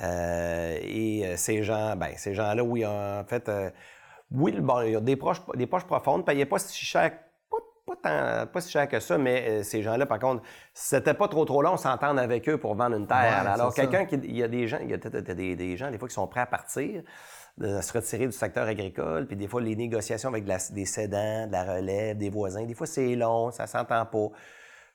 Euh, 0.00 0.78
et 0.80 1.22
euh, 1.26 1.36
ces 1.36 1.62
gens, 1.62 1.96
ben, 1.96 2.10
ces 2.16 2.34
gens-là, 2.34 2.64
oui, 2.64 2.84
en 2.86 3.22
fait, 3.26 3.48
euh, 3.48 3.70
oui, 4.30 4.52
bon, 4.58 4.80
il 4.82 4.92
y 4.92 4.96
a 4.96 5.00
des 5.00 5.16
poches, 5.16 5.42
des 5.54 5.66
poches 5.66 5.84
profondes, 5.84 6.24
payaient 6.24 6.46
pas 6.46 6.58
si 6.58 6.84
cher, 6.84 7.12
pas, 7.50 7.56
pas 7.86 7.96
tant- 8.44 8.46
pas 8.50 8.60
si 8.62 8.70
cher 8.70 8.88
que 8.88 9.00
ça, 9.00 9.18
mais 9.18 9.44
euh, 9.48 9.62
ces 9.62 9.82
gens-là, 9.82 10.06
par 10.06 10.18
contre, 10.18 10.42
c'était 10.72 11.12
pas 11.12 11.28
trop 11.28 11.44
trop 11.44 11.60
long 11.60 11.76
s'entendre 11.76 12.20
avec 12.20 12.48
eux 12.48 12.56
pour 12.56 12.74
vendre 12.74 12.96
une 12.96 13.06
terre. 13.06 13.18
Ouais, 13.44 13.50
Alors, 13.50 13.74
quelqu'un 13.74 14.06
qui, 14.06 14.16
il 14.24 14.36
y 14.36 14.42
a 14.42 14.48
des 14.48 14.66
gens, 14.66 14.78
il 14.80 14.90
y 14.90 14.94
a 14.94 14.98
peut-être 14.98 15.32
des, 15.32 15.56
des 15.56 15.76
gens, 15.76 15.90
des 15.90 15.98
fois, 15.98 16.08
qui 16.08 16.14
sont 16.14 16.26
prêts 16.26 16.40
à 16.40 16.46
partir, 16.46 17.02
de 17.58 17.82
se 17.82 17.92
retirer 17.92 18.24
du 18.24 18.32
secteur 18.32 18.66
agricole, 18.66 19.26
puis 19.26 19.36
des 19.36 19.46
fois, 19.46 19.60
les 19.60 19.76
négociations 19.76 20.30
avec 20.30 20.44
de 20.44 20.48
la- 20.48 20.70
des 20.70 20.86
cédants, 20.86 21.46
de 21.46 21.52
la 21.52 21.64
relève, 21.74 22.16
des 22.16 22.30
voisins, 22.30 22.64
des 22.64 22.72
fois, 22.74 22.86
c'est 22.86 23.14
long, 23.14 23.50
ça 23.50 23.66
s'entend 23.66 24.06
pas. 24.06 24.28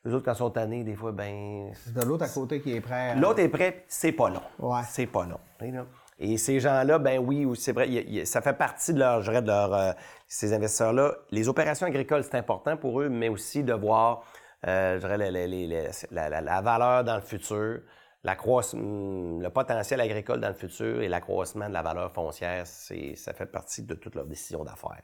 Les 0.08 0.14
autres, 0.14 0.24
quand 0.26 0.34
ils 0.34 0.38
sont 0.38 0.50
tannés, 0.50 0.84
des 0.86 0.96
fois, 0.96 1.12
ben 1.12 1.70
C'est 1.74 1.94
de 1.94 2.02
l'autre 2.02 2.24
à 2.24 2.30
côté 2.30 2.62
qui 2.62 2.74
est 2.74 2.80
prêt. 2.82 3.12
à- 3.12 3.16
L'autre 3.16 3.40
est 3.40 3.50
prêt, 3.50 3.84
c'est 3.90 4.14
pas 4.14 4.30
long. 4.30 4.42
Ouais. 4.58 4.80
C'est 4.88 5.06
pas 5.06 5.26
long. 5.26 5.40
là. 5.60 5.86
Et 6.18 6.38
ces 6.38 6.60
gens-là, 6.62 6.98
ben 6.98 7.20
oui, 7.20 7.46
c'est 7.58 7.74
vrai, 7.74 7.90
y 7.90 8.20
y 8.22 8.26
ça 8.26 8.42
fait 8.42 8.54
partie 8.58 8.94
de 8.94 9.00
leur, 9.00 9.22
je 9.22 9.30
dirais, 9.30 9.42
de 9.42 9.48
leur, 9.48 9.74
euh, 9.74 9.92
ces 10.28 10.54
investisseurs-là. 10.54 11.12
Les 11.32 11.50
opérations 11.50 11.86
agricoles, 11.86 12.24
c'est 12.24 12.36
important 12.38 12.78
pour 12.78 13.02
eux, 13.02 13.10
mais 13.10 13.28
aussi 13.30 13.64
de 13.64 13.74
voir, 13.74 14.24
euh, 14.66 14.96
je 14.96 15.00
dirais, 15.02 15.18
les- 15.18 15.30
les- 15.32 15.48
les- 15.48 15.68
les- 15.68 15.90
la, 16.12 16.30
la- 16.30 16.42
la 16.42 16.62
valeur 16.62 17.04
dans 17.04 17.16
le 17.16 17.22
futur, 17.22 17.82
la 18.24 18.36
croisse- 18.36 18.74
hum, 18.74 19.42
le 19.42 19.50
potentiel 19.50 20.00
agricole 20.02 20.40
dans 20.40 20.48
le 20.48 20.54
futur 20.56 21.02
et 21.02 21.08
l'accroissement 21.10 21.68
de 21.68 21.74
la 21.74 21.82
valeur 21.84 22.12
foncière, 22.14 22.66
ça 22.66 23.34
fait 23.34 23.46
partie 23.46 23.84
de 23.84 23.94
toutes 23.94 24.16
leurs 24.16 24.26
décisions 24.26 24.64
d'affaires. 24.64 25.04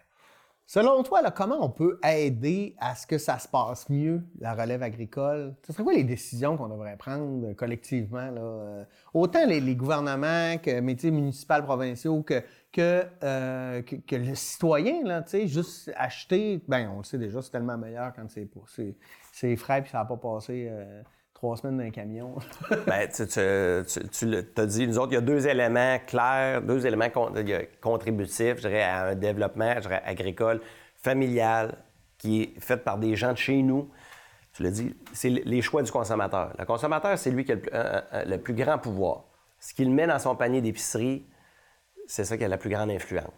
Selon 0.65 1.04
toi, 1.04 1.30
comment 1.32 1.58
on 1.62 1.69
peut 1.69 1.99
aider 2.04 2.76
à 2.80 2.95
ce 2.95 3.06
que 3.06 3.17
ça 3.17 3.38
se 3.38 3.47
passe 3.47 3.89
mieux, 3.89 4.23
la 4.39 4.54
relève 4.54 4.82
agricole? 4.82 5.56
Ce 5.67 5.73
serait 5.73 5.84
quoi 5.84 5.93
les 5.93 6.06
décisions 6.06 6.56
qu'on 6.56 6.69
devrait 6.69 6.95
prendre 6.97 7.54
collectivement? 7.54 8.34
Euh, 8.38 8.84
Autant 9.13 9.45
les, 9.45 9.76
gouvernements 9.76 10.58
que 10.58 10.80
métiers 10.80 11.12
municipaux, 11.12 11.62
provinciaux, 11.63 12.23
que, 12.23 12.41
euh, 13.23 13.82
que, 13.82 13.95
que 13.97 14.15
le 14.15 14.36
citoyen, 14.36 15.04
là, 15.04 15.23
juste 15.45 15.91
acheter, 15.95 16.63
ben 16.67 16.89
on 16.93 16.99
le 16.99 17.04
sait 17.04 17.17
déjà, 17.17 17.41
c'est 17.41 17.52
tellement 17.52 17.78
meilleur 17.78 18.13
quand 18.13 18.28
c'est 18.30 19.56
frais 19.58 19.82
puis 19.82 19.91
ça 19.91 19.99
n'a 19.99 20.06
pas 20.06 20.17
passé 20.17 20.67
euh, 20.71 21.04
trois 21.43 21.58
semaines 21.58 21.77
dans 21.77 21.84
un 21.84 21.89
camion. 21.91 22.36
Ben, 22.88 23.10
tu, 23.10 23.27
tu, 23.27 24.43
t'as 24.56 24.65
dit, 24.65 24.88
nous 24.88 24.97
autres, 24.97 25.12
il 25.12 25.15
y 25.15 25.17
a 25.17 25.21
deux 25.21 25.45
éléments 25.45 25.97
clairs, 26.08 26.62
deux 26.62 26.86
éléments 26.88 27.10
contributifs, 27.82 28.56
je 28.58 28.62
dirais, 28.62 28.82
à 28.84 29.08
un 29.08 29.15
développement, 29.15 29.73
agricole, 30.06 30.62
familial, 30.95 31.77
qui 32.17 32.43
est 32.43 32.60
fait 32.62 32.77
par 32.77 32.97
des 32.97 33.17
gens 33.17 33.34
de 33.34 33.38
chez 33.38 33.62
nous. 33.62 33.89
Tu 34.53 34.63
l'as 34.63 34.71
dit, 34.71 34.95
c'est 35.12 35.29
les 35.29 35.62
choix 35.62 35.84
du 35.84 35.91
consommateur. 35.91 36.53
Le 36.58 36.63
consommateur, 36.63 37.17
c'est 37.17 37.32
lui 37.32 37.43
qui 37.43 37.51
a 37.51 37.56
le, 38.25 38.38
plus- 38.38 38.53
grand 38.53 38.77
pouvoir. 38.77 39.25
Ce 39.60 39.73
qu'il 39.73 39.91
met 39.91 40.08
dans 40.08 40.19
son 40.19 40.38
panier 40.38 40.62
d'épicerie, 40.62 41.25
c'est 42.08 42.23
ça 42.23 42.38
qui 42.38 42.45
a 42.45 42.47
la 42.47 42.58
plus 42.58 42.69
grande 42.69 42.89
influence. 42.89 43.34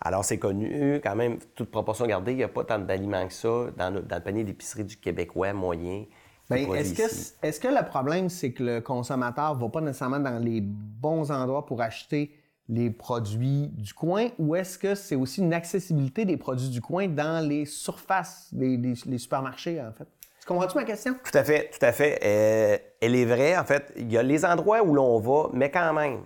Alors, 0.00 0.24
c'est 0.24 0.38
connu, 0.38 0.94
quand 1.04 1.14
même, 1.14 1.38
toute 1.54 1.70
proportion 1.70 2.06
gardée, 2.06 2.32
il 2.32 2.38
n'y 2.38 2.42
a 2.42 2.48
pas 2.48 2.64
tant 2.64 2.78
d'aliments 2.78 3.26
que 3.26 3.34
ça 3.34 3.66
dans, 3.76 3.90
le- 3.90 4.00
dans 4.02 4.16
le 4.16 4.22
panier 4.22 4.44
d'épicerie 4.44 4.84
du 4.84 4.96
Québécois 4.96 5.52
moyen. 5.52 6.04
Ben, 6.50 6.70
est-ce, 6.74 7.60
que, 7.60 7.68
le 7.68 7.88
problème, 7.88 8.28
c'est 8.28 8.52
que 8.52 8.62
le 8.62 8.80
consommateur 8.80 9.54
va 9.54 9.68
pas 9.68 9.80
nécessairement 9.80 10.20
dans 10.20 10.38
les 10.38 10.60
bons 10.60 11.30
endroits 11.30 11.64
pour 11.64 11.80
acheter 11.80 12.34
les 12.68 12.90
produits 12.90 13.68
du 13.68 13.94
coin 13.94 14.28
ou 14.38 14.54
est-ce 14.54 14.78
que 14.78 14.94
c'est 14.94 15.16
aussi 15.16 15.40
une 15.40 15.54
accessibilité 15.54 16.24
des 16.24 16.36
produits 16.36 16.68
du 16.68 16.80
coin 16.80 17.08
dans 17.08 17.46
les 17.46 17.64
surfaces 17.64 18.48
les 18.52 19.18
supermarchés, 19.18 19.80
en 19.80 19.92
fait? 19.92 20.06
Tu 20.42 20.48
comprends-tu 20.48 20.76
ma 20.76 20.82
question? 20.82 21.14
Tout 21.22 21.38
à 21.38 21.44
fait, 21.44 21.70
tout 21.70 21.86
à 21.86 21.92
fait. 21.92 22.18
Euh, 22.24 22.76
elle 23.00 23.14
est 23.14 23.24
vraie. 23.24 23.56
En 23.56 23.64
fait, 23.64 23.92
il 23.96 24.10
y 24.10 24.18
a 24.18 24.24
les 24.24 24.44
endroits 24.44 24.82
où 24.82 24.92
l'on 24.92 25.20
va, 25.20 25.48
mais 25.52 25.70
quand 25.70 25.92
même, 25.92 26.18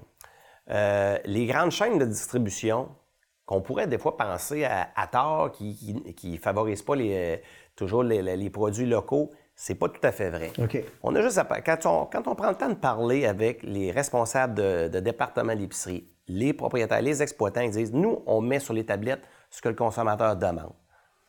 euh, 0.71 1.19
les 1.27 1.45
grandes 1.45 1.71
chaînes 1.71 1.99
de 1.99 2.07
distribution 2.07 2.89
qu'on 3.45 3.61
pourrait 3.61 3.87
des 3.87 3.99
fois 3.99 4.17
penser 4.17 4.65
à, 4.65 4.89
à 4.97 5.07
tort, 5.07 5.53
qui 5.53 6.03
ne 6.25 6.39
favorisent 6.39 6.81
pas 6.81 6.97
les, 6.97 7.15
euh, 7.15 7.37
toujours 7.77 8.03
les 8.03 8.51
produits 8.51 8.87
locaux, 8.87 9.31
c'est 9.59 9.75
pas 9.75 9.89
tout 9.89 10.01
à 10.03 10.13
fait 10.13 10.29
vrai. 10.31 10.53
On 11.03 11.15
a 11.17 11.23
juste 11.23 11.39
à, 11.39 11.45
quand, 11.45 11.87
on, 11.87 12.05
quand 12.05 12.29
on 12.29 12.35
prend 12.35 12.51
le 12.51 12.55
temps 12.57 12.69
de 12.69 12.75
parler 12.75 13.25
avec 13.27 13.63
les 13.63 13.91
responsables 13.91 14.55
de, 14.55 14.89
de 14.89 15.01
départements 15.01 15.55
d'épicerie, 15.57 16.07
les 16.29 16.53
propriétaires, 16.53 17.01
les 17.03 17.23
exploitants, 17.23 17.63
ils 17.63 17.71
disent 17.71 17.93
nous, 17.93 18.23
on 18.27 18.41
met 18.41 18.61
sur 18.61 18.75
les 18.75 18.85
tablettes 18.85 19.23
ce 19.51 19.63
que 19.63 19.69
le 19.69 19.75
consommateur 19.75 20.37
demande. 20.37 20.73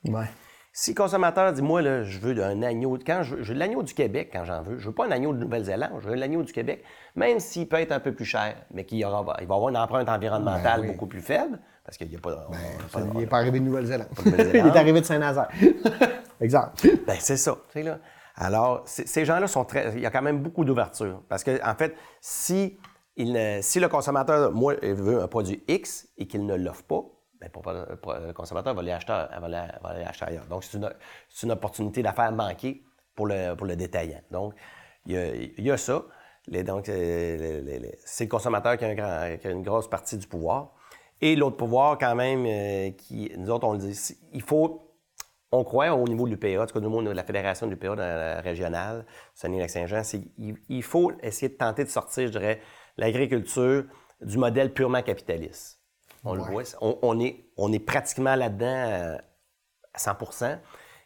Ouais. 0.06 0.26
Si 0.74 0.92
le 0.92 0.96
consommateur 0.96 1.54
dit, 1.54 1.62
moi, 1.64 1.82
là, 1.82 2.04
je 2.04 2.20
veux 2.20 2.44
un 2.44 2.62
agneau, 2.62 3.00
quand 3.04 3.24
je 3.24 3.36
veux, 3.36 3.42
veux 3.44 3.54
l'agneau 3.56 3.82
du 3.82 3.94
Québec 3.96 4.30
quand 4.32 4.44
j'en 4.46 4.62
veux, 4.62 4.78
je 4.78 4.88
veux 4.88 4.94
pas 4.94 5.06
un 5.08 5.12
agneau 5.12 5.34
de 5.34 5.40
Nouvelle-Zélande, 5.40 5.90
je 6.02 6.10
veux 6.10 6.16
l'agneau 6.16 6.44
du 6.44 6.54
Québec, 6.54 6.84
même 7.16 7.40
s'il 7.40 7.68
peut 7.68 7.78
être 7.80 7.92
un 7.94 8.00
peu 8.00 8.14
plus 8.14 8.26
cher, 8.26 8.56
mais 8.74 8.84
qu'il 8.86 9.04
aura, 9.06 9.38
il 9.42 9.48
va 9.48 9.56
avoir 9.56 9.70
une 9.70 9.78
empreinte 9.78 10.08
environnementale 10.10 10.82
Ben 10.82 10.88
oui. 10.88 10.92
beaucoup 10.94 11.08
plus 11.08 11.22
faible, 11.22 11.58
parce 11.84 11.98
qu'il 11.98 12.10
n'y 12.10 12.16
a 12.16 12.20
pas, 12.20 12.46
on- 12.50 13.00
on- 13.00 13.12
Il 13.14 13.20
n'est 13.22 13.26
pas 13.26 13.38
arrivé 13.38 13.60
de 13.60 13.66
Nouvelle-Zélande. 13.66 14.08
Il 14.26 14.34
est 14.58 14.78
arrivé 14.78 15.00
de 15.02 15.06
Saint-Nazaire. 15.06 15.48
exemple. 16.42 16.74
Ben, 17.08 17.18
c'est 17.20 17.38
ça. 17.38 17.54
tu 17.72 17.80
sais, 17.80 17.84
là. 17.84 17.98
Alors, 18.40 18.84
ces 18.86 19.26
gens-là 19.26 19.48
sont 19.48 19.66
très. 19.66 19.94
Il 19.96 20.00
y 20.00 20.06
a 20.06 20.12
quand 20.12 20.22
même 20.22 20.42
beaucoup 20.44 20.64
d'ouverture. 20.64 21.24
Parce 21.28 21.44
que, 21.44 21.60
en 21.68 21.74
fait, 21.74 21.96
si, 22.22 22.78
le 23.18 23.88
consommateur, 23.88 24.52
moi, 24.52 24.76
veut 24.84 25.22
un 25.22 25.28
produit 25.28 25.64
X 25.68 26.08
et 26.18 26.28
qu'il 26.28 26.46
ne 26.46 26.56
l'offre 26.56 26.84
pas, 26.84 27.02
ben, 27.42 27.50
le 27.56 28.32
consommateur 28.34 28.76
va 28.76 28.84
l'acheter 28.84 30.26
ailleurs. 30.26 30.46
Donc, 30.46 30.64
c'est 30.64 30.78
une, 31.44 31.52
opportunité 31.52 32.04
d'affaires 32.04 32.32
manquée 32.32 32.84
pour 33.16 33.26
le, 33.26 33.76
détaillant. 33.76 34.22
Donc, 34.30 34.54
il 35.08 35.54
y 35.58 35.72
a, 35.72 35.78
ça. 35.78 36.04
Donc, 36.48 36.86
c'est 36.86 38.24
le 38.24 38.28
consommateur 38.28 38.78
qui 38.78 38.86
a, 38.86 39.50
une 39.50 39.64
grosse 39.64 39.90
partie 39.90 40.18
du 40.18 40.28
pouvoir. 40.28 40.74
Et 41.22 41.36
l'autre 41.36 41.58
pouvoir, 41.58 41.98
quand 41.98 42.14
même, 42.14 42.46
euh, 42.46 42.92
qui, 42.92 43.32
nous 43.36 43.50
autres, 43.50 43.68
on 43.68 43.74
le 43.74 43.80
dit, 43.80 44.16
il 44.34 44.42
faut 44.44 44.87
on 45.52 45.64
croit 45.64 45.94
au 45.94 46.06
niveau 46.08 46.26
de 46.26 46.32
l'UPA, 46.32 46.62
en 46.62 46.66
tout 46.66 46.74
cas, 46.74 46.80
au 46.80 46.84
niveau 46.84 47.02
de 47.02 47.10
la 47.12 47.24
fédération 47.24 47.66
de 47.68 47.72
l'UPA 47.72 47.90
dans 47.90 47.96
la 47.98 48.42
régionale, 48.42 49.06
Saguenay-Lac-Saint-Jean, 49.34 50.04
c'est 50.04 50.22
il, 50.38 50.56
il 50.70 50.84
faut 50.84 51.12
essayer 51.24 51.50
de 51.50 51.56
tenter 51.56 51.84
de 51.86 51.90
sortir, 51.90 52.28
je 52.28 52.32
dirais, 52.34 52.62
l'agriculture 52.98 53.86
du 54.22 54.38
modèle 54.38 54.74
purement 54.74 55.02
capitaliste. 55.02 55.82
On 56.26 56.34
le 56.34 56.42
voit, 56.42 56.64
on, 56.82 56.98
on 57.02 57.20
est, 57.20 57.46
on 57.58 57.72
est 57.72 57.80
pratiquement 57.80 58.36
là-dedans 58.36 58.66
euh, 58.68 59.18
à 59.94 59.98
100% 60.00 60.60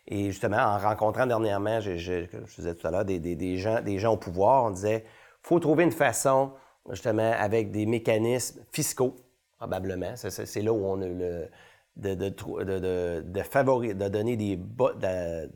Et 0.07 0.31
justement, 0.31 0.57
en 0.57 0.77
rencontrant 0.79 1.25
dernièrement, 1.27 1.79
je, 1.79 1.97
je, 1.97 2.25
comme 2.25 2.47
je 2.47 2.55
disais 2.55 2.75
tout 2.75 2.87
à 2.87 2.91
l'heure, 2.91 3.05
des, 3.05 3.19
des- 3.19 3.35
des 3.35 3.57
gens, 3.57 3.81
des 3.81 3.99
gens 3.99 4.13
au 4.13 4.17
pouvoir, 4.17 4.65
on 4.65 4.71
disait 4.71 5.05
faut 5.43 5.59
trouver 5.59 5.83
une 5.83 5.91
façon, 5.91 6.53
justement, 6.89 7.31
avec 7.37 7.71
des 7.71 7.85
mécanismes 7.85 8.61
fiscaux, 8.71 9.15
probablement. 9.57 10.13
C'est 10.15 10.61
là 10.61 10.71
où 10.73 10.83
on 10.85 11.01
a 11.01 11.07
le. 11.07 11.49
De, 11.97 12.15
de, 12.15 12.29
de, 12.29 14.07
donner 14.07 14.37
des, 14.37 14.57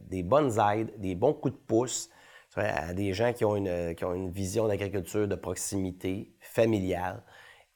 des 0.10 0.24
bonnes 0.24 0.60
aides, 0.60 0.92
des 1.00 1.16
bons 1.16 1.34
coups 1.34 1.54
de 1.54 1.60
pouce 1.60 2.10
à 2.56 2.94
des 2.94 3.14
gens 3.14 3.34
qui 3.34 3.46
ont 3.46 3.56
une, 3.56 3.96
qui 3.96 4.06
ont 4.06 4.14
une 4.14 4.30
vision 4.30 4.68
d'agriculture 4.68 5.28
de 5.28 5.36
proximité, 5.36 6.36
familiale, 6.42 7.24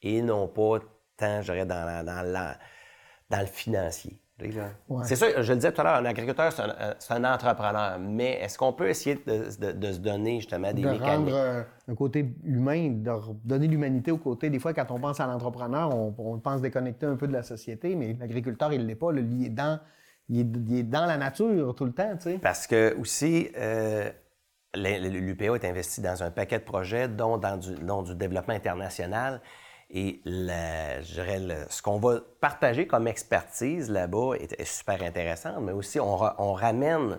et 0.02 0.22
non 0.22 0.48
pas 0.48 0.78
tant, 1.16 1.42
je 1.42 1.52
dirais, 1.52 1.66
dans, 1.66 2.04
dans, 2.04 2.56
dans 3.30 3.40
le 3.40 3.46
financier. 3.46 4.19
Ouais. 4.88 5.04
C'est 5.04 5.16
ça, 5.16 5.42
je 5.42 5.52
le 5.52 5.56
disais 5.56 5.72
tout 5.72 5.80
à 5.80 5.84
l'heure, 5.84 5.94
un 5.96 6.04
agriculteur, 6.04 6.52
c'est 6.52 6.62
un, 7.12 7.24
un 7.24 7.34
entrepreneur, 7.34 7.98
mais 7.98 8.32
est-ce 8.40 8.56
qu'on 8.58 8.72
peut 8.72 8.88
essayer 8.88 9.16
de, 9.26 9.48
de- 9.60 9.72
de 9.72 9.92
se 9.92 9.98
donner 9.98 10.36
justement 10.40 10.72
des 10.72 10.82
de 10.82 10.88
mécanismes? 10.88 11.24
rendre 11.24 11.34
euh, 11.34 11.62
un 11.88 11.94
côté 11.94 12.34
humain, 12.44 12.88
de 12.90 13.10
donner 13.44 13.68
l'humanité 13.68 14.10
au 14.10 14.18
côté. 14.18 14.50
Des 14.50 14.58
fois, 14.58 14.72
quand 14.72 14.90
on 14.90 14.98
pense 15.00 15.20
à 15.20 15.26
l'entrepreneur, 15.26 15.94
on, 15.94 16.14
on 16.18 16.38
pense 16.38 16.60
déconnecter 16.62 17.06
un 17.06 17.16
peu 17.16 17.26
de 17.28 17.32
la 17.32 17.42
société, 17.42 17.94
mais 17.96 18.16
l'agriculteur, 18.18 18.72
il 18.72 18.82
ne 18.82 18.86
l'est 18.86 18.94
pas. 18.94 19.12
là. 19.12 19.20
Il 19.20 19.44
est, 19.46 19.48
dans, 19.50 19.78
il, 20.28 20.40
est, 20.40 20.46
il 20.68 20.78
est 20.78 20.82
dans 20.84 21.06
la 21.06 21.16
nature 21.16 21.74
tout 21.74 21.84
le 21.84 21.92
temps, 21.92 22.16
tu 22.16 22.22
sais. 22.30 22.38
Parce 22.38 22.66
que 22.66 22.96
aussi, 22.98 23.48
euh, 23.58 24.08
l'UPA 24.74 25.44
est 25.56 25.64
investi 25.64 26.00
dans 26.00 26.22
un 26.22 26.30
paquet 26.30 26.58
de 26.58 26.64
projets, 26.64 27.08
dont 27.08 27.36
dans 27.38 27.56
du, 27.56 27.74
dont 27.74 28.02
du 28.02 28.14
développement 28.14 28.54
international. 28.54 29.40
Et 29.92 30.20
la- 30.24 31.02
je 31.02 31.14
dirais, 31.14 31.40
le- 31.40 31.66
ce 31.68 31.82
qu'on 31.82 31.98
va 31.98 32.20
partager 32.40 32.86
comme 32.86 33.08
expertise 33.08 33.90
là-bas 33.90 34.34
est, 34.38 34.58
est 34.58 34.64
super 34.64 35.02
intéressant, 35.02 35.60
mais 35.60 35.72
aussi 35.72 35.98
on, 35.98 36.16
ra- 36.16 36.36
on 36.38 36.52
ramène, 36.52 37.18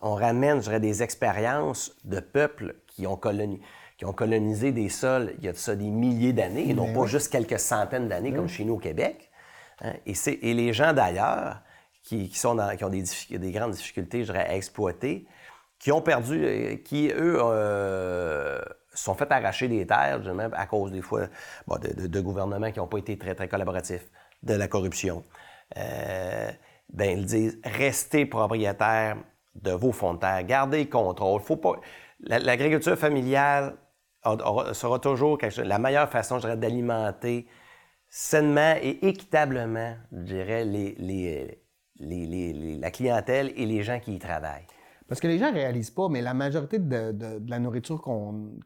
on 0.00 0.14
ramène 0.14 0.58
je 0.58 0.64
dirais, 0.64 0.80
des 0.80 1.02
expériences 1.02 1.94
de 2.04 2.20
peuples 2.20 2.76
qui 2.86 3.06
ont, 3.06 3.16
coloni- 3.16 3.60
qui 3.98 4.06
ont 4.06 4.14
colonisé 4.14 4.72
des 4.72 4.88
sols 4.88 5.34
il 5.38 5.44
y 5.44 5.48
a 5.48 5.52
de 5.52 5.58
ça 5.58 5.76
des 5.76 5.90
milliers 5.90 6.32
d'années, 6.32 6.70
et 6.70 6.74
non 6.74 6.92
pas 6.94 7.06
juste 7.06 7.30
quelques 7.30 7.58
centaines 7.60 8.08
d'années 8.08 8.32
comme 8.32 8.48
chez 8.48 8.64
nous 8.64 8.74
au 8.74 8.78
Québec. 8.78 9.30
Hein. 9.82 9.92
Et, 10.06 10.14
et, 10.42 10.54
les 10.54 10.72
gens 10.72 10.92
d'ailleurs, 10.94 11.60
qui, 12.02 12.32
sont 12.34 12.56
qui 12.76 12.84
ont 12.84 12.88
des, 12.88 13.04
des, 13.30 13.52
grandes 13.52 13.72
difficultés, 13.72 14.20
je 14.24 14.32
dirais, 14.32 14.46
à 14.48 14.56
exploiter, 14.56 15.26
qui 15.78 15.92
ont 15.92 16.00
perdu, 16.00 16.42
euh, 16.44 16.76
qui, 16.76 17.08
eux, 17.10 17.38
euh, 17.38 18.60
sont 19.02 19.14
fait 19.14 19.30
arracher 19.30 19.68
des 19.68 19.86
terres, 19.86 20.20
même 20.34 20.52
à 20.54 20.66
cause 20.66 20.92
des 20.92 21.02
fois 21.02 21.28
de, 21.68 22.20
gouvernements 22.20 22.70
qui 22.70 22.78
n'ont 22.78 22.86
pas 22.86 22.98
été 22.98 23.16
très, 23.18 23.34
très 23.34 23.48
collaboratifs, 23.48 24.08
de 24.42 24.54
la 24.54 24.68
corruption. 24.68 25.24
Euh, 25.76 26.50
ben, 26.92 27.18
ils 27.18 27.26
disent 27.26 27.58
restez 27.64 28.26
propriétaires 28.26 29.16
de 29.54 29.72
vos 29.72 29.92
fonds 29.92 30.14
de 30.14 30.20
terre, 30.20 30.42
gardez 30.44 30.84
le 30.84 30.90
contrôle. 30.90 31.40
Faut 31.40 31.56
pas... 31.56 31.80
L'agriculture 32.20 32.96
familiale 32.96 33.76
sera 34.24 34.98
toujours 34.98 35.38
la 35.56 35.78
meilleure 35.78 36.10
façon, 36.10 36.36
je 36.36 36.42
dirais, 36.42 36.56
d'alimenter 36.56 37.46
sainement 38.08 38.74
et 38.82 39.06
équitablement, 39.06 39.96
je 40.12 40.18
dirais, 40.18 40.64
les, 40.64 41.60
la 42.80 42.90
clientèle 42.90 43.52
et 43.56 43.66
les 43.66 43.82
gens 43.82 44.00
qui 44.00 44.14
y 44.14 44.18
travaillent. 44.18 44.66
Parce 45.08 45.20
que 45.20 45.26
les 45.26 45.38
gens 45.38 45.52
réalisent 45.52 45.90
pas, 45.90 46.08
mais 46.08 46.20
la 46.20 46.34
majorité 46.34 46.78
de, 46.78 47.40
la 47.48 47.58
nourriture 47.58 48.02
qu'on 48.02 48.60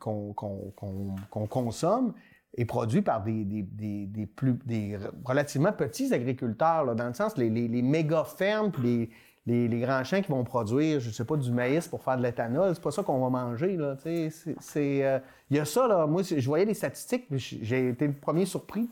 consomme 1.48 2.12
est 2.56 2.64
produite 2.64 3.04
par 3.04 3.22
des, 3.22 4.26
plus, 4.34 4.58
des 4.66 4.98
relativement 5.24 5.72
petits 5.72 6.12
agriculteurs, 6.12 6.94
dans 6.96 7.06
le 7.06 7.14
sens 7.14 7.36
les, 7.36 7.48
méga 7.48 8.24
fermes, 8.24 8.72
les, 8.82 9.08
les, 9.46 9.80
grands 9.80 10.02
champs 10.02 10.20
qui 10.20 10.32
vont 10.32 10.42
produire, 10.42 10.98
je 10.98 11.08
ne 11.08 11.12
sais 11.12 11.24
pas, 11.24 11.36
du 11.36 11.52
maïs 11.52 11.86
pour 11.86 12.02
faire 12.02 12.16
de 12.16 12.22
l'éthanol, 12.22 12.74
c'est 12.74 12.82
pas 12.82 12.90
ça 12.90 13.04
qu'on 13.04 13.20
va 13.20 13.30
manger. 13.30 13.76
Euh, 13.78 13.94
il 14.04 15.56
y 15.56 15.58
a 15.60 15.64
ça, 15.64 15.86
là, 15.86 16.06
moi, 16.06 16.22
je 16.22 16.44
voyais 16.44 16.64
les 16.64 16.74
statistiques, 16.74 17.26
j'ai 17.30 17.90
été 17.90 18.06
le 18.06 18.14
premier 18.14 18.46
surpris 18.46 18.90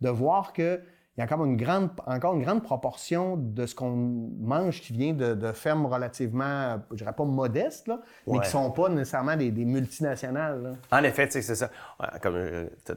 de 0.00 0.08
voir 0.08 0.52
que 0.52 0.80
il 1.20 1.28
y 1.28 1.30
a 1.30 1.34
encore 1.34 1.44
une 1.44 1.56
grande, 1.56 1.90
encore 2.06 2.34
une 2.34 2.42
grande 2.42 2.62
proportion 2.62 3.36
de 3.36 3.66
ce 3.66 3.74
qu'on 3.74 3.90
mange 4.40 4.80
qui 4.80 4.94
vient 4.94 5.12
de, 5.12 5.52
fermes 5.52 5.84
relativement, 5.84 6.78
je 6.90 6.96
dirais 6.96 7.12
pas 7.12 7.24
modestes, 7.24 7.88
là, 7.88 8.00
mais 8.26 8.38
qui 8.38 8.38
ne 8.38 8.44
sont 8.44 8.70
pas 8.70 8.88
nécessairement 8.88 9.36
des, 9.36 9.50
multinationales. 9.50 10.78
En 10.90 11.02
effet, 11.04 11.28
c'est 11.28 11.42
ça. 11.42 11.68
Comme 12.22 12.68
tu 12.86 12.92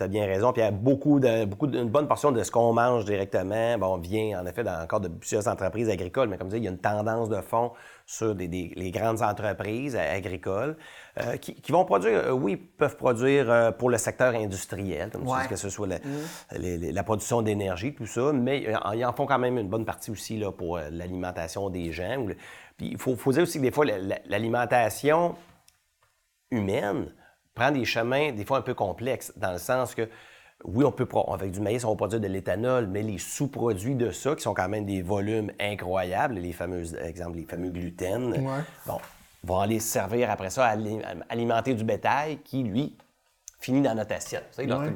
as, 0.00 0.08
bien 0.08 0.26
raison. 0.26 0.52
Puis 0.52 0.62
il 0.62 0.64
y 0.64 0.68
a 0.68 0.72
beaucoup 0.72 1.20
de, 1.20 1.44
beaucoup 1.44 1.68
une 1.68 1.90
bonne 1.90 2.08
portion 2.08 2.32
de 2.32 2.42
ce 2.42 2.50
qu'on 2.50 2.72
mange 2.72 3.04
directement, 3.04 3.78
bon, 3.78 3.98
vient 3.98 4.40
en 4.40 4.46
effet 4.46 4.64
encore 4.68 5.00
de 5.00 5.08
plusieurs 5.08 5.46
entreprises 5.46 5.88
agricoles, 5.88 6.28
mais 6.28 6.38
comme 6.38 6.48
je 6.48 6.56
disais, 6.56 6.62
il 6.62 6.64
y 6.64 6.68
a 6.68 6.72
une 6.72 6.78
tendance 6.78 7.28
de 7.28 7.40
fond 7.40 7.70
sur 8.10 8.34
des, 8.34 8.48
les 8.48 8.90
grandes 8.90 9.22
entreprises 9.22 9.94
agricoles 9.94 10.76
euh, 11.18 11.36
qui, 11.36 11.70
vont 11.70 11.84
produire, 11.84 12.18
euh, 12.18 12.30
oui, 12.32 12.56
peuvent 12.56 12.96
produire 12.96 13.48
euh, 13.48 13.70
pour 13.70 13.88
le 13.88 13.98
secteur 13.98 14.34
industriel, 14.34 15.10
comme 15.10 15.24
que 15.48 15.54
ce 15.54 15.70
soit 15.70 15.86
mm. 15.86 16.90
la, 16.92 17.02
production 17.04 17.40
d'énergie, 17.40 17.94
tout 17.94 18.06
ça, 18.06 18.32
mais 18.32 18.66
ils 18.94 19.04
en 19.04 19.12
font 19.12 19.26
quand 19.26 19.38
même 19.38 19.58
une 19.58 19.68
bonne 19.68 19.84
partie 19.84 20.10
aussi 20.10 20.38
là, 20.38 20.50
pour 20.50 20.78
l'alimentation 20.78 21.70
des 21.70 21.92
gens. 21.92 22.26
Puis 22.76 22.88
il 22.88 22.98
faut, 22.98 23.14
faut, 23.14 23.30
dire 23.30 23.44
aussi 23.44 23.58
que 23.58 23.62
des 23.62 23.70
fois, 23.70 23.84
l'alimentation 24.26 25.36
humaine 26.50 27.14
prend 27.54 27.70
des 27.70 27.84
chemins 27.84 28.32
des 28.32 28.44
fois 28.44 28.58
un 28.58 28.62
peu 28.62 28.74
complexes, 28.74 29.32
dans 29.36 29.52
le 29.52 29.58
sens 29.58 29.94
que 29.94 30.08
oui, 30.64 30.84
on 30.84 30.92
peut, 30.92 31.08
avec 31.32 31.52
du 31.52 31.60
maïs, 31.60 31.84
on 31.84 31.90
va 31.90 31.96
produire 31.96 32.20
de 32.20 32.26
l'éthanol, 32.26 32.86
mais 32.86 33.02
les 33.02 33.18
sous-produits 33.18 33.94
de 33.94 34.10
ça, 34.10 34.34
qui 34.34 34.42
sont 34.42 34.54
quand 34.54 34.68
même 34.68 34.84
des 34.84 35.02
volumes 35.02 35.50
incroyables, 35.58 36.34
les 36.34 36.52
fameux, 36.52 36.82
exemple, 37.02 37.38
les 37.38 37.44
fameux 37.44 37.70
gluten, 37.70 38.34
bon, 38.86 38.98
vont 39.42 39.60
aller 39.60 39.80
servir 39.80 40.30
après 40.30 40.50
ça 40.50 40.66
à 40.66 40.76
alimenter 41.28 41.74
du 41.74 41.84
bétail 41.84 42.38
qui, 42.44 42.62
lui, 42.62 42.96
finit 43.58 43.80
dans 43.80 43.94
notre 43.94 44.14
assiette. 44.14 44.58
Donc, 44.66 44.82
il 44.86 44.94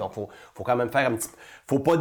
faut, 0.55 0.65
quand 0.65 0.77
même 0.77 0.91
faire 0.91 1.11
un 1.11 1.17
petit... 1.17 1.29
faut 1.67 1.79
pas, 1.79 1.97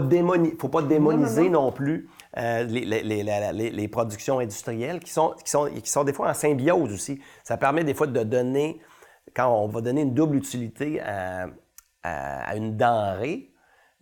faut 0.60 0.70
pas 0.70 0.82
démoniser 0.82 1.50
non, 1.50 1.72
plus 1.72 2.10
euh, 2.38 2.64
les, 2.64 3.88
productions 3.88 4.40
industrielles 4.40 5.00
qui 5.00 5.12
sont, 5.12 5.36
qui, 5.44 5.52
sont, 5.52 5.68
qui 5.68 5.90
sont 5.90 6.04
des 6.04 6.14
fois 6.14 6.30
en 6.30 6.34
symbiose 6.34 6.92
aussi. 6.94 7.22
Ça 7.44 7.58
permet 7.58 7.84
des 7.84 7.94
fois 7.94 8.08
de 8.08 8.24
donner, 8.24 8.80
quand 9.34 9.54
on 9.54 9.68
va 9.68 9.82
donner 9.82 10.02
une 10.02 10.14
double 10.14 10.38
utilité 10.38 11.02
à, 11.02 11.48
à 12.04 12.56
une 12.56 12.76
denrée, 12.76 13.53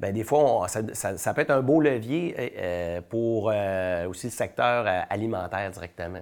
Bien, 0.01 0.13
des 0.13 0.23
fois, 0.23 0.65
ça, 0.67 1.33
peut 1.35 1.41
être 1.41 1.51
un 1.51 1.61
beau 1.61 1.79
levier 1.79 2.33
euh, 2.35 2.49
euh, 2.57 3.01
pour 3.07 3.51
euh, 3.53 4.07
aussi 4.07 4.27
le 4.27 4.31
secteur 4.31 4.87
alimentaire 5.11 5.69
directement. 5.69 6.21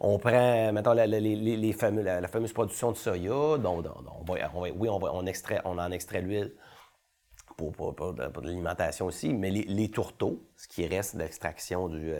on 0.00 0.18
prend, 0.18 0.72
mettons, 0.72 0.92
la, 0.92 1.06
les, 1.06 1.72
fameux, 1.74 2.02
la, 2.02 2.26
fameuse 2.26 2.52
production 2.52 2.90
de 2.90 2.96
soya, 2.96 3.56
dont, 3.58 3.84
oui, 4.28 4.88
on, 4.88 5.26
extrait, 5.26 5.60
on 5.64 5.78
en 5.78 5.92
extrait 5.92 6.22
l'huile 6.22 6.54
pour, 7.56 7.94
l'alimentation 8.42 9.06
aussi, 9.06 9.32
mais 9.32 9.50
les, 9.50 9.88
tourteaux, 9.88 10.42
ce 10.56 10.66
qui 10.66 10.84
reste 10.84 11.14
d'extraction 11.14 11.86
du... 11.86 12.12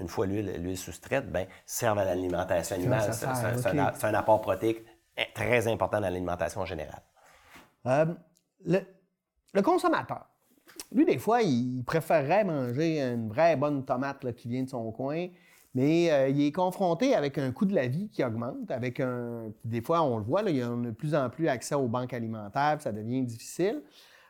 une 0.00 0.08
fois 0.08 0.26
l'huile 0.26 0.78
soustraite, 0.78 1.32
ben, 1.32 1.48
servent 1.64 1.98
à 1.98 2.04
l'alimentation 2.04 2.76
animale. 2.76 3.12
C'est 3.12 4.04
un, 4.06 4.14
apport 4.14 4.40
protéique 4.40 4.84
très 5.34 5.66
important 5.66 5.96
dans 6.00 6.04
l'alimentation 6.04 6.60
en 6.60 6.66
général. 6.66 7.02
le 8.64 8.86
le 9.56 9.62
consommateur, 9.62 10.26
lui, 10.92 11.04
des 11.04 11.18
fois, 11.18 11.42
il 11.42 11.82
préférerait 11.84 12.44
manger 12.44 13.00
une 13.00 13.28
vraie 13.28 13.56
bonne 13.56 13.84
tomate 13.84 14.32
qui 14.34 14.48
vient 14.48 14.62
de 14.62 14.68
son 14.68 14.92
coin, 14.92 15.28
mais 15.74 16.12
euh, 16.12 16.28
il 16.28 16.42
est 16.42 16.52
confronté 16.52 17.14
avec 17.14 17.38
un 17.38 17.50
coût 17.52 17.64
de 17.64 17.74
la 17.74 17.86
vie 17.86 18.08
qui 18.08 18.22
augmente, 18.22 18.70
avec 18.70 19.00
un. 19.00 19.50
Des 19.64 19.80
fois, 19.80 20.02
on 20.02 20.18
le 20.18 20.24
voit, 20.24 20.42
il 20.42 20.56
y 20.56 20.62
a 20.62 20.68
de 20.68 20.90
plus 20.90 21.14
en 21.14 21.28
plus 21.28 21.48
accès 21.48 21.74
aux 21.74 21.88
banques 21.88 22.12
alimentaires, 22.12 22.76
ça 22.80 22.92
devient 22.92 23.22
difficile. 23.22 23.82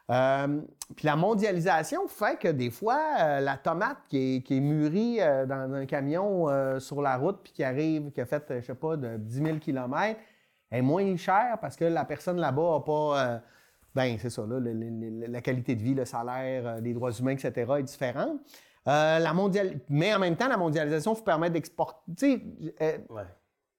Euh, 0.09 0.61
puis 0.95 1.07
la 1.07 1.16
mondialisation 1.16 2.07
fait 2.07 2.39
que 2.39 2.49
des 2.49 2.70
fois, 2.70 3.01
euh, 3.20 3.41
la 3.41 3.57
tomate 3.57 3.99
qui 4.09 4.45
est, 4.49 4.61
mûrie 4.61 5.18
dans 5.49 5.74
un 5.74 5.87
camion 5.87 6.47
sur 6.79 7.03
la 7.03 7.16
route, 7.16 7.41
puis 7.43 7.53
qui 7.53 7.64
arrive, 7.64 8.12
qui 8.12 8.20
a 8.20 8.27
fait, 8.27 8.45
je 8.61 8.64
sais 8.64 8.74
pas, 8.74 8.97
de 8.97 9.16
10 9.16 9.43
000 9.43 9.59
km, 9.59 10.18
est 10.70 10.83
moins 10.83 11.16
chère 11.16 11.59
parce 11.61 11.77
que 11.77 11.85
la 11.85 12.05
personne 12.05 12.39
là-bas 12.39 12.74
n'a 12.74 12.81
pas 12.81 13.41
ben 13.97 14.18
c'est 14.20 14.28
ça, 14.28 14.42
là, 14.47 14.59
la 14.61 15.40
qualité 15.40 15.74
de 15.74 15.82
vie, 15.82 15.94
le 15.94 16.05
salaire, 16.05 16.66
euh, 16.66 16.80
les 16.80 16.92
droits 16.92 17.11
humains, 17.12 17.32
etc., 17.32 17.53
est 17.78 17.82
différente. 17.82 18.38
Euh, 18.86 19.18
la 19.18 19.32
mondial... 19.32 19.80
Mais 19.88 20.14
en 20.14 20.18
même 20.18 20.36
temps, 20.36 20.49
la 20.49 20.59
mondialisation 20.59 21.14
vous 21.14 21.22
permet 21.22 21.49
d'exporter. 21.49 22.44
Euh, 22.82 22.99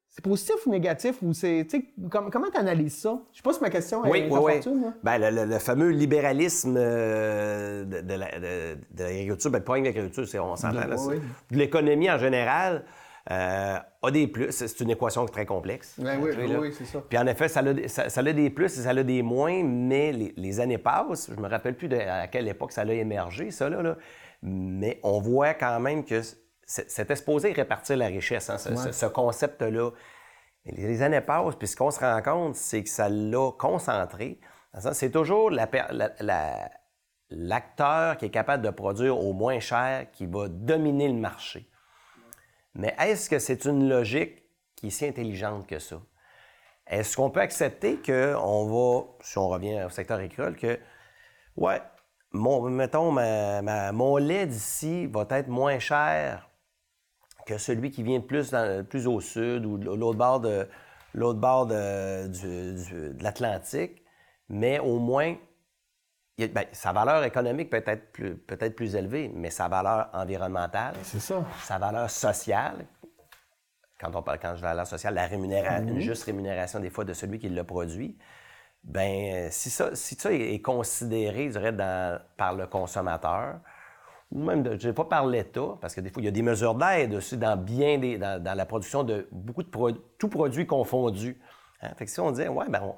c'est 0.09 0.23
positif 0.23 0.55
ou 0.65 0.71
négatif? 0.71 1.21
Ou 1.21 1.33
c'est, 1.33 1.67
comment 2.09 2.49
tu 2.51 2.57
analyses 2.57 2.97
ça? 2.97 3.21
Je 3.31 3.37
sais 3.37 3.43
pas 3.43 3.53
si 3.53 3.61
ma 3.61 3.69
question 3.69 4.03
est 4.05 4.09
oui, 4.09 4.27
oui, 4.29 4.59
oui. 4.65 4.89
Ben, 5.03 5.19
le, 5.19 5.59
fameux 5.59 5.89
libéralisme 5.89 6.73
de, 6.73 8.13
l'agriculture, 8.97 9.51
ben, 9.51 9.61
pas 9.61 9.77
l'agriculture, 9.77 10.25
on 10.43 10.55
s'entend, 10.55 10.79
de 11.51 11.57
l'économie 11.57 12.09
en 12.09 12.17
général, 12.17 12.83
euh, 13.29 13.77
a 14.03 14.11
des 14.11 14.27
plus. 14.27 14.51
C'est 14.51 14.79
une 14.79 14.91
équation 14.91 15.25
très 15.25 15.45
complexe. 15.45 15.95
Ben 15.97 16.17
oui, 16.21 16.31
oui, 16.37 16.73
c'est 16.77 16.85
ça. 16.85 17.03
Puis 17.07 17.17
en 17.17 17.27
effet, 17.27 17.49
ça 17.49 17.59
a, 17.59 17.87
ça, 17.87 18.21
a, 18.21 18.33
des 18.33 18.49
plus 18.49 18.77
et 18.77 18.83
ça 18.83 18.91
a 18.91 19.03
des 19.03 19.21
moins, 19.21 19.63
mais 19.63 20.13
les, 20.13 20.59
années 20.61 20.77
passent. 20.77 21.29
Je 21.35 21.39
me 21.39 21.49
rappelle 21.49 21.75
plus 21.75 21.89
de, 21.89 21.97
à 21.97 22.27
quelle 22.27 22.47
époque 22.47 22.71
ça 22.71 22.81
a 22.81 22.85
émergé, 22.85 23.51
ça, 23.51 23.69
là, 23.69 23.97
Mais 24.41 24.99
on 25.03 25.19
voit 25.19 25.53
quand 25.55 25.79
même 25.81 26.05
que 26.05 26.21
c'était 26.65 27.15
supposé 27.15 27.51
répartir 27.51 27.97
la 27.97 28.07
richesse, 28.07 28.49
hein, 28.49 28.57
ce, 28.57 29.05
concept-là. 29.05 29.91
Les 30.65 31.01
années 31.01 31.21
passent, 31.21 31.55
puis 31.55 31.67
ce 31.67 31.75
qu'on 31.75 31.91
se 31.91 31.99
rend 31.99 32.21
compte, 32.21 32.55
c'est 32.55 32.83
que 32.83 32.89
ça 32.89 33.09
l'a 33.09 33.51
concentré. 33.57 34.39
C'est 34.93 35.11
toujours 35.11 35.49
l'acteur 37.29 38.17
qui 38.17 38.25
est 38.25 38.29
capable 38.29 38.63
de 38.63 38.69
produire 38.69 39.17
au 39.19 39.33
moins 39.33 39.59
cher 39.59 40.07
qui 40.11 40.25
va 40.27 40.47
dominer 40.47 41.07
le 41.09 41.15
marché. 41.15 41.69
Mais 42.75 42.95
est-ce 42.99 43.29
que 43.29 43.39
c'est 43.39 43.65
une 43.65 43.89
logique 43.89 44.43
qui 44.75 44.87
est 44.87 44.91
si 44.91 45.05
intelligente 45.05 45.67
que 45.67 45.79
ça? 45.79 46.01
Est-ce 46.85 47.17
qu'on 47.17 47.29
peut 47.29 47.41
accepter 47.41 47.97
qu'on 47.97 48.65
va, 48.65 49.07
si 49.21 49.37
on 49.37 49.49
revient 49.49 49.83
au 49.83 49.89
secteur 49.89 50.19
agricole, 50.19 50.55
que, 50.55 50.79
ouais, 51.57 51.81
mon, 52.31 52.61
mettons, 52.69 53.11
mon 53.11 54.17
lait 54.17 54.47
d'ici 54.47 55.07
va 55.07 55.25
être 55.31 55.47
moins 55.47 55.79
cher 55.79 56.49
que 57.45 57.57
celui 57.57 57.91
qui 57.91 58.03
vient 58.03 58.19
plus, 58.19 58.53
plus 58.89 59.07
au 59.07 59.19
sud 59.21 59.65
ou 59.65 59.77
l'autre 59.77 60.17
bord 60.17 60.39
de, 60.39 60.67
l'autre 61.13 61.39
bord 61.39 61.65
de, 61.65 63.23
l'Atlantique, 63.23 64.03
mais 64.49 64.79
au 64.79 64.99
moins, 64.99 65.35
ben, 66.37 66.65
sa 66.71 66.93
valeur 66.93 67.23
économique 67.23 67.69
peut 67.71 67.83
être 67.85 68.11
plus, 68.11 68.35
peut-être 68.35 68.75
plus 68.75 68.95
élevée, 68.95 69.31
mais 69.33 69.49
sa 69.49 69.67
valeur 69.67 70.09
environnementale, 70.13 70.93
ça. 71.03 71.43
sa 71.63 71.79
valeur 71.79 72.09
sociale, 72.09 72.85
quand 73.99 74.15
on 74.15 74.21
parle 74.21 74.37
quand 74.39 74.55
je 74.55 74.61
valeur 74.61 74.85
sociale, 74.85 75.15
la 75.15 75.25
rémunération, 75.25 75.83
mhm. 75.83 75.95
une 75.95 76.01
juste 76.01 76.23
rémunération 76.25 76.79
des 76.79 76.91
fois 76.91 77.05
de 77.05 77.13
celui 77.13 77.39
qui 77.39 77.49
l'a 77.49 77.63
produit, 77.63 78.17
ben 78.83 79.49
si 79.49 79.71
ça, 79.71 79.95
si 79.95 80.13
ça 80.13 80.31
est 80.31 80.61
considéré, 80.61 81.47
je 81.47 81.57
dirais, 81.57 81.75
par 82.37 82.53
le 82.53 82.67
consommateur, 82.67 83.59
ou 84.31 84.43
même, 84.43 84.61
de, 84.61 84.77
je 84.77 84.89
ne 84.89 84.93
pas 84.93 85.05
par 85.05 85.25
l'État, 85.25 85.77
parce 85.81 85.95
que 85.95 86.01
des 86.01 86.11
fois, 86.11 86.21
il 86.21 86.25
y 86.25 86.27
a 86.27 86.31
des 86.31 86.41
mesures 86.43 86.75
d'aide 86.75 87.15
aussi 87.15 87.37
dans 87.37 87.57
bien 87.57 87.97
des, 87.97 88.17
dans, 88.17 88.57
la 88.57 88.65
production 88.65 89.03
de 89.03 89.27
beaucoup 89.31 89.63
de 89.63 89.69
produits, 89.69 90.01
tout 90.19 90.27
produits 90.27 90.67
confondus. 90.67 91.41
Hein. 91.81 91.89
Fait 91.97 92.05
que 92.05 92.11
si 92.11 92.19
on 92.19 92.31
dit, 92.31 92.47
ouais, 92.47 92.65
ben 92.69 92.93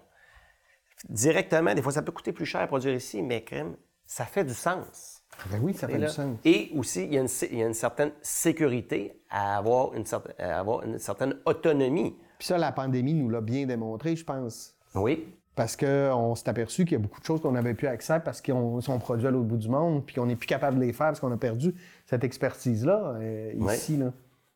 directement, 1.07 1.73
des 1.73 1.81
fois, 1.81 1.91
ça 1.91 2.01
peut 2.01 2.11
coûter 2.11 2.31
plus 2.33 2.45
cher 2.45 2.61
à 2.61 2.67
produire 2.67 2.93
ici, 2.95 3.21
mais 3.21 3.43
crème, 3.43 3.75
ça 4.05 4.25
fait 4.25 4.43
du 4.43 4.53
sens. 4.53 5.21
Ben 5.51 5.59
oui, 5.61 5.73
ça 5.73 5.87
fait 5.87 5.97
là, 5.97 6.07
du 6.07 6.13
sens. 6.13 6.37
et 6.43 6.71
aussi, 6.75 7.05
il 7.05 7.13
y, 7.13 7.17
a 7.17 7.21
une, 7.21 7.27
sé- 7.27 7.47
il 7.51 7.59
y 7.59 7.63
a 7.63 7.67
une 7.67 7.73
certaine 7.73 8.11
sécurité 8.21 9.21
à 9.29 9.57
avoir 9.57 9.93
une, 9.93 10.05
certaine, 10.05 10.33
à 10.39 10.59
avoir 10.59 10.83
une 10.83 10.99
certaine 10.99 11.35
autonomie. 11.45 12.15
Puis 12.37 12.47
ça, 12.47 12.57
la 12.57 12.71
pandémie 12.71 13.13
nous 13.13 13.29
l'a 13.29 13.39
bien 13.41 13.65
démontré, 13.65 14.15
je 14.15 14.25
pense. 14.25 14.75
Oui, 14.95 15.27
Parce 15.55 15.77
qu'on 15.77 16.35
s'est 16.35 16.49
aperçu 16.49 16.83
qu'il 16.83 16.93
y 16.93 16.95
a 16.95 16.99
beaucoup 16.99 17.19
de 17.21 17.25
choses 17.25 17.41
qu'on 17.41 17.51
n'avait 17.51 17.73
plus 17.75 17.87
accès 17.87 18.19
parce 18.19 18.41
qu'ils 18.41 18.55
sont 18.81 18.99
produits 18.99 19.27
à 19.27 19.31
l'autre 19.31 19.47
bout 19.47 19.57
du 19.57 19.69
monde, 19.69 20.05
puis 20.05 20.15
qu'on 20.15 20.25
n'est 20.25 20.35
plus 20.35 20.47
capable 20.47 20.77
de 20.79 20.83
les 20.85 20.93
faire 20.93 21.07
parce 21.07 21.19
qu'on 21.19 21.31
a 21.31 21.37
perdu 21.37 21.75
cette 22.05 22.23
expertise-là, 22.23 23.15
euh, 23.21 23.53
ici. 23.75 23.97
Là. 23.97 24.11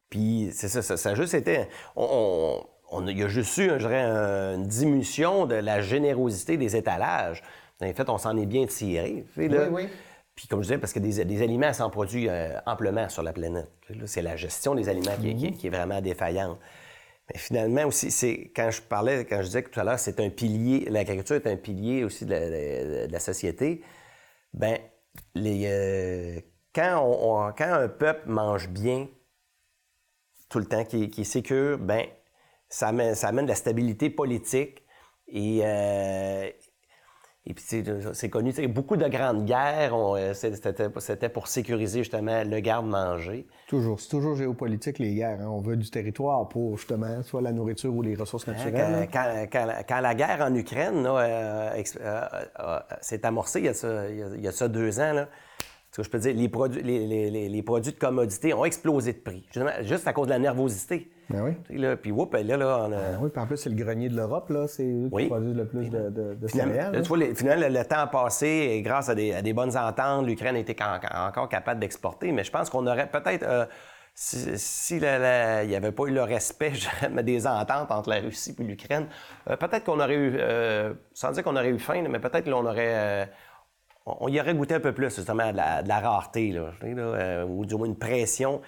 Puis 0.10 0.50
c'est 0.54 0.68
ça, 0.70 0.82
ça, 0.82 0.98
ça 0.98 1.12
a 1.12 1.16
juste 1.16 1.34
été. 1.36 1.68
On, 1.96 2.08
on- 2.10 2.64
on 2.94 3.08
il 3.08 3.18
y 3.18 3.24
a 3.24 3.28
juste 3.28 3.58
eu, 3.58 3.70
je 3.70 3.76
dirais, 3.78 4.02
un- 4.02 4.56
une 4.56 4.68
diminution 4.68 5.46
de 5.46 5.56
la 5.56 5.82
générosité 5.82 6.58
des 6.58 6.76
étalages. 6.76 7.42
En 7.82 7.94
fait, 7.94 8.10
on 8.10 8.18
s'en 8.18 8.38
est 8.38 8.46
bien 8.46 8.66
tiré. 8.66 9.26
tu 9.34 9.42
sais, 9.42 9.48
là. 9.50 9.68
Oui, 9.70 9.84
oui. 9.84 9.90
Puis 10.36 10.48
comme 10.48 10.60
je 10.62 10.68
disais, 10.68 10.78
parce 10.80 10.94
que 10.94 11.00
des, 11.00 11.26
des 11.26 11.42
aliments 11.44 11.74
s'en 11.74 11.90
produisent 11.90 12.30
euh, 12.32 12.58
amplement 12.66 13.08
sur 13.10 13.22
la 13.24 13.34
planète. 13.34 13.70
C'est 14.06 14.22
la 14.24 14.36
gestion 14.36 14.74
des 14.74 14.90
aliments 14.90 15.16
qui, 15.20 15.30
est- 15.32 15.36
qui 15.36 15.46
est- 15.48 15.52
qui 15.52 15.68
est 15.68 15.70
vraiment 15.70 16.02
défaillante. 16.02 16.58
Mais 17.32 17.38
finalement 17.40 17.84
aussi, 17.86 18.10
c'est 18.12 18.52
quand 18.56 18.72
je 18.72 18.82
parlais, 18.82 19.26
quand 19.26 19.38
je 19.42 19.46
disais 19.48 19.64
que 19.64 19.70
tout 19.70 19.80
à 19.80 19.84
l'heure, 19.84 20.00
c'est 20.00 20.20
un 20.20 20.30
pilier, 20.30 20.88
l'agriculture 20.90 21.36
est 21.36 21.48
un 21.48 21.56
pilier 21.58 22.04
aussi 22.04 22.26
de 22.26 22.32
la, 22.32 22.40
de- 22.40 23.08
de 23.08 23.12
la 23.12 23.20
société. 23.20 23.82
Ben, 24.54 24.78
les, 25.36 25.64
euh, 25.68 26.40
quand, 26.74 27.00
on- 27.04 27.48
on- 27.48 27.52
quand 27.54 27.72
un 27.72 27.88
peuple 27.88 28.28
mange 28.30 28.70
bien, 28.70 29.08
tout 30.50 30.60
le 30.60 30.66
temps, 30.66 30.84
qui, 30.86 31.04
est- 31.04 31.10
qui 31.10 31.22
est 31.22 31.26
sécure, 31.26 31.78
ben, 31.78 32.06
ça 32.74 32.88
amène, 32.88 33.14
ça 33.16 33.28
amène 33.28 33.46
de 33.46 33.50
la 33.50 33.56
stabilité 33.56 34.10
politique. 34.10 34.84
Et, 35.28 35.62
euh, 35.64 36.50
et 37.46 37.54
puis, 37.54 37.64
c'est 38.14 38.30
connu, 38.30 38.52
beaucoup 38.70 38.96
de 38.96 39.08
grandes 39.08 39.46
guerres, 39.46 39.94
euh, 39.96 40.34
c'était 40.34 41.30
pour 41.30 41.48
sécuriser 41.48 42.00
justement 42.00 42.44
le 42.44 42.60
garde-manger. 42.62 43.46
Toujours, 43.68 44.00
c'est 44.00 44.10
toujours 44.10 44.36
géopolitique, 44.36 44.98
les 45.00 45.14
guerres. 45.14 45.40
hein. 45.42 45.50
On 45.50 45.60
veut 45.62 45.76
du 45.76 45.90
territoire 45.92 46.48
pour, 46.50 46.78
justement, 46.78 47.22
soit 47.24 47.42
la 47.42 47.52
nourriture 47.52 47.94
ou 47.94 48.02
les 48.02 48.16
ressources 48.16 48.48
naturelles. 48.48 49.08
Quand, 49.12 49.22
là. 49.22 49.48
quand- 49.48 49.48
quand 49.52 49.66
la- 49.66 49.84
quand 49.84 50.00
la 50.00 50.16
guerre 50.16 50.42
en 50.42 50.56
Ukraine 50.56 51.06
euh, 51.08 51.70
s'est 53.02 53.26
amorcée 53.26 53.60
il 53.60 53.66
y, 53.66 53.70
a 53.70 53.74
ça, 53.74 54.10
il 54.10 54.18
y 54.18 54.24
a- 54.24 54.30
il 54.36 54.42
y 54.42 54.48
a 54.48 54.52
ça 54.52 54.68
deux 54.68 55.00
ans, 55.00 55.14
là, 55.14 55.30
ce 55.92 55.98
que 55.98 56.04
je 56.04 56.10
peux 56.10 56.20
dire, 56.20 56.34
les 56.34 56.50
produits, 56.50 56.82
les, 56.82 57.06
les- 57.06 57.30
les- 57.30 57.50
les 57.50 57.64
produits 57.64 57.92
de 57.94 58.00
commodité 58.00 58.54
ont 58.54 58.66
explosé 58.66 59.14
de 59.14 59.20
prix, 59.20 59.44
justement, 59.48 59.72
juste 59.82 60.08
à 60.08 60.14
cause 60.14 60.28
de 60.28 60.32
la 60.34 60.40
nervosité. 60.40 61.10
Ben 61.30 61.42
oui. 61.42 61.78
Là, 61.80 61.96
Puis, 61.96 62.12
whoop, 62.12 62.34
là, 62.34 62.44
là, 62.58 62.78
on 62.88 62.92
a- 62.92 62.96
Ben 62.96 63.20
oui, 63.22 63.30
puis 63.30 63.42
en 63.42 63.48
plus, 63.48 63.58
c'est 63.58 63.70
le 63.70 63.76
grenier 63.76 64.10
de 64.10 64.16
l'Europe, 64.16 64.50
là. 64.50 64.68
C'est 64.68 64.84
eux 64.84 65.08
qui 65.10 65.16
Oui. 65.16 65.28
produisent 65.28 65.56
le 65.56 65.66
plus 65.68 65.90
de, 65.90 66.10
de, 66.10 66.34
de 66.36 66.48
Finalement, 66.48 66.74
céréales. 66.74 66.92
là, 66.92 66.98
là. 67.00 67.02
tu 67.04 67.08
vois, 67.08 67.18
les- 67.18 67.36
finalement, 67.36 67.68
le, 67.68 67.74
le 67.80 67.86
temps 67.86 68.00
a 68.00 68.08
passé 68.08 68.48
et 68.48 68.82
grâce 68.82 69.10
à 69.10 69.16
des, 69.16 69.34
à 69.34 69.42
des 69.42 69.54
bonnes 69.54 69.76
ententes, 69.78 70.26
l'Ukraine 70.26 70.56
était 70.56 70.76
en- 70.84 71.28
encore 71.28 71.50
capable 71.50 71.80
d'exporter. 71.80 72.32
Mais 72.32 72.44
je 72.44 72.52
pense 72.52 72.70
qu'on 72.70 72.86
aurait 72.88 73.10
peut-être, 73.10 73.44
euh, 73.44 73.66
si, 74.14 74.58
si 74.60 75.00
la- 75.00 75.18
la- 75.18 75.64
il 75.64 75.70
n'y 75.70 75.76
avait 75.76 75.92
pas 75.92 76.04
eu 76.06 76.12
le 76.14 76.24
respect 76.24 76.74
des 77.24 77.48
ententes 77.48 77.90
entre 77.92 78.10
la 78.10 78.20
Russie 78.20 78.56
et 78.60 78.64
l'Ukraine, 78.64 79.08
euh, 79.50 79.56
peut-être 79.56 79.86
qu'on 79.86 80.00
aurait 80.00 80.16
eu, 80.16 80.36
euh, 80.40 80.94
sans 81.14 81.32
dire 81.32 81.44
qu'on 81.44 81.56
aurait 81.56 81.70
eu 81.70 81.80
faim, 81.80 82.04
mais 82.10 82.20
peut-être 82.20 82.46
qu'on 82.50 82.66
aurait, 82.66 82.94
euh, 82.96 83.26
on, 84.06 84.28
y 84.28 84.40
aurait 84.42 84.54
goûté 84.54 84.76
un 84.76 84.80
peu 84.82 84.92
plus 84.92 85.16
justement 85.16 85.52
de 85.52 85.58
la, 85.58 85.82
de 85.82 85.88
la 85.88 86.00
rareté, 86.02 86.52
là, 86.52 87.46
ou 87.46 87.66
du 87.66 87.76
moins 87.76 87.88
une 87.88 87.98
pression 87.98 88.62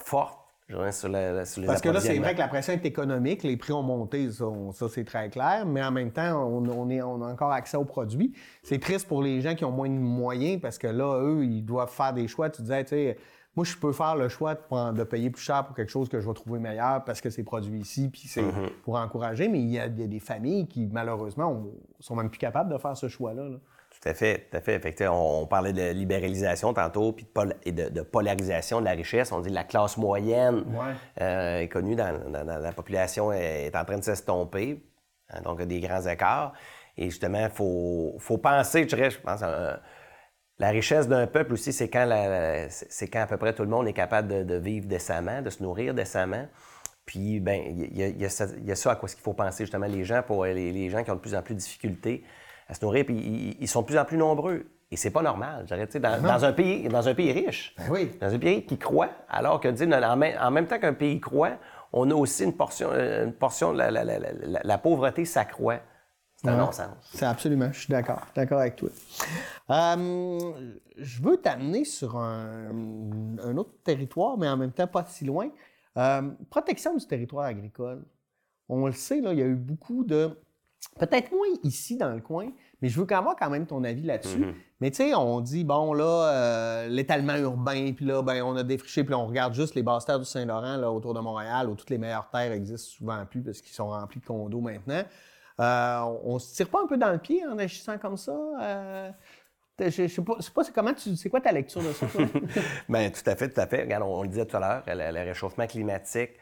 forte 0.00 0.38
sur, 0.68 1.08
la- 1.08 1.44
sur 1.44 1.60
les 1.60 1.66
Parce 1.66 1.80
que 1.80 1.88
là, 1.90 2.00
c'est 2.00 2.18
vrai 2.18 2.34
que 2.34 2.38
la 2.38 2.48
pression 2.48 2.72
est 2.72 2.86
économique, 2.86 3.42
les 3.42 3.56
prix 3.56 3.72
ont 3.72 3.82
monté, 3.82 4.30
ça, 4.30 4.46
on- 4.46 4.72
ça, 4.72 4.88
c'est 4.88 5.04
très 5.04 5.28
clair, 5.28 5.66
mais 5.66 5.82
en 5.84 5.90
même 5.90 6.10
temps, 6.10 6.42
on, 6.48 6.66
on 6.68 6.88
est, 6.90 7.02
on 7.02 7.22
a 7.22 7.30
encore 7.32 7.52
accès 7.52 7.76
aux 7.76 7.84
produits. 7.84 8.32
C'est 8.62 8.78
triste 8.80 9.06
pour 9.06 9.22
les 9.22 9.40
gens 9.42 9.54
qui 9.54 9.64
ont 9.64 9.70
moins 9.70 9.88
de 9.90 9.94
moyens 9.98 10.60
parce 10.60 10.78
que 10.78 10.86
là, 10.86 11.20
eux, 11.22 11.44
ils 11.44 11.62
doivent 11.62 11.90
faire 11.92 12.12
des 12.14 12.26
choix. 12.28 12.48
Tu 12.50 12.62
disais, 12.62 12.82
tu 12.84 12.90
sais, 12.90 13.18
moi, 13.56 13.64
je 13.64 13.76
peux 13.76 13.92
faire 13.92 14.16
le 14.16 14.28
choix 14.28 14.54
de, 14.54 14.60
prendre- 14.60 14.94
de 14.98 15.04
payer 15.04 15.30
plus 15.30 15.42
cher 15.42 15.64
pour 15.64 15.76
quelque 15.76 15.90
chose 15.92 16.08
que 16.08 16.18
je 16.18 16.26
vais 16.26 16.34
trouver 16.34 16.58
meilleur 16.58 17.04
parce 17.04 17.20
que 17.20 17.30
c'est 17.30 17.44
produit 17.44 17.78
ici, 17.80 18.08
puis 18.08 18.22
c'est 18.26 18.42
Mm-hmm. 18.42 18.70
pour 18.82 18.96
encourager, 18.96 19.48
mais 19.48 19.60
il 19.60 19.68
y, 19.68 19.78
a, 19.78 19.86
il 19.86 20.00
y 20.00 20.04
a 20.04 20.06
des 20.08 20.18
familles 20.18 20.66
qui, 20.66 20.86
malheureusement, 20.86 21.52
ont- 21.52 21.72
sont 22.00 22.16
même 22.16 22.30
plus 22.30 22.38
capables 22.38 22.72
de 22.72 22.78
faire 22.78 22.96
ce 22.96 23.06
choix-là. 23.08 23.48
là. 23.48 23.56
Tout 24.04 24.10
à 24.10 24.14
fait, 24.14 24.48
tout 24.50 24.56
à 24.58 24.60
fait. 24.60 24.78
Fait 24.80 25.08
on, 25.08 25.42
on 25.42 25.46
parlait 25.46 25.72
de 25.72 25.90
libéralisation 25.92 26.74
tantôt, 26.74 27.12
puis 27.12 27.24
de, 27.24 27.30
pol- 27.30 27.54
et 27.64 27.72
de- 27.72 27.88
de 27.88 28.02
polarisation 28.02 28.80
de 28.80 28.84
la 28.84 28.90
richesse. 28.90 29.32
On 29.32 29.40
dit 29.40 29.48
que 29.48 29.54
la 29.54 29.64
classe 29.64 29.96
moyenne 29.96 30.64
Ouais. 30.76 30.92
euh, 31.22 31.60
est 31.60 31.68
connue 31.68 31.96
dans, 31.96 32.12
dans- 32.30 32.44
dans 32.44 32.58
la 32.58 32.72
population 32.72 33.32
est, 33.32 33.64
est 33.66 33.76
en 33.76 33.84
train 33.86 33.96
de 33.96 34.04
s'estomper. 34.04 34.84
Hein, 35.30 35.40
donc, 35.40 35.56
il 35.58 35.60
y 35.60 35.62
a 35.62 35.80
des 35.80 35.80
grands 35.80 36.06
écarts. 36.06 36.52
Et 36.98 37.06
justement, 37.06 37.44
il 37.46 37.50
faut, 37.50 38.14
faut 38.18 38.36
penser, 38.36 38.82
je 38.82 38.88
dirais, 38.94 39.10
je 39.10 39.18
pense, 39.20 39.40
euh, 39.42 39.74
la 40.58 40.68
richesse 40.68 41.08
d'un 41.08 41.26
peuple 41.26 41.54
aussi, 41.54 41.72
c'est 41.72 41.88
quand, 41.88 42.06
c'est 42.68 43.08
quand 43.08 43.22
à 43.22 43.26
peu 43.26 43.38
près 43.38 43.54
tout 43.54 43.62
le 43.62 43.70
monde 43.70 43.88
est 43.88 43.92
capable 43.94 44.28
de, 44.28 44.42
de 44.42 44.54
vivre 44.56 44.86
décemment, 44.86 45.40
de 45.40 45.48
se 45.50 45.62
nourrir 45.62 45.94
décemment. 45.94 46.46
Puis, 47.06 47.40
ben, 47.40 47.60
il 47.66 47.98
y, 47.98 48.02
a- 48.02 48.08
y 48.08 48.30
ça- 48.30 48.46
il 48.56 48.66
y 48.66 48.70
a 48.72 48.76
ça 48.76 48.92
à 48.92 48.96
quoi 48.96 49.08
il 49.10 49.20
faut 49.20 49.32
penser, 49.32 49.64
justement, 49.64 49.86
les 49.86 50.04
gens, 50.04 50.22
pour 50.22 50.44
les, 50.44 50.72
les 50.72 50.90
gens 50.90 51.02
qui 51.02 51.10
ont 51.10 51.16
de 51.16 51.20
plus 51.20 51.34
en 51.34 51.42
plus 51.42 51.54
de 51.54 51.58
difficultés 51.60 52.22
à 52.68 52.74
se 52.74 52.84
nourrir, 52.84 53.04
puis 53.04 53.14
ils, 53.16 53.56
ils 53.60 53.68
sont 53.68 53.80
de 53.82 53.86
plus 53.86 53.98
en 53.98 54.04
plus 54.04 54.16
nombreux. 54.16 54.66
Et 54.90 54.96
c'est 54.96 55.10
pas 55.10 55.22
normal, 55.22 55.66
dans, 55.66 56.22
dans 56.22 56.44
un 56.44 56.52
pays, 56.52 56.88
dans 56.88 57.08
un 57.08 57.14
pays 57.14 57.32
riche, 57.32 57.74
Ben 57.78 57.84
oui. 57.90 58.10
dans 58.20 58.32
un 58.32 58.38
pays 58.38 58.64
qui 58.64 58.78
croit, 58.78 59.08
alors 59.28 59.58
que, 59.58 59.68
en 59.68 60.16
même, 60.16 60.38
en 60.40 60.50
même 60.52 60.66
temps 60.68 60.78
qu'un 60.78 60.92
pays 60.94 61.18
croit, 61.20 61.58
on 61.92 62.08
a 62.10 62.14
aussi 62.14 62.44
une 62.44 62.52
portion, 62.56 62.90
euh, 62.92 63.24
une 63.24 63.32
portion 63.32 63.72
de 63.72 63.78
la, 63.78 63.90
la- 63.90 64.04
la- 64.04 64.18
la- 64.62 64.78
pauvreté 64.78 65.24
s'accroît. 65.24 65.78
C'est 66.36 66.48
un 66.48 66.56
non-sens. 66.58 66.88
C'est 67.12 67.24
absolument, 67.24 67.72
je 67.72 67.80
suis 67.80 67.90
d'accord, 67.90 68.20
d'accord 68.36 68.60
avec 68.60 68.76
toi. 68.76 68.90
Euh, 69.70 70.52
je 70.98 71.22
veux 71.22 71.38
t'amener 71.38 71.84
sur 71.84 72.16
un, 72.16 72.70
un 73.42 73.56
autre 73.56 73.72
territoire, 73.82 74.36
mais 74.36 74.48
en 74.48 74.56
même 74.56 74.72
temps 74.72 74.86
pas 74.86 75.04
si 75.06 75.24
loin. 75.24 75.48
Euh, 75.96 76.30
protection 76.50 76.94
du 76.96 77.06
territoire 77.06 77.46
agricole. 77.46 78.04
On 78.68 78.86
le 78.86 78.92
sait, 78.92 79.20
là, 79.20 79.32
il 79.32 79.38
y 79.38 79.42
a 79.42 79.46
eu 79.46 79.54
beaucoup 79.54 80.04
de. 80.04 80.38
Peut-être 80.98 81.32
moins 81.32 81.48
ici 81.62 81.96
dans 81.96 82.12
le 82.12 82.20
coin, 82.20 82.50
mais 82.80 82.88
je 82.88 83.00
veux 83.00 83.06
avoir 83.12 83.36
quand 83.36 83.50
même 83.50 83.66
ton 83.66 83.82
avis 83.84 84.02
là-dessus. 84.02 84.44
Mais 84.80 84.90
tu 84.90 84.96
sais, 84.98 85.14
on 85.14 85.40
dit, 85.40 85.64
bon, 85.64 85.92
là, 85.92 86.04
euh, 86.04 86.88
l'étalement 86.88 87.36
urbain, 87.36 87.92
puis 87.92 88.04
là, 88.04 88.22
ben, 88.22 88.42
on 88.42 88.54
a 88.56 88.62
défriché, 88.62 89.02
puis 89.02 89.12
là, 89.12 89.18
on 89.18 89.26
regarde 89.26 89.54
juste 89.54 89.74
les 89.74 89.82
basses 89.82 90.04
terres 90.04 90.18
du 90.18 90.24
Saint-Laurent, 90.24 90.76
là, 90.76 90.90
autour 90.92 91.14
de 91.14 91.20
Montréal, 91.20 91.68
où 91.68 91.74
toutes 91.74 91.90
les 91.90 91.98
meilleures 91.98 92.28
terres 92.30 92.52
existent 92.52 92.96
souvent 92.96 93.24
plus 93.26 93.42
parce 93.42 93.60
qu'ils 93.60 93.72
sont 93.74 93.88
remplis 93.88 94.20
de 94.20 94.26
condos 94.26 94.60
maintenant. 94.60 95.02
Euh, 95.60 95.98
on, 96.00 96.34
on 96.34 96.38
se 96.38 96.54
tire 96.54 96.68
pas 96.68 96.82
un 96.82 96.86
peu 96.86 96.96
dans 96.96 97.12
le 97.12 97.18
pied 97.18 97.44
en 97.46 97.58
agissant 97.58 97.96
comme 97.98 98.16
ça? 98.16 98.36
Euh, 98.60 99.10
je, 99.80 99.88
je 99.88 100.06
sais 100.06 100.22
pas, 100.22 100.34
je 100.38 100.44
sais 100.44 100.52
pas 100.52 100.64
c'est 100.64 100.72
comment 100.72 100.94
tu, 100.94 101.16
c'est 101.16 101.28
quoi 101.28 101.40
ta 101.40 101.52
lecture 101.52 101.82
de 101.82 101.92
ça? 101.92 102.06
Bien, 102.88 103.10
tout 103.10 103.30
à 103.30 103.36
fait, 103.36 103.48
tout 103.48 103.60
à 103.60 103.66
fait. 103.66 103.82
Regarde, 103.82 104.02
on, 104.04 104.18
on 104.18 104.22
le 104.22 104.28
disait 104.28 104.46
tout 104.46 104.56
à 104.56 104.60
l'heure, 104.60 104.82
le, 104.86 105.12
le 105.12 105.24
réchauffement 105.24 105.66
climatique 105.66 106.32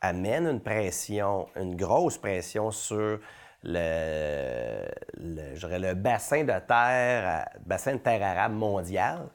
amène 0.00 0.46
une 0.46 0.60
pression, 0.60 1.46
une 1.56 1.76
grosse 1.76 2.18
pression 2.18 2.70
sur 2.70 3.20
le, 3.64 4.84
le- 5.18 5.54
je 5.54 5.66
dirais 5.66 5.78
le 5.78 5.94
bassin 5.94 6.44
de 6.44 6.52
terre, 6.66 7.48
bassin 7.64 7.94
de 7.94 7.98
terre 7.98 8.22
arabe 8.22 8.52
mondial. 8.52 9.28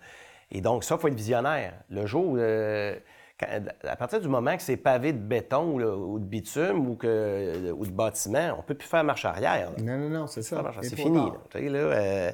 Et 0.51 0.61
donc, 0.61 0.83
ça, 0.83 0.95
il 0.95 1.01
faut 1.01 1.07
être 1.07 1.13
visionnaire. 1.13 1.73
Le 1.89 2.05
jour 2.05 2.25
où, 2.29 2.37
euh, 2.37 2.95
quand- 3.39 3.47
à 3.87 3.95
partir 3.95 4.19
du 4.21 4.27
moment 4.27 4.55
que 4.55 4.61
c'est 4.63 4.77
pavé 4.77 5.13
de 5.13 5.19
béton 5.19 5.73
ou, 5.73 5.81
ou 5.81 6.19
de 6.19 6.25
bitume 6.25 6.87
ou, 6.89 6.95
que, 6.95 7.71
ou 7.71 7.85
de 7.85 7.91
bâtiment, 7.91 8.53
on 8.55 8.57
ne 8.57 8.61
peut 8.63 8.75
plus 8.75 8.87
faire 8.87 9.03
marche 9.03 9.25
arrière. 9.25 9.71
là. 9.77 9.83
non, 9.83 9.97
non, 9.97 10.09
non, 10.09 10.27
c'est 10.27 10.41
ça. 10.41 10.57
C'est 10.81 10.95
fini. 10.95 11.17
là. 11.27 11.37
Tu 11.51 11.59
sais, 11.59 11.69
là, 11.69 11.79
euh, 11.79 12.31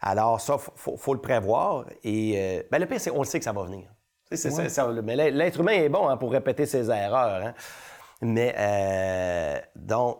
alors, 0.00 0.40
ça, 0.40 0.56
il 0.58 0.70
faut, 0.76 0.96
faut 0.96 1.14
le 1.14 1.20
prévoir. 1.20 1.86
Et 2.04 2.34
euh, 2.36 2.62
ben, 2.70 2.78
le 2.78 2.86
pire, 2.86 3.00
c'est 3.00 3.10
qu'on 3.10 3.18
le 3.18 3.24
sait 3.24 3.38
que 3.40 3.44
ça 3.44 3.52
va 3.52 3.62
venir. 3.64 3.88
Ça, 4.30 4.50
ça- 4.68 4.88
mais 5.02 5.16
l'être 5.30 5.58
humain 5.60 5.72
est 5.72 5.88
bon 5.88 6.08
hein, 6.08 6.16
pour 6.16 6.30
répéter 6.30 6.66
ses 6.66 6.90
erreurs. 6.90 7.44
hein. 7.46 7.54
Mais, 8.20 8.54
donc, 9.74 10.18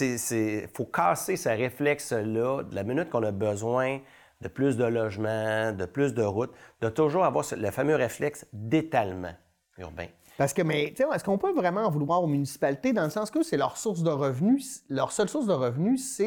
il 0.00 0.68
faut 0.74 0.84
casser 0.84 1.36
ce 1.36 1.48
réflexe-là 1.48 2.62
de 2.62 2.74
la 2.74 2.82
minute 2.82 3.10
qu'on 3.10 3.22
a 3.22 3.32
besoin 3.32 4.00
de 4.40 4.48
plus 4.48 4.76
de 4.76 4.84
logements, 4.84 5.72
de 5.72 5.84
plus 5.84 6.14
de 6.14 6.22
routes, 6.22 6.52
de 6.80 6.88
toujours 6.88 7.24
avoir 7.24 7.44
le 7.56 7.70
fameux 7.70 7.94
réflexe 7.94 8.46
d'étalement 8.52 9.34
urbain. 9.78 10.06
Parce 10.38 10.54
que, 10.54 10.62
mais, 10.62 10.92
tu 10.96 11.02
sais, 11.02 11.08
est-ce 11.14 11.24
qu'on 11.24 11.38
peut 11.38 11.52
vraiment 11.52 11.82
en 11.82 11.90
vouloir 11.90 12.22
aux 12.22 12.26
municipalités 12.26 12.92
dans 12.92 13.04
le 13.04 13.10
sens 13.10 13.30
que 13.30 13.42
c'est 13.42 13.56
leur 13.56 13.76
source 13.76 14.02
de 14.02 14.10
revenus, 14.10 14.82
leur 14.88 15.12
seule 15.12 15.28
source 15.28 15.46
de 15.46 15.52
revenus, 15.52 16.16
c'est 16.16 16.26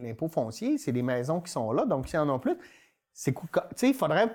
l'impôt 0.00 0.28
foncier, 0.28 0.78
c'est 0.78 0.92
les 0.92 1.02
maisons 1.02 1.40
qui 1.40 1.50
sont 1.50 1.72
là, 1.72 1.84
donc 1.84 2.08
s'ils 2.08 2.18
en 2.18 2.28
ont 2.28 2.38
plus, 2.38 2.56
c'est 3.18 3.34
il 3.82 3.94
faudrait, 3.94 4.28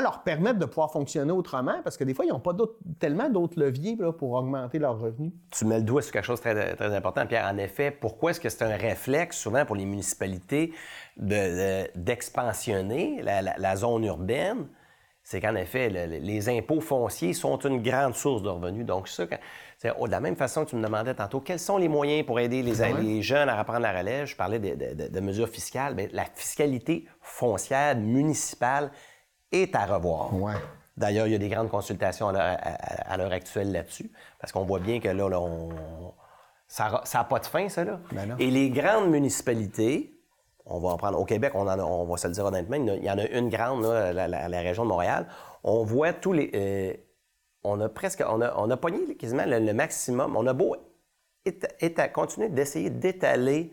leur 0.00 0.22
permettre 0.22 0.60
de 0.60 0.64
pouvoir 0.64 0.92
fonctionner 0.92 1.32
autrement 1.32 1.80
parce 1.82 1.96
que 1.96 2.04
des 2.04 2.14
fois, 2.14 2.24
ils 2.24 2.28
n'ont 2.28 2.38
pas 2.38 2.54
tellement 3.00 3.28
d'autres 3.28 3.58
leviers 3.58 3.98
pour 4.16 4.30
augmenter 4.30 4.78
leurs 4.78 4.96
revenus. 4.96 5.32
Tu 5.50 5.64
mets 5.64 5.78
le 5.78 5.82
doigt 5.82 6.02
sur 6.02 6.12
quelque 6.12 6.24
chose 6.24 6.40
de 6.40 6.74
très, 6.76 6.94
important, 6.94 7.26
Pierre. 7.26 7.50
En 7.52 7.56
effet, 7.56 7.90
pourquoi 7.90 8.30
est-ce 8.30 8.38
que 8.38 8.48
c'est 8.48 8.62
un 8.62 8.76
réflexe, 8.76 9.38
souvent 9.38 9.64
pour 9.66 9.74
les 9.74 9.86
municipalités, 9.86 10.72
de- 11.16 11.26
de- 11.26 11.90
d'expansionner 11.96 13.22
la, 13.22 13.74
zone 13.76 14.04
urbaine? 14.04 14.68
c'est 15.24 15.42
qu'en 15.42 15.56
effet, 15.56 15.90
les 15.90 16.48
impôts 16.48 16.80
fonciers 16.80 17.34
sont 17.34 17.58
une 17.58 17.82
grande 17.82 18.14
source 18.14 18.42
de 18.42 18.48
revenus. 18.48 18.86
Donc, 18.86 19.08
ça, 19.08 19.26
oh, 19.98 20.06
de 20.06 20.10
la 20.10 20.20
même 20.20 20.36
façon 20.36 20.64
que 20.64 20.70
tu 20.70 20.76
me 20.76 20.82
demandais 20.82 21.14
tantôt, 21.14 21.40
quels 21.40 21.60
sont 21.60 21.78
les 21.78 21.88
moyens 21.88 22.26
pour 22.26 22.40
aider 22.40 22.62
les, 22.62 23.22
jeunes 23.22 23.48
à 23.48 23.58
reprendre 23.58 23.80
la 23.80 23.96
relève? 23.96 24.26
Je 24.26 24.36
parlais 24.36 24.58
de, 24.58 25.20
mesures 25.20 25.48
fiscales. 25.48 25.94
Bien, 25.94 26.08
la 26.12 26.24
fiscalité 26.24 27.06
foncière 27.20 27.96
municipale 27.96 28.90
est 29.52 29.74
à 29.74 29.86
revoir. 29.86 30.30
D'ailleurs, 30.96 31.26
il 31.28 31.32
y 31.32 31.36
a 31.36 31.38
des 31.38 31.48
grandes 31.48 31.70
consultations 31.70 32.28
à 32.28 33.16
l'heure 33.16 33.32
actuelle 33.32 33.70
là-dessus, 33.70 34.10
parce 34.40 34.52
qu'on 34.52 34.64
voit 34.64 34.80
bien 34.80 34.98
que 34.98 35.08
là, 35.08 35.28
ça 36.66 37.02
n'a 37.14 37.24
pas 37.24 37.38
de 37.38 37.46
fin, 37.46 37.68
ça. 37.68 37.84
Là. 37.84 38.00
Ben 38.12 38.34
Et 38.40 38.50
les 38.50 38.70
grandes 38.70 39.10
municipalités, 39.10 40.18
on 40.66 40.80
va 40.80 40.90
en 40.90 40.96
prendre. 40.96 41.18
Au 41.20 41.24
Québec, 41.24 41.52
on, 41.54 41.66
on 41.66 42.04
va 42.04 42.16
se 42.16 42.26
le 42.26 42.34
dire 42.34 42.44
honnêtement, 42.44 42.76
il 42.76 43.04
y 43.04 43.10
en 43.10 43.18
a 43.18 43.26
une 43.26 43.48
grande, 43.48 43.84
là, 43.84 44.12
la, 44.12 44.60
région 44.60 44.82
de 44.82 44.88
Montréal. 44.88 45.26
On 45.62 45.84
voit 45.84 46.12
tous 46.12 46.32
les. 46.32 46.50
Euh, 46.54 46.94
on 47.64 47.80
a 47.80 47.88
presque. 47.88 48.22
On 48.26 48.40
a, 48.40 48.54
on 48.56 48.70
a 48.70 48.76
pogné 48.76 49.16
quasiment 49.16 49.44
le, 49.46 49.72
maximum. 49.72 50.36
On 50.36 50.46
a 50.46 50.52
beau 50.52 50.76
continuer 52.08 52.48
d'essayer 52.48 52.90
d'étaler 52.90 53.72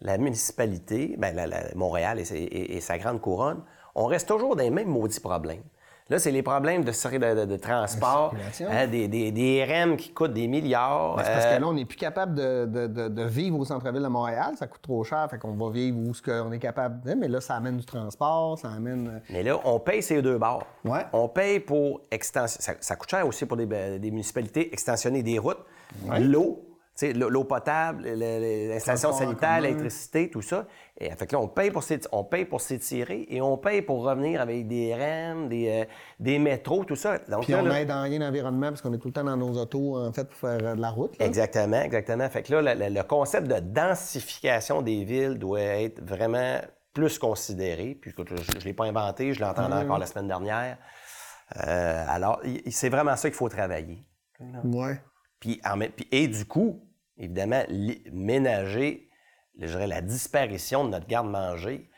la 0.00 0.16
municipalité, 0.16 1.16
bien, 1.18 1.34
Montréal 1.74 2.20
et, 2.20 2.80
sa 2.80 2.98
grande 2.98 3.20
couronne, 3.20 3.62
on 3.94 4.06
reste 4.06 4.28
toujours 4.28 4.56
dans 4.56 4.62
les 4.62 4.70
mêmes 4.70 4.88
maudits 4.88 5.20
problèmes. 5.20 5.62
Là, 6.10 6.18
c'est 6.18 6.32
les 6.32 6.42
problèmes 6.42 6.82
de, 6.82 6.90
de, 6.90 7.44
de 7.44 7.56
transport, 7.56 8.34
hein, 8.68 8.86
des, 8.88 9.06
des, 9.06 9.64
RM 9.64 9.96
qui 9.96 10.10
coûtent 10.10 10.32
des 10.32 10.48
milliards. 10.48 11.14
Ben, 11.14 11.22
c'est 11.24 11.32
parce 11.32 11.46
que 11.46 11.50
euh, 11.52 11.58
là, 11.60 11.68
on 11.68 11.72
n'est 11.72 11.84
plus 11.84 11.96
capable 11.96 12.34
de, 12.34 13.22
vivre 13.26 13.60
au 13.60 13.64
centre-ville 13.64 14.02
de 14.02 14.08
Montréal. 14.08 14.54
Ça 14.58 14.66
coûte 14.66 14.82
trop 14.82 15.04
cher, 15.04 15.28
fait 15.30 15.38
qu'on 15.38 15.54
va 15.54 15.70
vivre 15.70 15.96
où 15.98 16.12
ce 16.12 16.20
qu'on 16.20 16.50
est 16.50 16.58
capable. 16.58 17.14
Mais 17.16 17.28
là, 17.28 17.40
ça 17.40 17.54
amène 17.54 17.76
du 17.76 17.84
transport, 17.84 18.58
ça 18.58 18.70
amène. 18.70 19.06
Euh, 19.06 19.18
mais 19.30 19.44
là, 19.44 19.60
on 19.64 19.78
paye 19.78 20.02
ces 20.02 20.20
deux 20.20 20.36
bords. 20.36 20.66
Ouais. 20.84 21.06
On 21.12 21.28
paye 21.28 21.60
pour 21.60 22.00
extension. 22.10 22.60
Ça, 22.80 22.96
coûte 22.96 23.10
cher 23.10 23.24
aussi 23.24 23.46
pour 23.46 23.56
des, 23.56 24.00
municipalités 24.10 24.72
extensionner 24.72 25.22
des 25.22 25.38
routes. 25.38 25.64
L'eau, 26.18 26.69
l'eau 27.02 27.44
potable, 27.44 28.08
l'installation 28.08 29.12
sanitaire, 29.12 29.60
l'électricité, 29.60 30.30
tout 30.30 30.42
ça. 30.42 30.66
Et 30.98 31.10
fait 31.10 31.26
que 31.26 31.32
là, 31.32 31.40
on 31.40 31.48
paye 31.48 31.70
pour 31.70 31.82
on 32.12 32.24
paye 32.24 32.44
pour 32.44 32.60
s'étirer 32.60 33.26
et 33.28 33.40
on 33.40 33.56
paye 33.56 33.80
pour 33.80 34.02
revenir 34.02 34.40
avec 34.40 34.68
des 34.68 34.94
REM, 34.94 35.48
des, 35.48 35.68
euh, 35.68 35.84
des 36.18 36.38
métros, 36.38 36.84
tout 36.84 36.96
ça. 36.96 37.18
Donc, 37.28 37.44
Puis 37.44 37.54
on 37.54 37.70
aide 37.70 37.88
dans 37.88 38.02
rien 38.02 38.20
d'environnement 38.20 38.68
parce 38.68 38.82
qu'on 38.82 38.92
est 38.92 38.98
tout 38.98 39.08
le 39.08 39.14
temps 39.14 39.24
dans 39.24 39.36
nos 39.36 39.52
autos, 39.58 39.98
en 39.98 40.12
fait, 40.12 40.28
pour 40.28 40.36
faire 40.36 40.58
euh, 40.62 40.74
de 40.74 40.80
la 40.80 40.90
route. 40.90 41.14
Exactement, 41.18 41.80
exactement. 41.80 42.28
Fait 42.28 42.42
que 42.42 42.54
là, 42.54 42.74
le, 42.74 43.02
concept 43.02 43.48
de 43.48 43.60
densification 43.60 44.82
des 44.82 45.04
villes 45.04 45.38
doit 45.38 45.60
être 45.60 46.04
vraiment 46.04 46.60
plus 46.92 47.18
considéré. 47.18 47.96
Puis 48.00 48.12
je 48.14 48.22
ne 48.22 48.64
l'ai 48.64 48.74
pas 48.74 48.84
inventé, 48.84 49.32
je 49.32 49.40
l'ai 49.40 49.46
entendu 49.46 49.72
encore 49.72 49.98
la 49.98 50.06
semaine 50.06 50.28
dernière. 50.28 50.76
Euh, 51.66 52.04
alors, 52.08 52.40
c'est 52.70 52.90
vraiment 52.90 53.16
ça 53.16 53.28
qu'il 53.28 53.36
faut 53.36 53.48
travailler. 53.48 54.06
Oui. 54.64 54.92
Puis, 55.40 55.60
et 56.12 56.28
du 56.28 56.44
coup, 56.44 56.82
évidemment, 57.20 57.62
ménager 58.12 59.10
je 59.60 59.66
dirais, 59.66 59.86
la 59.86 60.00
disparition 60.00 60.84
de 60.84 60.90
notre 60.90 61.06
garde-manger. 61.06 61.88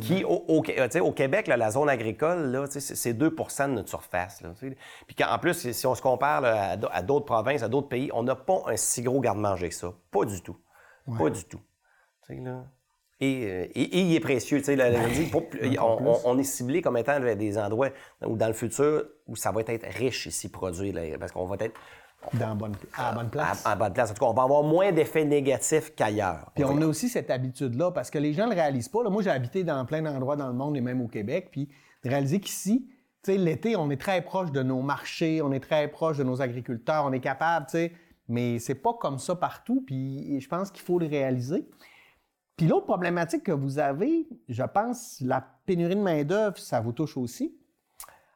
Qui, 0.00 0.22
au, 0.22 0.44
au, 0.46 1.12
Québec, 1.12 1.48
la 1.48 1.70
zone 1.72 1.88
agricole, 1.88 2.68
c'est 2.70 3.14
2% 3.14 3.68
de 3.68 3.72
notre 3.72 3.88
surface. 3.88 4.40
Puis 4.60 5.16
en 5.28 5.38
plus, 5.40 5.72
si 5.72 5.86
on 5.88 5.96
se 5.96 6.02
compare 6.02 6.44
à 6.44 7.02
d'autres 7.02 7.26
provinces, 7.26 7.64
à 7.64 7.68
d'autres 7.68 7.88
pays, 7.88 8.08
on 8.14 8.22
n'a 8.22 8.36
pas 8.36 8.62
un 8.66 8.76
si 8.76 9.02
gros 9.02 9.20
garde-manger 9.20 9.70
que 9.70 9.74
ça. 9.74 9.92
Pas 10.12 10.24
du 10.24 10.40
tout. 10.40 10.56
Pas 11.18 11.30
du 11.30 11.44
tout. 11.44 11.60
Là. 12.28 12.64
Et, 13.18 13.44
euh, 13.44 13.66
et, 13.74 14.00
il 14.00 14.14
est 14.14 14.20
précieux. 14.20 14.62
Ben, 14.66 15.10
on, 15.80 16.20
on, 16.24 16.38
est 16.38 16.44
ciblé 16.44 16.80
comme 16.80 16.96
étant 16.96 17.20
des 17.20 17.58
endroits 17.58 17.90
où, 18.24 18.36
dans 18.36 18.46
le 18.46 18.52
futur, 18.52 19.04
où 19.26 19.36
ça 19.36 19.52
va 19.52 19.60
être 19.66 19.86
riche 19.96 20.26
ici, 20.26 20.48
produit, 20.48 20.92
parce 21.18 21.30
qu'on 21.32 21.46
va 21.46 21.56
être 21.60 21.78
dans 22.34 22.54
bonne, 22.56 22.74
à 22.96 23.10
la 23.10 23.16
bonne 23.16 23.30
place. 23.30 23.66
À, 23.66 23.76
bonne 23.76 23.92
place. 23.92 24.10
En 24.10 24.14
tout 24.14 24.20
cas, 24.20 24.30
on 24.30 24.34
va 24.34 24.42
avoir 24.42 24.62
moins 24.62 24.92
d'effets 24.92 25.24
négatifs 25.24 25.94
qu'ailleurs. 25.94 26.50
Puis 26.54 26.64
on 26.64 26.80
a 26.80 26.86
aussi 26.86 27.08
cette 27.08 27.30
habitude-là, 27.30 27.90
parce 27.90 28.10
que 28.10 28.18
les 28.18 28.32
gens 28.32 28.44
ne 28.44 28.50
le 28.50 28.56
réalisent 28.56 28.88
pas. 28.88 29.08
Moi, 29.08 29.22
j'ai 29.22 29.30
habité 29.30 29.64
dans 29.64 29.84
plein 29.84 30.02
d'endroits 30.02 30.36
dans 30.36 30.48
le 30.48 30.54
monde 30.54 30.76
et 30.76 30.80
même 30.80 31.00
au 31.00 31.08
Québec, 31.08 31.48
puis 31.50 31.68
de 32.04 32.10
réaliser 32.10 32.40
qu'ici, 32.40 32.88
l'été, 33.28 33.76
on 33.76 33.90
est 33.90 34.00
très 34.00 34.22
proche 34.22 34.50
de 34.50 34.62
nos 34.62 34.82
marchés, 34.82 35.42
on 35.42 35.52
est 35.52 35.60
très 35.60 35.88
proche 35.88 36.18
de 36.18 36.24
nos 36.24 36.42
agriculteurs, 36.42 37.04
on 37.04 37.12
est 37.12 37.20
capable, 37.20 37.66
tu 37.66 37.72
sais, 37.72 37.92
mais 38.28 38.58
c'est 38.58 38.74
pas 38.74 38.94
comme 38.94 39.18
ça 39.18 39.36
partout, 39.36 39.82
puis 39.86 40.40
je 40.40 40.48
pense 40.48 40.70
qu'il 40.70 40.82
faut 40.82 40.98
le 40.98 41.06
réaliser. 41.06 41.68
Puis 42.56 42.66
l'autre 42.66 42.86
problématique 42.86 43.44
que 43.44 43.52
vous 43.52 43.78
avez, 43.78 44.28
je 44.48 44.62
pense, 44.62 45.20
la 45.20 45.44
pénurie 45.66 45.96
de 45.96 46.00
main-d'œuvre, 46.00 46.58
ça 46.58 46.80
vous 46.80 46.92
touche 46.92 47.16
aussi. 47.16 47.56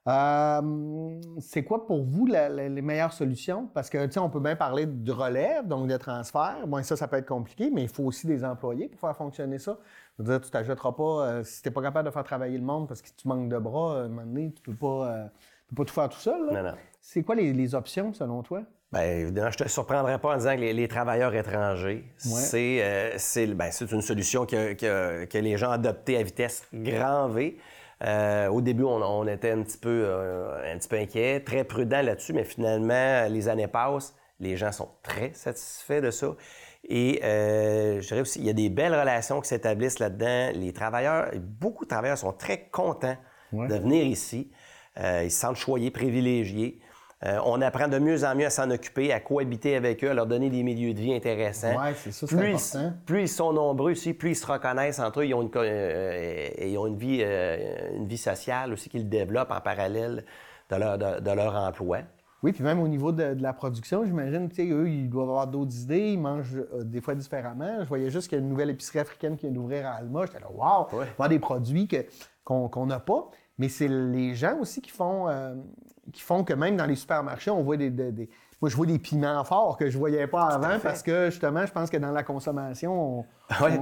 Euh, 0.08 1.20
c'est 1.40 1.64
quoi 1.64 1.84
pour 1.84 2.04
vous 2.04 2.26
les 2.26 2.82
meilleures 2.82 3.12
solutions? 3.12 3.68
Parce 3.74 3.90
que, 3.90 4.06
tu 4.06 4.12
sais, 4.12 4.20
on 4.20 4.30
peut 4.30 4.40
bien 4.40 4.54
parler 4.54 4.86
de 4.86 5.12
relève, 5.12 5.66
donc 5.66 5.88
de 5.88 5.96
transfert. 5.96 6.64
Bon, 6.66 6.82
ça, 6.84 6.96
ça 6.96 7.08
peut 7.08 7.16
être 7.16 7.26
compliqué, 7.26 7.70
mais 7.72 7.82
il 7.82 7.88
faut 7.88 8.04
aussi 8.04 8.26
des 8.26 8.44
employés 8.44 8.88
pour 8.88 9.00
faire 9.00 9.16
fonctionner 9.16 9.58
ça. 9.58 9.78
Je 10.18 10.22
veux 10.22 10.30
dire, 10.30 10.40
tu 10.40 10.50
t'ajouteras 10.50 10.92
pas, 10.92 11.26
euh, 11.26 11.44
si 11.44 11.60
tu 11.60 11.68
n'es 11.68 11.72
pas 11.72 11.82
capable 11.82 12.06
de 12.06 12.12
faire 12.12 12.24
travailler 12.24 12.56
le 12.56 12.64
monde 12.64 12.86
parce 12.86 13.02
que 13.02 13.08
tu 13.08 13.26
manques 13.26 13.48
de 13.48 13.58
bras, 13.58 13.96
à 13.96 14.04
un 14.04 14.08
moment 14.08 14.22
donné, 14.22 14.52
tu 14.54 14.62
peux 14.62 14.76
pas, 14.76 15.10
euh, 15.10 15.24
peux 15.68 15.76
pas 15.76 15.84
tout 15.84 15.94
faire 15.94 16.08
tout 16.08 16.20
seul. 16.20 16.52
Non, 16.52 16.62
non. 16.62 16.74
C'est 17.00 17.22
quoi 17.22 17.34
les, 17.34 17.74
options, 17.74 18.12
selon 18.12 18.42
toi? 18.42 18.62
Bien, 18.92 19.02
évidemment, 19.02 19.50
je 19.50 19.58
ne 19.58 19.64
te 19.64 19.68
surprendrai 19.68 20.18
pas 20.20 20.34
en 20.34 20.36
disant 20.36 20.54
que 20.54 20.60
les, 20.60 20.88
travailleurs 20.88 21.34
étrangers, 21.34 22.04
c'est, 22.16 23.16
ben, 23.54 23.70
c'est, 23.72 23.92
une 23.92 24.02
solution 24.02 24.46
que, 24.46 24.74
que, 24.74 25.38
les 25.38 25.56
gens 25.56 25.70
ont 25.70 25.72
adoptée 25.72 26.16
à 26.16 26.22
vitesse 26.22 26.64
grand 26.72 27.28
V. 27.28 27.58
Euh, 28.04 28.48
au 28.48 28.60
début, 28.60 28.84
on, 28.84 29.26
était 29.26 29.50
un 29.50 29.62
petit, 29.62 29.78
peu, 29.78 30.04
euh, 30.06 30.72
un 30.72 30.78
petit 30.78 30.88
peu 30.88 30.96
inquiets, 30.96 31.40
très 31.40 31.64
prudents 31.64 32.02
là-dessus, 32.02 32.32
mais 32.32 32.44
finalement, 32.44 33.26
les 33.28 33.48
années 33.48 33.68
passent, 33.68 34.14
les 34.38 34.56
gens 34.56 34.72
sont 34.72 34.90
très 35.02 35.32
satisfaits 35.32 36.00
de 36.00 36.10
ça. 36.10 36.34
Et 36.88 37.20
euh, 37.24 38.00
je 38.00 38.06
dirais 38.06 38.20
aussi, 38.20 38.38
il 38.38 38.44
y 38.44 38.50
a 38.50 38.52
des 38.52 38.68
belles 38.68 38.94
relations 38.94 39.40
qui 39.40 39.48
s'établissent 39.48 39.98
là-dedans. 39.98 40.50
Les 40.54 40.72
travailleurs, 40.72 41.30
beaucoup 41.40 41.84
de 41.84 41.88
travailleurs 41.88 42.18
sont 42.18 42.32
très 42.32 42.68
contents 42.70 43.16
de 43.52 43.74
venir 43.74 44.04
ici. 44.04 44.50
ils 44.96 45.30
se 45.30 45.40
sentent 45.40 45.56
choyés, 45.56 45.90
privilégiés. 45.90 46.80
Euh, 47.24 47.38
on 47.46 47.62
apprend 47.62 47.88
de 47.88 47.98
mieux 47.98 48.24
en 48.24 48.34
mieux 48.34 48.44
à 48.44 48.50
s'en 48.50 48.70
occuper, 48.70 49.10
à 49.10 49.20
cohabiter 49.20 49.74
avec 49.74 50.04
eux, 50.04 50.10
à 50.10 50.14
leur 50.14 50.26
donner 50.26 50.50
des 50.50 50.62
milieux 50.62 50.92
de 50.92 51.00
vie 51.00 51.14
intéressants. 51.14 51.74
Oui, 51.78 51.92
c'est 51.96 52.12
ça, 52.12 52.26
c'est 52.26 52.34
important. 52.34 52.92
plus 53.06 53.22
ils 53.22 53.28
sont 53.28 53.54
nombreux 53.54 53.92
aussi, 53.92 54.12
plus 54.12 54.32
ils 54.32 54.36
se 54.36 54.46
reconnaissent 54.46 54.98
entre 54.98 55.20
eux, 55.20 55.26
ils 55.26 55.34
ont 55.34 55.40
une, 55.40 55.50
euh, 55.56 56.48
ils 56.60 56.76
ont 56.76 56.86
une, 56.86 56.98
vie, 56.98 57.20
euh, 57.22 57.96
une 57.96 58.06
vie 58.06 58.18
sociale 58.18 58.74
aussi 58.74 58.90
qu'ils 58.90 59.08
développent 59.08 59.50
en 59.50 59.62
parallèle 59.62 60.26
de 60.68 60.76
leur, 60.76 60.98
de, 60.98 61.30
leur 61.30 61.54
emploi. 61.54 62.00
Oui, 62.42 62.52
puis 62.52 62.62
même 62.62 62.80
au 62.80 62.88
niveau 62.88 63.12
de, 63.12 63.34
la 63.40 63.54
production, 63.54 64.04
j'imagine, 64.04 64.50
tu 64.50 64.56
sais, 64.56 64.68
eux, 64.70 64.86
ils 64.86 65.08
doivent 65.08 65.30
avoir 65.30 65.46
d'autres 65.46 65.74
idées, 65.74 66.10
ils 66.10 66.20
mangent 66.20 66.62
des 66.82 67.00
fois 67.00 67.14
différemment. 67.14 67.78
Je 67.80 67.88
voyais 67.88 68.10
juste 68.10 68.28
qu'il 68.28 68.36
y 68.36 68.40
a 68.40 68.44
une 68.44 68.50
nouvelle 68.50 68.68
épicerie 68.68 68.98
africaine 68.98 69.36
qui 69.36 69.46
vient 69.46 69.54
d'ouvrir 69.54 69.86
à 69.86 69.92
Alma. 69.92 70.26
J'étais 70.26 70.40
là, 70.40 70.50
waouh, 70.52 70.86
voir 71.16 71.28
des 71.30 71.38
produits 71.38 71.88
qu'on 72.44 72.86
n'a 72.86 73.00
pas. 73.00 73.30
Mais 73.58 73.70
c'est 73.70 73.88
les 73.88 74.34
gens 74.34 74.58
aussi 74.60 74.82
qui 74.82 74.90
font, 74.90 75.28
qui 76.12 76.22
font 76.22 76.44
que 76.44 76.54
même 76.54 76.76
dans 76.76 76.86
les 76.86 76.96
supermarchés, 76.96 77.50
on 77.50 77.62
voit 77.62 77.76
des, 77.76 77.90
moi, 78.60 78.70
je 78.70 78.76
vois 78.76 78.86
des 78.86 78.98
piments 78.98 79.44
forts 79.44 79.76
que 79.76 79.90
je 79.90 79.96
ne 79.96 79.98
voyais 79.98 80.26
pas 80.26 80.46
avant 80.46 80.78
parce 80.80 81.02
que, 81.02 81.30
justement, 81.30 81.66
je 81.66 81.72
pense 81.72 81.90
que 81.90 81.98
dans 81.98 82.12
la 82.12 82.22
consommation, 82.22 83.20
on, 83.20 83.24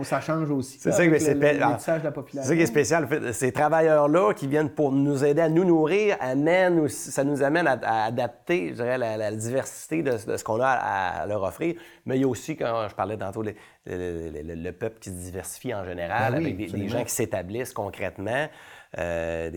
ça 0.03 0.21
change 0.21 0.51
aussi. 0.51 0.79
C'est 0.79 0.93
ça, 0.93 1.07
qui 1.07 2.63
est 2.63 2.67
spécial. 2.67 3.33
Ces 3.33 3.53
travailleurs-là 3.53 4.35
qui 4.35 4.47
viennent 4.47 4.71
pour 4.71 4.93
nous 4.93 5.25
aider 5.25 5.41
à 5.41 5.49
nous 5.49 5.65
nourrir, 5.65 6.17
amènent 6.21 6.89
ça 6.89 7.25
nous 7.25 7.43
amène 7.43 7.67
à, 7.67 8.05
adapter, 8.05 8.69
je 8.71 8.75
dirais, 8.75 8.99
la, 8.99 9.33
diversité 9.33 10.03
de, 10.03 10.17
ce 10.19 10.45
qu'on 10.45 10.61
a 10.61 10.69
à, 10.69 11.27
leur 11.27 11.43
offrir. 11.43 11.77
Mais 12.07 12.17
il 12.17 12.23
y 12.23 12.25
a 12.25 12.29
aussi, 12.29 12.57
quand 12.57 12.87
je 12.89 12.95
parlais 12.95 13.17
tantôt, 13.17 13.43
le, 13.43 14.71
peuple 14.73 14.99
qui 14.99 15.11
se 15.11 15.15
diversifie 15.15 15.75
en 15.75 15.85
général, 15.85 16.35
ben 16.35 16.41
avec 16.41 16.57
des, 16.57 16.89
gens 16.89 17.05
qui 17.05 17.13
s'établissent 17.13 17.73
concrètement. 17.73 18.49
Euh, 18.97 19.51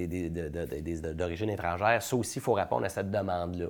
d'origine 1.14 1.52
étrangère. 1.52 2.02
Ça 2.02 2.16
aussi, 2.16 2.40
il 2.40 2.42
faut 2.42 2.54
répondre 2.54 2.86
à 2.86 2.90
cette 2.90 3.12
demande-là. 3.12 3.68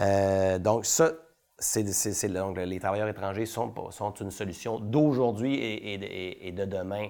Euh, 0.00 0.58
donc, 0.58 0.84
ça, 0.86 1.12
c'est, 1.58 1.82
les 2.28 2.80
travailleurs 2.80 3.08
étrangers 3.08 3.46
sont, 3.46 3.72
sont 3.90 4.12
une 4.14 4.30
solution 4.30 4.78
d'aujourd'hui 4.78 5.54
et, 5.54 6.52
de 6.52 6.64
demain 6.64 7.08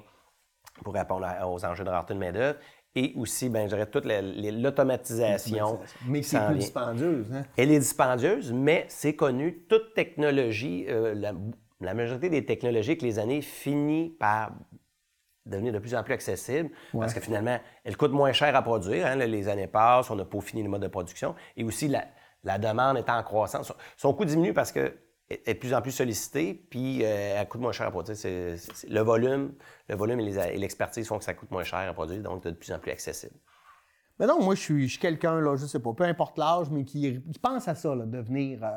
pour 0.84 0.94
répondre 0.94 1.26
aux 1.46 1.64
enjeux 1.64 1.84
de 1.84 1.90
rareté 1.90 2.14
de 2.14 2.18
main-d'œuvre. 2.18 2.58
Et 2.94 3.12
aussi, 3.16 3.50
ben, 3.50 3.68
je 3.68 3.74
dirais, 3.74 3.90
toute 3.90 4.06
l'automatisation. 4.06 5.80
Mais 6.06 6.22
c'est 6.22 6.40
plus 6.46 6.56
dispendieuse. 6.56 7.30
Hein? 7.30 7.44
Elle 7.56 7.70
est 7.70 7.78
dispendieuse, 7.78 8.52
mais 8.52 8.86
c'est 8.88 9.14
connu. 9.14 9.66
Toute 9.68 9.92
technologie, 9.94 10.86
euh, 10.88 11.14
la, 11.14 11.34
la, 11.80 11.92
majorité 11.92 12.30
des 12.30 12.46
technologies 12.46 12.92
avec 12.92 13.02
les 13.02 13.18
années 13.18 13.42
finit 13.42 14.16
par 14.18 14.52
devenir 15.44 15.74
de 15.74 15.78
plus 15.78 15.94
en 15.94 16.02
plus 16.02 16.14
accessible 16.14 16.70
parce 16.92 17.12
que 17.12 17.20
finalement, 17.20 17.58
elle 17.84 17.96
coûte 17.98 18.12
moins 18.12 18.32
cher 18.32 18.56
à 18.56 18.62
produire. 18.62 19.06
Hein, 19.06 19.16
les 19.16 19.48
années 19.48 19.66
passent, 19.66 20.10
on 20.10 20.18
a 20.18 20.24
peaufiné 20.24 20.62
le 20.62 20.70
mode 20.70 20.82
de 20.82 20.88
production 20.88 21.34
et 21.56 21.64
aussi 21.64 21.88
la, 21.88 22.06
demande 22.44 22.96
est 22.98 23.10
en 23.10 23.22
croissance. 23.22 23.72
Son, 23.96 24.14
coût 24.14 24.24
diminue 24.24 24.52
parce 24.52 24.72
qu'elle 24.72 24.94
est 25.28 25.54
de 25.54 25.58
plus 25.58 25.74
en 25.74 25.82
plus 25.82 25.92
sollicitée, 25.92 26.54
puis 26.54 27.04
euh, 27.04 27.36
elle 27.38 27.48
coûte 27.48 27.60
moins 27.60 27.72
cher 27.72 27.86
à 27.86 27.90
produire. 27.90 28.16
le 28.24 29.00
volume, 29.00 29.54
le 29.88 29.96
volume 29.96 30.20
et 30.20 30.56
l'expertise 30.56 31.06
font 31.08 31.18
que 31.18 31.24
ça 31.24 31.34
coûte 31.34 31.50
moins 31.50 31.64
cher 31.64 31.80
à 31.80 31.92
produire, 31.92 32.22
donc 32.22 32.42
de 32.44 32.50
plus 32.52 32.72
en 32.72 32.78
plus 32.78 32.92
accessible. 32.92 33.34
Mais 34.18 34.26
non, 34.26 34.42
moi, 34.42 34.54
je 34.54 34.60
suis, 34.60 34.98
quelqu'un, 34.98 35.40
là, 35.40 35.56
je 35.56 35.66
sais 35.66 35.80
pas, 35.80 35.92
peu 35.92 36.04
importe 36.04 36.38
l'âge, 36.38 36.70
mais 36.70 36.84
qui, 36.84 37.20
pense 37.42 37.68
à 37.68 37.74
ça, 37.74 37.94
là, 37.94 38.06
de 38.06 38.18
venir 38.18 38.64
euh, 38.64 38.70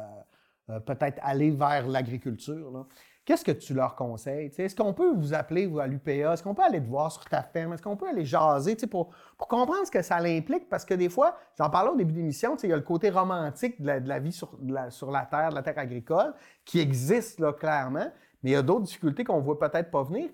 euh, 0.71 0.79
peut-être 0.81 1.19
aller 1.21 1.51
vers 1.51 1.87
l'agriculture. 1.87 2.87
Qu'est-ce 3.29 3.45
que 3.45 3.51
tu 3.51 3.75
leur 3.75 3.93
conseilles? 3.93 4.51
Est-ce 4.57 4.75
qu'on 4.75 4.91
peut 4.91 5.13
vous 5.13 5.35
appeler 5.35 5.71
à 5.79 5.85
l'UPA? 5.85 6.33
Est-ce 6.33 6.41
qu'on 6.41 6.55
peut 6.55 6.63
aller 6.63 6.81
te 6.81 6.87
voir 6.87 7.11
sur 7.11 7.23
ta 7.25 7.43
ferme? 7.43 7.73
Est-ce 7.73 7.81
qu'on 7.83 7.95
peut 7.95 8.07
aller 8.07 8.25
jaser 8.25 8.75
pour, 8.87 9.11
pour 9.37 9.47
comprendre 9.47 9.85
ce 9.85 9.91
que 9.91 10.01
ça 10.01 10.19
l'implique? 10.19 10.67
Parce 10.67 10.83
que 10.83 10.95
des 10.95 11.09
fois, 11.09 11.37
j'en 11.55 11.69
parlais 11.69 11.91
au 11.91 11.95
début 11.95 12.13
de 12.13 12.17
l'émission, 12.17 12.57
il 12.63 12.69
y 12.71 12.73
a 12.73 12.75
le 12.75 12.81
côté 12.81 13.11
romantique 13.11 13.79
de 13.79 13.85
la, 13.85 13.99
de 13.99 14.09
la 14.09 14.17
vie 14.17 14.31
sur 14.31 14.57
la, 14.63 14.89
sur 14.89 15.11
la 15.11 15.27
terre, 15.27 15.49
de 15.51 15.53
la 15.53 15.61
terre 15.61 15.77
agricole, 15.77 16.33
qui 16.65 16.79
existe 16.79 17.39
là, 17.39 17.53
clairement, 17.53 18.07
mais 18.41 18.49
il 18.49 18.53
y 18.53 18.55
a 18.55 18.63
d'autres 18.63 18.85
difficultés 18.85 19.23
qu'on 19.23 19.37
ne 19.37 19.43
voit 19.43 19.59
peut-être 19.59 19.91
pas 19.91 20.01
venir. 20.01 20.31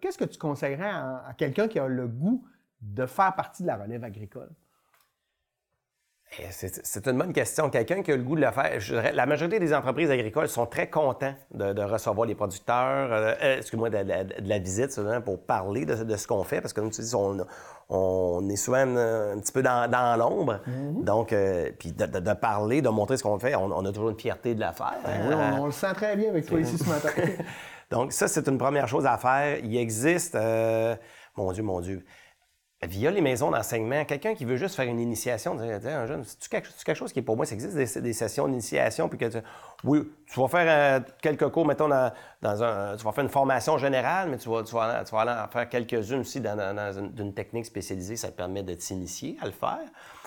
Qu'est-ce 0.00 0.16
que 0.16 0.24
tu 0.24 0.38
conseillerais 0.38 0.88
à 0.88 1.34
quelqu'un 1.36 1.68
qui 1.68 1.78
a 1.78 1.86
le 1.86 2.08
goût 2.08 2.46
de 2.80 3.04
faire 3.04 3.34
partie 3.34 3.64
de 3.64 3.66
la 3.66 3.76
relève 3.76 4.02
agricole? 4.02 4.48
Eh, 6.38 6.44
C'est 6.52 7.06
une 7.08 7.18
bonne 7.18 7.32
question. 7.32 7.70
Quelqu'un 7.70 8.02
qui 8.02 8.12
a 8.12 8.16
le 8.16 8.22
goût 8.22 8.36
de 8.36 8.40
le 8.40 8.50
faire, 8.52 8.78
je 8.78 8.94
dirais, 8.94 9.12
la 9.12 9.26
majorité 9.26 9.58
des 9.58 9.74
entreprises 9.74 10.10
agricoles 10.12 10.48
sont 10.48 10.64
très 10.64 10.88
contents 10.88 11.34
de, 11.52 11.72
de 11.72 11.82
recevoir 11.82 12.24
les 12.26 12.36
producteurs, 12.36 13.12
euh, 13.12 13.34
euh, 13.42 13.56
excuse-moi, 13.58 13.90
de, 13.90 13.98
de- 13.98 14.40
de 14.40 14.48
la 14.48 14.58
visite 14.60 14.92
souvent, 14.92 15.20
pour 15.20 15.40
parler 15.40 15.84
de, 15.84 16.16
ce 16.16 16.26
qu'on 16.28 16.44
fait, 16.44 16.60
parce 16.60 16.72
que 16.72 16.80
comme 16.80 16.90
tu 16.90 17.00
dis, 17.02 17.14
on, 17.16 17.38
on 17.88 18.48
est 18.48 18.54
souvent 18.54 18.76
un, 18.78 19.32
un 19.32 19.40
petit 19.40 19.50
peu 19.50 19.62
dans, 19.62 19.90
dans 19.90 20.16
l'ombre. 20.16 20.60
Donc, 21.02 21.32
euh, 21.32 21.70
puis 21.76 21.90
de, 21.90 22.32
parler, 22.34 22.80
de 22.80 22.88
montrer 22.90 23.16
ce 23.16 23.24
qu'on 23.24 23.38
fait, 23.40 23.56
on, 23.56 23.64
on 23.64 23.84
a 23.84 23.90
toujours 23.92 24.10
une 24.10 24.18
fierté 24.18 24.54
de 24.54 24.60
la 24.60 24.72
faire. 24.72 24.98
Ben 25.04 25.10
oui, 25.28 25.34
on, 25.34 25.62
on 25.62 25.66
le 25.66 25.72
sent 25.72 25.92
très 25.94 26.14
bien 26.16 26.28
avec 26.30 26.46
toi 26.46 26.60
ici 26.60 26.78
ce 26.78 26.88
matin. 26.88 27.10
Donc, 27.90 28.12
ça, 28.12 28.28
c'est 28.28 28.46
une 28.46 28.56
première 28.58 28.86
chose 28.86 29.04
à 29.04 29.18
faire. 29.18 29.58
Il 29.64 29.76
existe, 29.76 30.36
euh, 30.36 30.94
mon 31.36 31.50
Dieu, 31.50 31.64
mon 31.64 31.80
Dieu, 31.80 32.04
via 32.86 33.10
les 33.10 33.20
maisons 33.20 33.50
d'enseignement, 33.50 34.04
quelqu'un 34.06 34.34
qui 34.34 34.46
veut 34.46 34.56
juste 34.56 34.74
faire 34.74 34.86
une 34.86 35.00
initiation, 35.00 35.54
dire, 35.54 35.80
un 35.84 36.06
jeune, 36.06 36.24
c'est 36.24 36.48
quelque, 36.48 36.94
chose 36.94 37.12
qui 37.12 37.18
est 37.18 37.22
pour 37.22 37.36
moi, 37.36 37.44
ça 37.44 37.54
existe 37.54 37.76
des, 37.76 38.00
des 38.00 38.12
sessions 38.14 38.48
d'initiation, 38.48 39.08
puis 39.10 39.18
que 39.18 39.26
tu, 39.26 39.36
oui, 39.84 40.10
tu 40.26 40.40
vas 40.40 40.48
faire 40.48 40.66
euh, 40.66 41.00
quelques 41.20 41.48
cours, 41.50 41.66
mettons, 41.66 41.88
dans, 41.88 42.10
dans 42.40 42.62
un, 42.62 42.96
tu 42.96 43.04
vas 43.04 43.12
faire 43.12 43.24
une 43.24 43.30
formation 43.30 43.76
générale, 43.76 44.30
mais 44.30 44.38
tu 44.38 44.48
vas, 44.48 44.62
tu 44.62 44.74
vas, 44.74 44.84
aller- 44.84 45.04
tu 45.04 45.14
vas 45.14 45.20
aller 45.20 45.42
en 45.44 45.48
faire 45.48 45.68
quelques-unes 45.68 46.20
aussi 46.20 46.40
dans, 46.40 47.12
une, 47.18 47.34
technique 47.34 47.66
spécialisée, 47.66 48.16
ça 48.16 48.28
te 48.28 48.36
permet 48.36 48.62
de 48.62 48.72
t'initier 48.72 49.36
à 49.42 49.46
le 49.46 49.52
faire. 49.52 49.80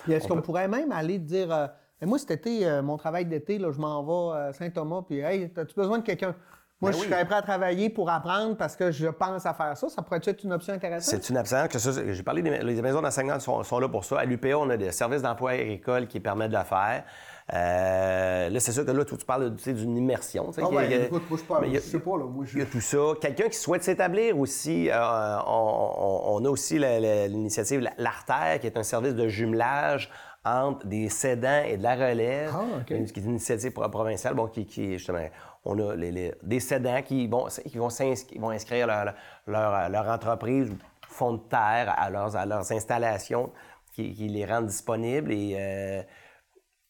Puis 0.03 0.13
est-ce 0.13 0.27
qu'on 0.27 0.41
pourrait 0.41 0.67
même 0.67 0.91
aller 0.91 1.17
dire 1.17 1.51
euh, 1.51 1.67
Moi, 2.03 2.19
cet 2.19 2.31
été, 2.31 2.67
euh, 2.67 2.83
mon 2.83 2.97
travail 2.97 3.25
d'été, 3.25 3.57
là, 3.57 3.71
je 3.71 3.79
m'en 3.79 4.03
vais 4.03 4.39
à 4.39 4.53
Saint-Thomas, 4.53 5.01
puis 5.07 5.19
Hey, 5.19 5.51
as-tu 5.57 5.73
besoin 5.73 5.97
de 5.97 6.03
quelqu'un? 6.03 6.35
Moi, 6.83 6.91
Ben 6.91 6.97
je 6.97 7.03
oui. 7.03 7.09
serais 7.09 7.25
prêt 7.25 7.35
à 7.37 7.41
travailler 7.41 7.89
pour 7.89 8.09
apprendre 8.09 8.55
parce 8.57 8.75
que 8.75 8.91
je 8.91 9.07
pense 9.07 9.45
à 9.45 9.53
faire 9.53 9.75
ça. 9.77 9.89
Ça 9.89 10.01
pourrait 10.01 10.19
être 10.23 10.43
une 10.43 10.53
option 10.53 10.73
intéressante? 10.73 11.09
C'est 11.21 11.29
une 11.29 11.37
absence. 11.37 11.67
Que 11.69 11.79
ça, 11.79 11.91
j'ai 12.11 12.23
parlé 12.23 12.41
des 12.41 12.57
les 12.59 12.81
maisons 12.81 13.01
d'enseignement 13.01 13.39
sont, 13.39 13.63
sont 13.63 13.79
là 13.79 13.87
pour 13.89 14.05
ça. 14.05 14.19
À 14.19 14.25
l'UPA, 14.25 14.57
on 14.57 14.69
a 14.69 14.77
des 14.77 14.91
services 14.91 15.21
d'emploi 15.21 15.51
agricole 15.51 16.07
qui 16.07 16.19
permettent 16.19 16.51
de 16.51 16.57
le 16.57 16.63
faire. 16.63 17.03
Euh, 17.53 18.49
là, 18.49 18.59
c'est 18.59 18.71
sûr 18.71 18.85
que 18.85 18.91
là, 18.91 19.03
tu, 19.05 19.17
tu 19.17 19.25
parles 19.25 19.53
tu 19.55 19.63
sais, 19.63 19.73
d'une 19.73 19.97
immersion. 19.97 20.47
tu 20.47 20.53
sais, 20.53 20.61
Ah 20.63 20.83
écoute, 20.85 21.23
moi, 21.29 21.39
je 21.39 21.43
parle- 21.45 21.67
il 21.67 21.73
y 21.73 21.77
a- 21.77 21.79
je 21.81 21.85
sais 21.85 21.99
pas, 21.99 22.17
là, 22.17 22.23
moi, 22.25 22.45
je- 22.47 22.57
Il 22.57 22.59
y 22.59 22.63
a 22.63 22.65
tout 22.65 22.79
ça. 22.81 22.97
Quelqu'un 23.21 23.49
qui 23.49 23.57
souhaite 23.57 23.83
s'établir 23.83 24.37
aussi, 24.39 24.89
euh, 24.89 25.37
on, 25.45 25.91
on- 25.97 26.35
on 26.41 26.45
a 26.45 26.49
aussi 26.49 26.79
la- 26.79 26.99
la- 26.99 27.27
l'initiative 27.27 27.81
La- 27.81 27.93
l'Artère, 27.97 28.59
qui 28.61 28.67
est 28.67 28.77
un 28.77 28.83
service 28.83 29.13
de 29.13 29.27
jumelage 29.27 30.09
entre 30.45 30.85
des 30.87 31.09
cédants 31.09 31.63
et 31.65 31.77
de 31.77 31.83
la 31.83 31.95
relève, 31.95 32.51
Ah, 32.53 32.61
OK. 32.81 32.89
une, 32.91 33.05
qui 33.05 33.19
est 33.19 33.23
une 33.23 33.29
initiative 33.31 33.71
pro- 33.71 33.87
provinciale, 33.89 34.33
bon, 34.35 34.47
qui, 34.47 34.65
qui 34.65 34.93
justement, 34.93 35.19
on 35.65 35.77
a 35.79 35.95
les, 35.95 36.11
les- 36.11 36.33
des 36.43 36.59
qui, 37.03 37.27
vont, 37.27 37.47
qui 37.47 37.77
vont 38.39 38.49
inscrire 38.49 38.87
leur, 38.87 39.13
entreprise 40.09 40.71
fonds 41.07 41.33
de 41.33 41.41
terre 41.49 41.93
à 41.97 42.09
leurs, 42.09 42.35
à 42.35 42.45
leurs 42.45 42.71
installations, 42.71 43.51
qui, 43.93 44.13
les 44.27 44.45
rendent 44.45 44.65
disponibles 44.67 45.31
et 45.31 45.55
euh, 45.59 46.01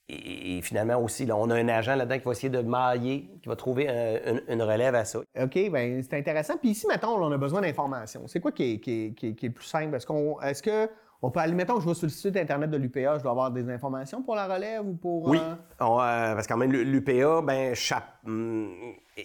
et, 0.10 0.58
et 0.58 0.62
finalement 0.62 0.98
aussi, 1.02 1.26
là, 1.26 1.36
on 1.38 1.50
a 1.50 1.56
un 1.56 1.68
agent 1.70 1.96
là-dedans 1.96 2.20
qui 2.20 2.26
va 2.26 2.32
essayer 2.32 2.50
de 2.50 2.62
mailler, 2.62 3.30
qui 3.42 3.48
va 3.48 3.56
trouver 3.56 3.88
un- 3.88 4.34
une, 4.50 4.62
relève 4.62 4.96
à 4.96 5.06
ça. 5.06 5.20
OK, 5.20 5.54
bien, 5.54 6.02
c'est 6.04 6.18
intéressant. 6.18 6.58
Puis 6.58 6.72
ici, 6.72 6.86
mettons, 6.88 7.16
on 7.16 7.32
a 7.32 7.38
besoin 7.38 7.62
d'informations. 7.62 8.28
C'est 8.28 8.42
quoi 8.42 8.52
qui 8.52 8.74
est, 8.74 8.80
qui 8.80 9.06
est- 9.06 9.14
qui 9.14 9.28
est- 9.30 9.48
le 9.48 9.54
plus 9.54 9.66
simple? 9.66 9.96
Est-ce 9.96 10.62
que 10.62 10.90
on 11.26 11.32
peut 11.32 11.40
aller, 11.40 11.54
mettons, 11.54 11.80
je 11.80 11.88
vais 11.88 11.96
sur 11.96 12.06
le 12.06 12.12
site 12.12 12.36
Internet 12.38 12.70
de 12.70 12.78
l'UPA, 12.78 13.18
je 13.18 13.24
dois 13.24 13.32
avoir 13.32 13.50
des 13.50 13.68
informations 13.70 14.22
pour 14.22 14.36
la 14.36 14.46
relève 14.46 14.86
ou 14.86 14.94
pour. 14.94 15.28
Oui, 15.28 15.40
euh, 15.40 15.56
on, 15.80 16.00
euh, 16.00 16.34
parce 16.36 16.46
que 16.46 16.54
quand 16.54 16.60
même, 16.60 16.72
l'UPA, 16.72 17.42
ben, 17.42 17.74
hum, 18.28 18.70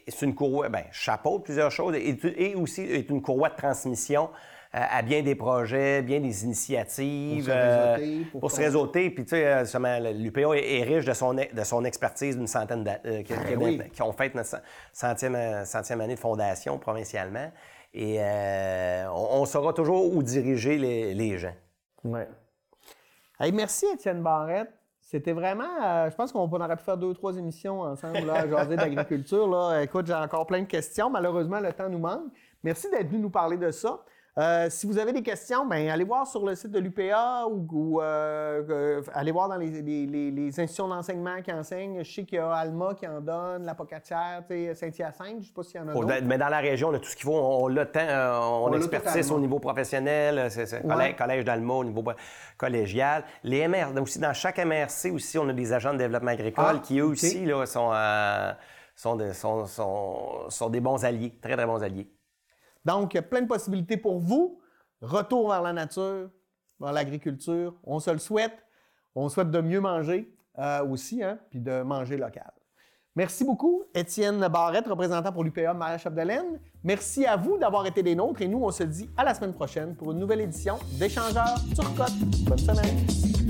c'est 0.07 0.27
une 0.27 0.35
courroie, 0.35 0.69
ben, 0.69 0.85
chapeaute 0.93 1.45
plusieurs 1.45 1.71
choses 1.71 1.95
et, 1.97 2.19
et 2.39 2.55
aussi 2.55 2.83
est 2.83 3.11
une 3.11 3.21
courroie 3.21 3.49
de 3.51 3.57
transmission 3.57 4.31
euh, 4.75 4.79
à 4.91 5.03
bien 5.03 5.23
des 5.23 5.35
projets, 5.35 6.03
bien 6.03 6.21
des 6.21 6.45
initiatives. 6.45 7.47
Pour 7.47 7.53
se 7.55 7.59
réseauter, 7.59 8.25
pour, 8.31 8.41
pour 8.41 8.51
se 8.51 8.57
qu'on- 8.57 8.63
réseauter. 8.63 9.11
Puis, 9.11 9.25
tu 9.25 9.31
sais, 9.31 10.13
l'UPA 10.15 10.41
est, 10.57 10.83
riche 10.85 11.05
de 11.07 11.13
son, 11.15 11.35
de 11.35 11.65
son 11.65 11.85
expertise 11.85 12.37
d'une 12.37 12.47
centaine 12.47 12.85
d'années, 12.85 13.25
Ben 13.27 13.59
oui. 13.59 13.81
qui 13.93 14.03
ont 14.03 14.13
fait 14.13 14.35
notre 14.35 14.49
cent- 14.49 14.59
centième, 14.93 15.65
centième 15.65 16.01
année 16.03 16.15
de 16.17 16.21
fondation 16.21 16.79
provincialement. 16.79 17.51
Et 17.95 18.19
euh, 18.21 19.07
on, 19.11 19.41
on 19.41 19.45
saura 19.47 19.73
toujours 19.73 20.15
où 20.15 20.23
diriger 20.23 20.77
les, 20.77 21.15
les 21.15 21.39
gens. 21.39 21.55
Ouais. 22.05 22.29
Hey, 23.41 23.53
merci, 23.53 23.87
Étienne 23.95 24.23
Barrette. 24.23 24.73
C'était 25.01 25.33
vraiment. 25.33 25.65
euh, 25.83 26.11
je 26.11 26.15
pense 26.15 26.33
qu'on 26.33 26.41
aurait 26.51 26.77
pu 26.77 26.83
faire 26.83 26.97
deux 26.99 27.07
ou 27.07 27.15
trois 27.15 27.37
émissions 27.37 27.81
ensemble, 27.81 28.27
là, 28.27 28.41
à 28.41 28.49
jaser 28.49 28.77
d'agriculture. 28.77 29.75
Écoute, 29.81 30.07
j'ai 30.07 30.15
encore 30.15 30.47
plein 30.47 30.61
de 30.61 30.67
questions. 30.67 31.09
Malheureusement, 31.09 31.61
le 31.61 31.73
temps 31.73 31.89
nous 31.89 31.99
manque. 31.99 32.31
Merci 32.63 32.91
d'être 32.91 33.09
venu 33.09 33.21
nous 33.21 33.31
parler 33.31 33.57
de 33.57 33.71
ça. 33.71 34.01
Euh, 34.39 34.69
si 34.71 34.87
vous 34.87 34.99
avez 34.99 35.13
des 35.13 35.23
questions, 35.23 35.67
ben, 35.67 35.89
allez 35.91 36.05
voir 36.05 36.25
sur 36.25 36.47
le 36.47 36.55
site 36.55 36.71
de 36.71 36.79
l'UPA 36.79 37.47
ou, 37.51 37.67
ou, 37.73 38.01
euh, 38.01 38.63
euh, 38.69 39.03
allez 39.13 39.33
voir 39.33 39.49
dans 39.49 39.57
les, 39.57 39.83
les- 39.83 40.07
les- 40.07 40.31
les 40.31 40.49
institutions 40.61 40.87
d'enseignement 40.87 41.43
qui 41.43 41.53
enseignent. 41.53 42.05
Je 42.05 42.13
sais 42.13 42.25
qu'il 42.25 42.37
y 42.37 42.41
a 42.41 42.53
Alma 42.53 42.95
qui 42.95 43.09
en 43.09 43.21
donne, 43.21 43.65
la 43.65 43.75
Pocatière, 43.75 44.45
Saint-Hyacinthe, 44.49 45.27
je 45.31 45.35
ne 45.39 45.43
sais 45.43 45.53
pas 45.53 45.63
s'il 45.65 45.81
y 45.81 45.83
en 45.83 45.89
a 45.89 45.93
Au- 45.95 46.05
d'autres. 46.05 46.23
Mais 46.25 46.39
dans 46.39 46.49
la 46.49 46.59
région, 46.59 46.91
on 46.91 46.95
a 46.95 47.01
tout 47.01 47.09
ce 47.09 47.17
qu'il 47.17 47.25
faut. 47.25 47.33
On, 47.35 47.65
on 47.65 47.69
on, 48.41 48.67
On 48.67 48.73
totalement. 49.25 49.37
au 49.37 49.41
niveau 49.41 49.59
professionnel, 49.59 50.49
collège, 50.87 51.17
collège 51.17 51.45
d'Alma, 51.45 51.75
au 51.75 51.85
niveau 51.85 52.05
collégial. 52.57 53.25
Les 53.43 53.67
MR, 53.67 53.89
aussi 54.01 54.21
dans 54.21 54.35
chaque 54.35 54.59
MRC 54.59 55.11
aussi, 55.13 55.37
on 55.39 55.49
a 55.49 55.53
des 55.53 55.73
agents 55.73 55.95
de 55.95 55.99
développement 55.99 56.31
agricole 56.31 56.65
Ah, 56.77 56.79
qui 56.81 57.01
eux 57.01 57.07
aussi 57.07 57.45
là, 57.45 57.67
sont, 57.67 57.91
euh, 57.93 58.53
sont, 58.95 59.17
de- 59.17 59.33
sont- 59.33 59.67
sont- 59.67 60.49
sont 60.49 60.71
des 60.71 60.81
bons 60.81 61.05
alliés, 61.05 61.35
très 61.43 61.57
très 61.57 61.67
bons 61.67 61.83
alliés. 61.83 62.09
Donc, 62.89 63.13
il 63.13 63.19
y 63.19 63.21
a 63.21 63.23
plein 63.23 63.43
de 63.43 63.47
possibilités 63.47 63.99
pour 63.99 64.19
vous. 64.19 64.59
Retour 65.03 65.51
vers 65.51 65.61
la 65.61 65.75
nature, 65.75 66.31
vers 66.81 66.93
l'agriculture. 66.93 67.75
On 67.85 68.01
se 68.01 68.11
le 68.11 68.17
souhaite. 68.17 68.65
On 69.15 69.29
souhaite 69.29 69.51
de 69.51 69.61
mieux 69.61 69.81
manger 69.81 70.35
euh, 70.59 70.87
aussi, 70.87 71.23
hein, 71.23 71.39
puis 71.51 71.61
de 71.61 71.83
manger 71.83 72.17
local. 72.17 72.51
Merci 73.15 73.45
beaucoup, 73.45 73.83
Étienne 73.95 74.47
Barrette, 74.49 74.87
représentant 74.87 75.33
pour 75.33 75.45
l'UPA 75.45 75.75
Maria 75.75 75.99
Chapdelaine. 75.99 76.61
Merci 76.83 77.27
à 77.27 77.37
vous 77.37 77.59
d'avoir 77.59 77.85
été 77.85 78.03
des 78.03 78.15
nôtres 78.15 78.41
et 78.41 78.49
nous, 78.49 78.63
on 78.63 78.71
se 78.71 78.85
dit 78.85 79.11
à 79.19 79.25
la 79.25 79.35
semaine 79.35 79.53
prochaine 79.53 79.95
pour 79.95 80.13
une 80.13 80.19
nouvelle 80.19 80.41
édition 80.41 80.79
d'Échangeurs 80.93 81.59
Turcotte. 81.75 82.17
Bonne 82.47 82.59
semaine. 82.59 83.48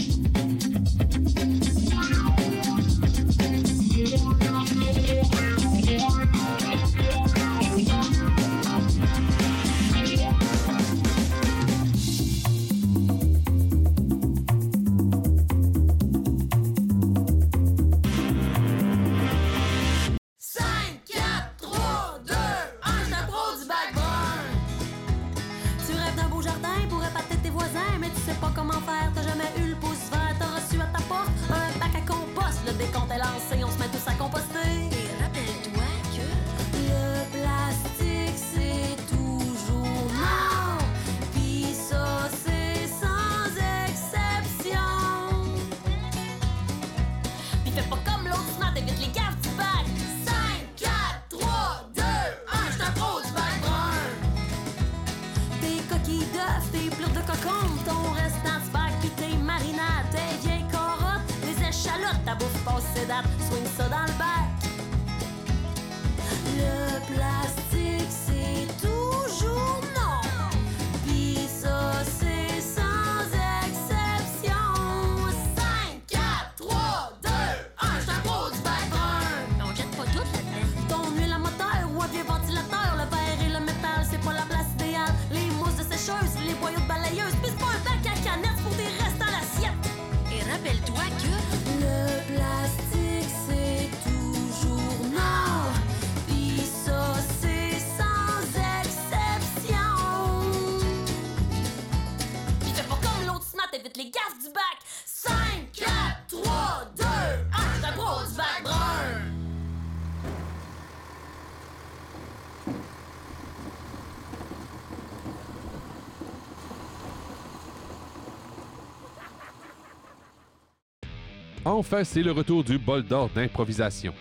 Enfin, 121.90 122.04
c'est 122.04 122.22
le 122.22 122.32
retour 122.32 122.64
du 122.64 122.76
bol 122.76 123.02
d'or 123.02 123.30
d'improvisation. 123.34 124.12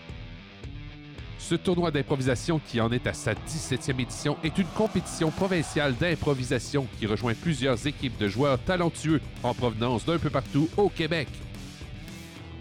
Ce 1.38 1.54
tournoi 1.54 1.92
d'improvisation, 1.92 2.62
qui 2.66 2.80
en 2.80 2.90
est 2.94 3.06
à 3.06 3.12
sa 3.12 3.34
17e 3.34 4.00
édition, 4.00 4.38
est 4.42 4.58
une 4.58 4.68
compétition 4.68 5.32
provinciale 5.32 5.94
d'improvisation 5.94 6.88
qui 6.98 7.06
rejoint 7.06 7.34
plusieurs 7.34 7.86
équipes 7.86 8.18
de 8.18 8.30
joueurs 8.30 8.58
talentueux 8.58 9.20
en 9.44 9.54
provenance 9.54 10.06
d'un 10.06 10.18
peu 10.18 10.30
partout 10.30 10.70
au 10.78 10.88
Québec. 10.88 11.28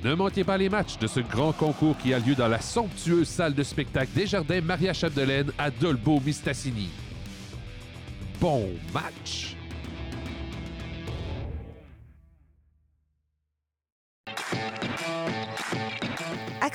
Ne 0.02 0.14
manquez 0.14 0.42
pas 0.42 0.58
les 0.58 0.68
matchs 0.68 0.98
de 0.98 1.06
ce 1.06 1.20
grand 1.20 1.52
concours 1.52 1.96
qui 1.98 2.12
a 2.12 2.18
lieu 2.18 2.34
dans 2.34 2.48
la 2.48 2.60
somptueuse 2.60 3.28
salle 3.28 3.54
de 3.54 3.62
spectacle 3.62 4.10
des 4.12 4.26
Jardins 4.26 4.60
Maria 4.60 4.92
Chapdelaine 4.92 5.52
à 5.56 5.70
Dolbeau-Mistassini. 5.70 6.88
Bon 8.40 8.70
match! 8.92 9.55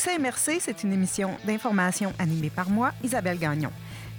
Accès 0.07 0.59
c'est 0.59 0.83
une 0.83 0.93
émission 0.93 1.29
d'information 1.45 2.11
animée 2.17 2.49
par 2.49 2.71
moi, 2.71 2.91
Isabelle 3.03 3.37
Gagnon. 3.37 3.69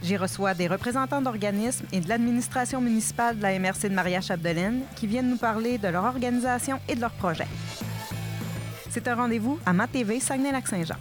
J'y 0.00 0.16
reçois 0.16 0.54
des 0.54 0.68
représentants 0.68 1.20
d'organismes 1.20 1.86
et 1.90 1.98
de 1.98 2.08
l'administration 2.08 2.80
municipale 2.80 3.36
de 3.36 3.42
la 3.42 3.58
MRC 3.58 3.88
de 3.88 3.94
Maria-Chapdelaine 3.94 4.82
qui 4.94 5.08
viennent 5.08 5.28
nous 5.28 5.38
parler 5.38 5.78
de 5.78 5.88
leur 5.88 6.04
organisation 6.04 6.78
et 6.88 6.94
de 6.94 7.00
leurs 7.00 7.10
projets. 7.12 7.48
C'est 8.90 9.08
un 9.08 9.16
rendez-vous 9.16 9.58
à 9.66 9.72
ma 9.72 9.88
TV 9.88 10.20
Saguenay-Lac-Saint-Jean. 10.20 10.98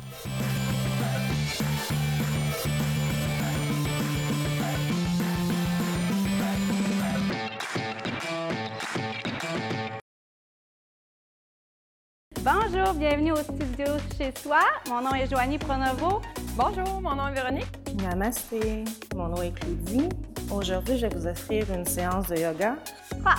Bienvenue 13.02 13.32
au 13.32 13.38
studio 13.38 13.86
chez 14.16 14.32
soi. 14.44 14.60
Mon 14.88 15.02
nom 15.02 15.16
est 15.16 15.28
Joanie 15.28 15.58
Pronovo. 15.58 16.22
Bonjour, 16.56 17.02
mon 17.02 17.16
nom 17.16 17.30
est 17.30 17.34
Véronique. 17.34 17.66
Namasté, 18.00 18.84
mon 19.16 19.28
nom 19.28 19.42
est 19.42 19.54
Claudie. 19.60 20.08
Aujourd'hui, 20.52 21.00
je 21.00 21.08
vais 21.08 21.16
vous 21.16 21.26
offrir 21.26 21.66
une 21.74 21.84
séance 21.84 22.28
de 22.28 22.36
yoga. 22.36 22.76
3, 23.22 23.34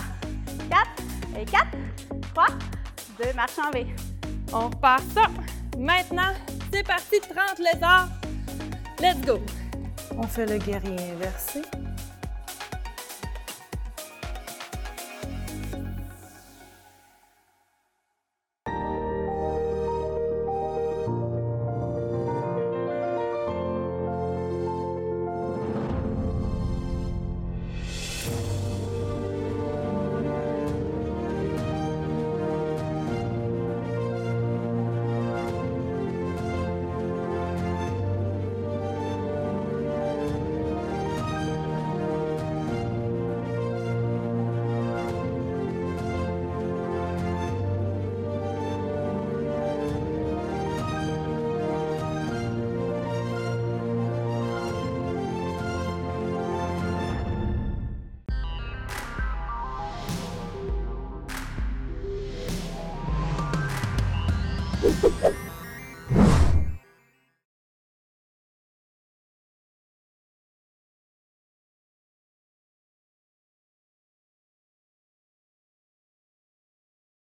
4, 0.69 1.41
et 1.41 1.45
4, 1.45 1.67
3, 2.35 2.47
2, 3.23 3.33
marche 3.37 3.59
en 3.65 3.71
V. 3.71 3.87
On 4.53 4.69
repart 4.69 5.05
ça. 5.15 5.27
Maintenant, 5.79 6.33
c'est 6.73 6.85
parti, 6.85 7.21
30 7.21 7.61
lézards. 7.61 8.09
Let's 9.01 9.25
go. 9.25 9.39
On 10.19 10.25
fait 10.25 10.47
le 10.47 10.59
guerrier 10.59 11.13
inversé. 11.13 11.63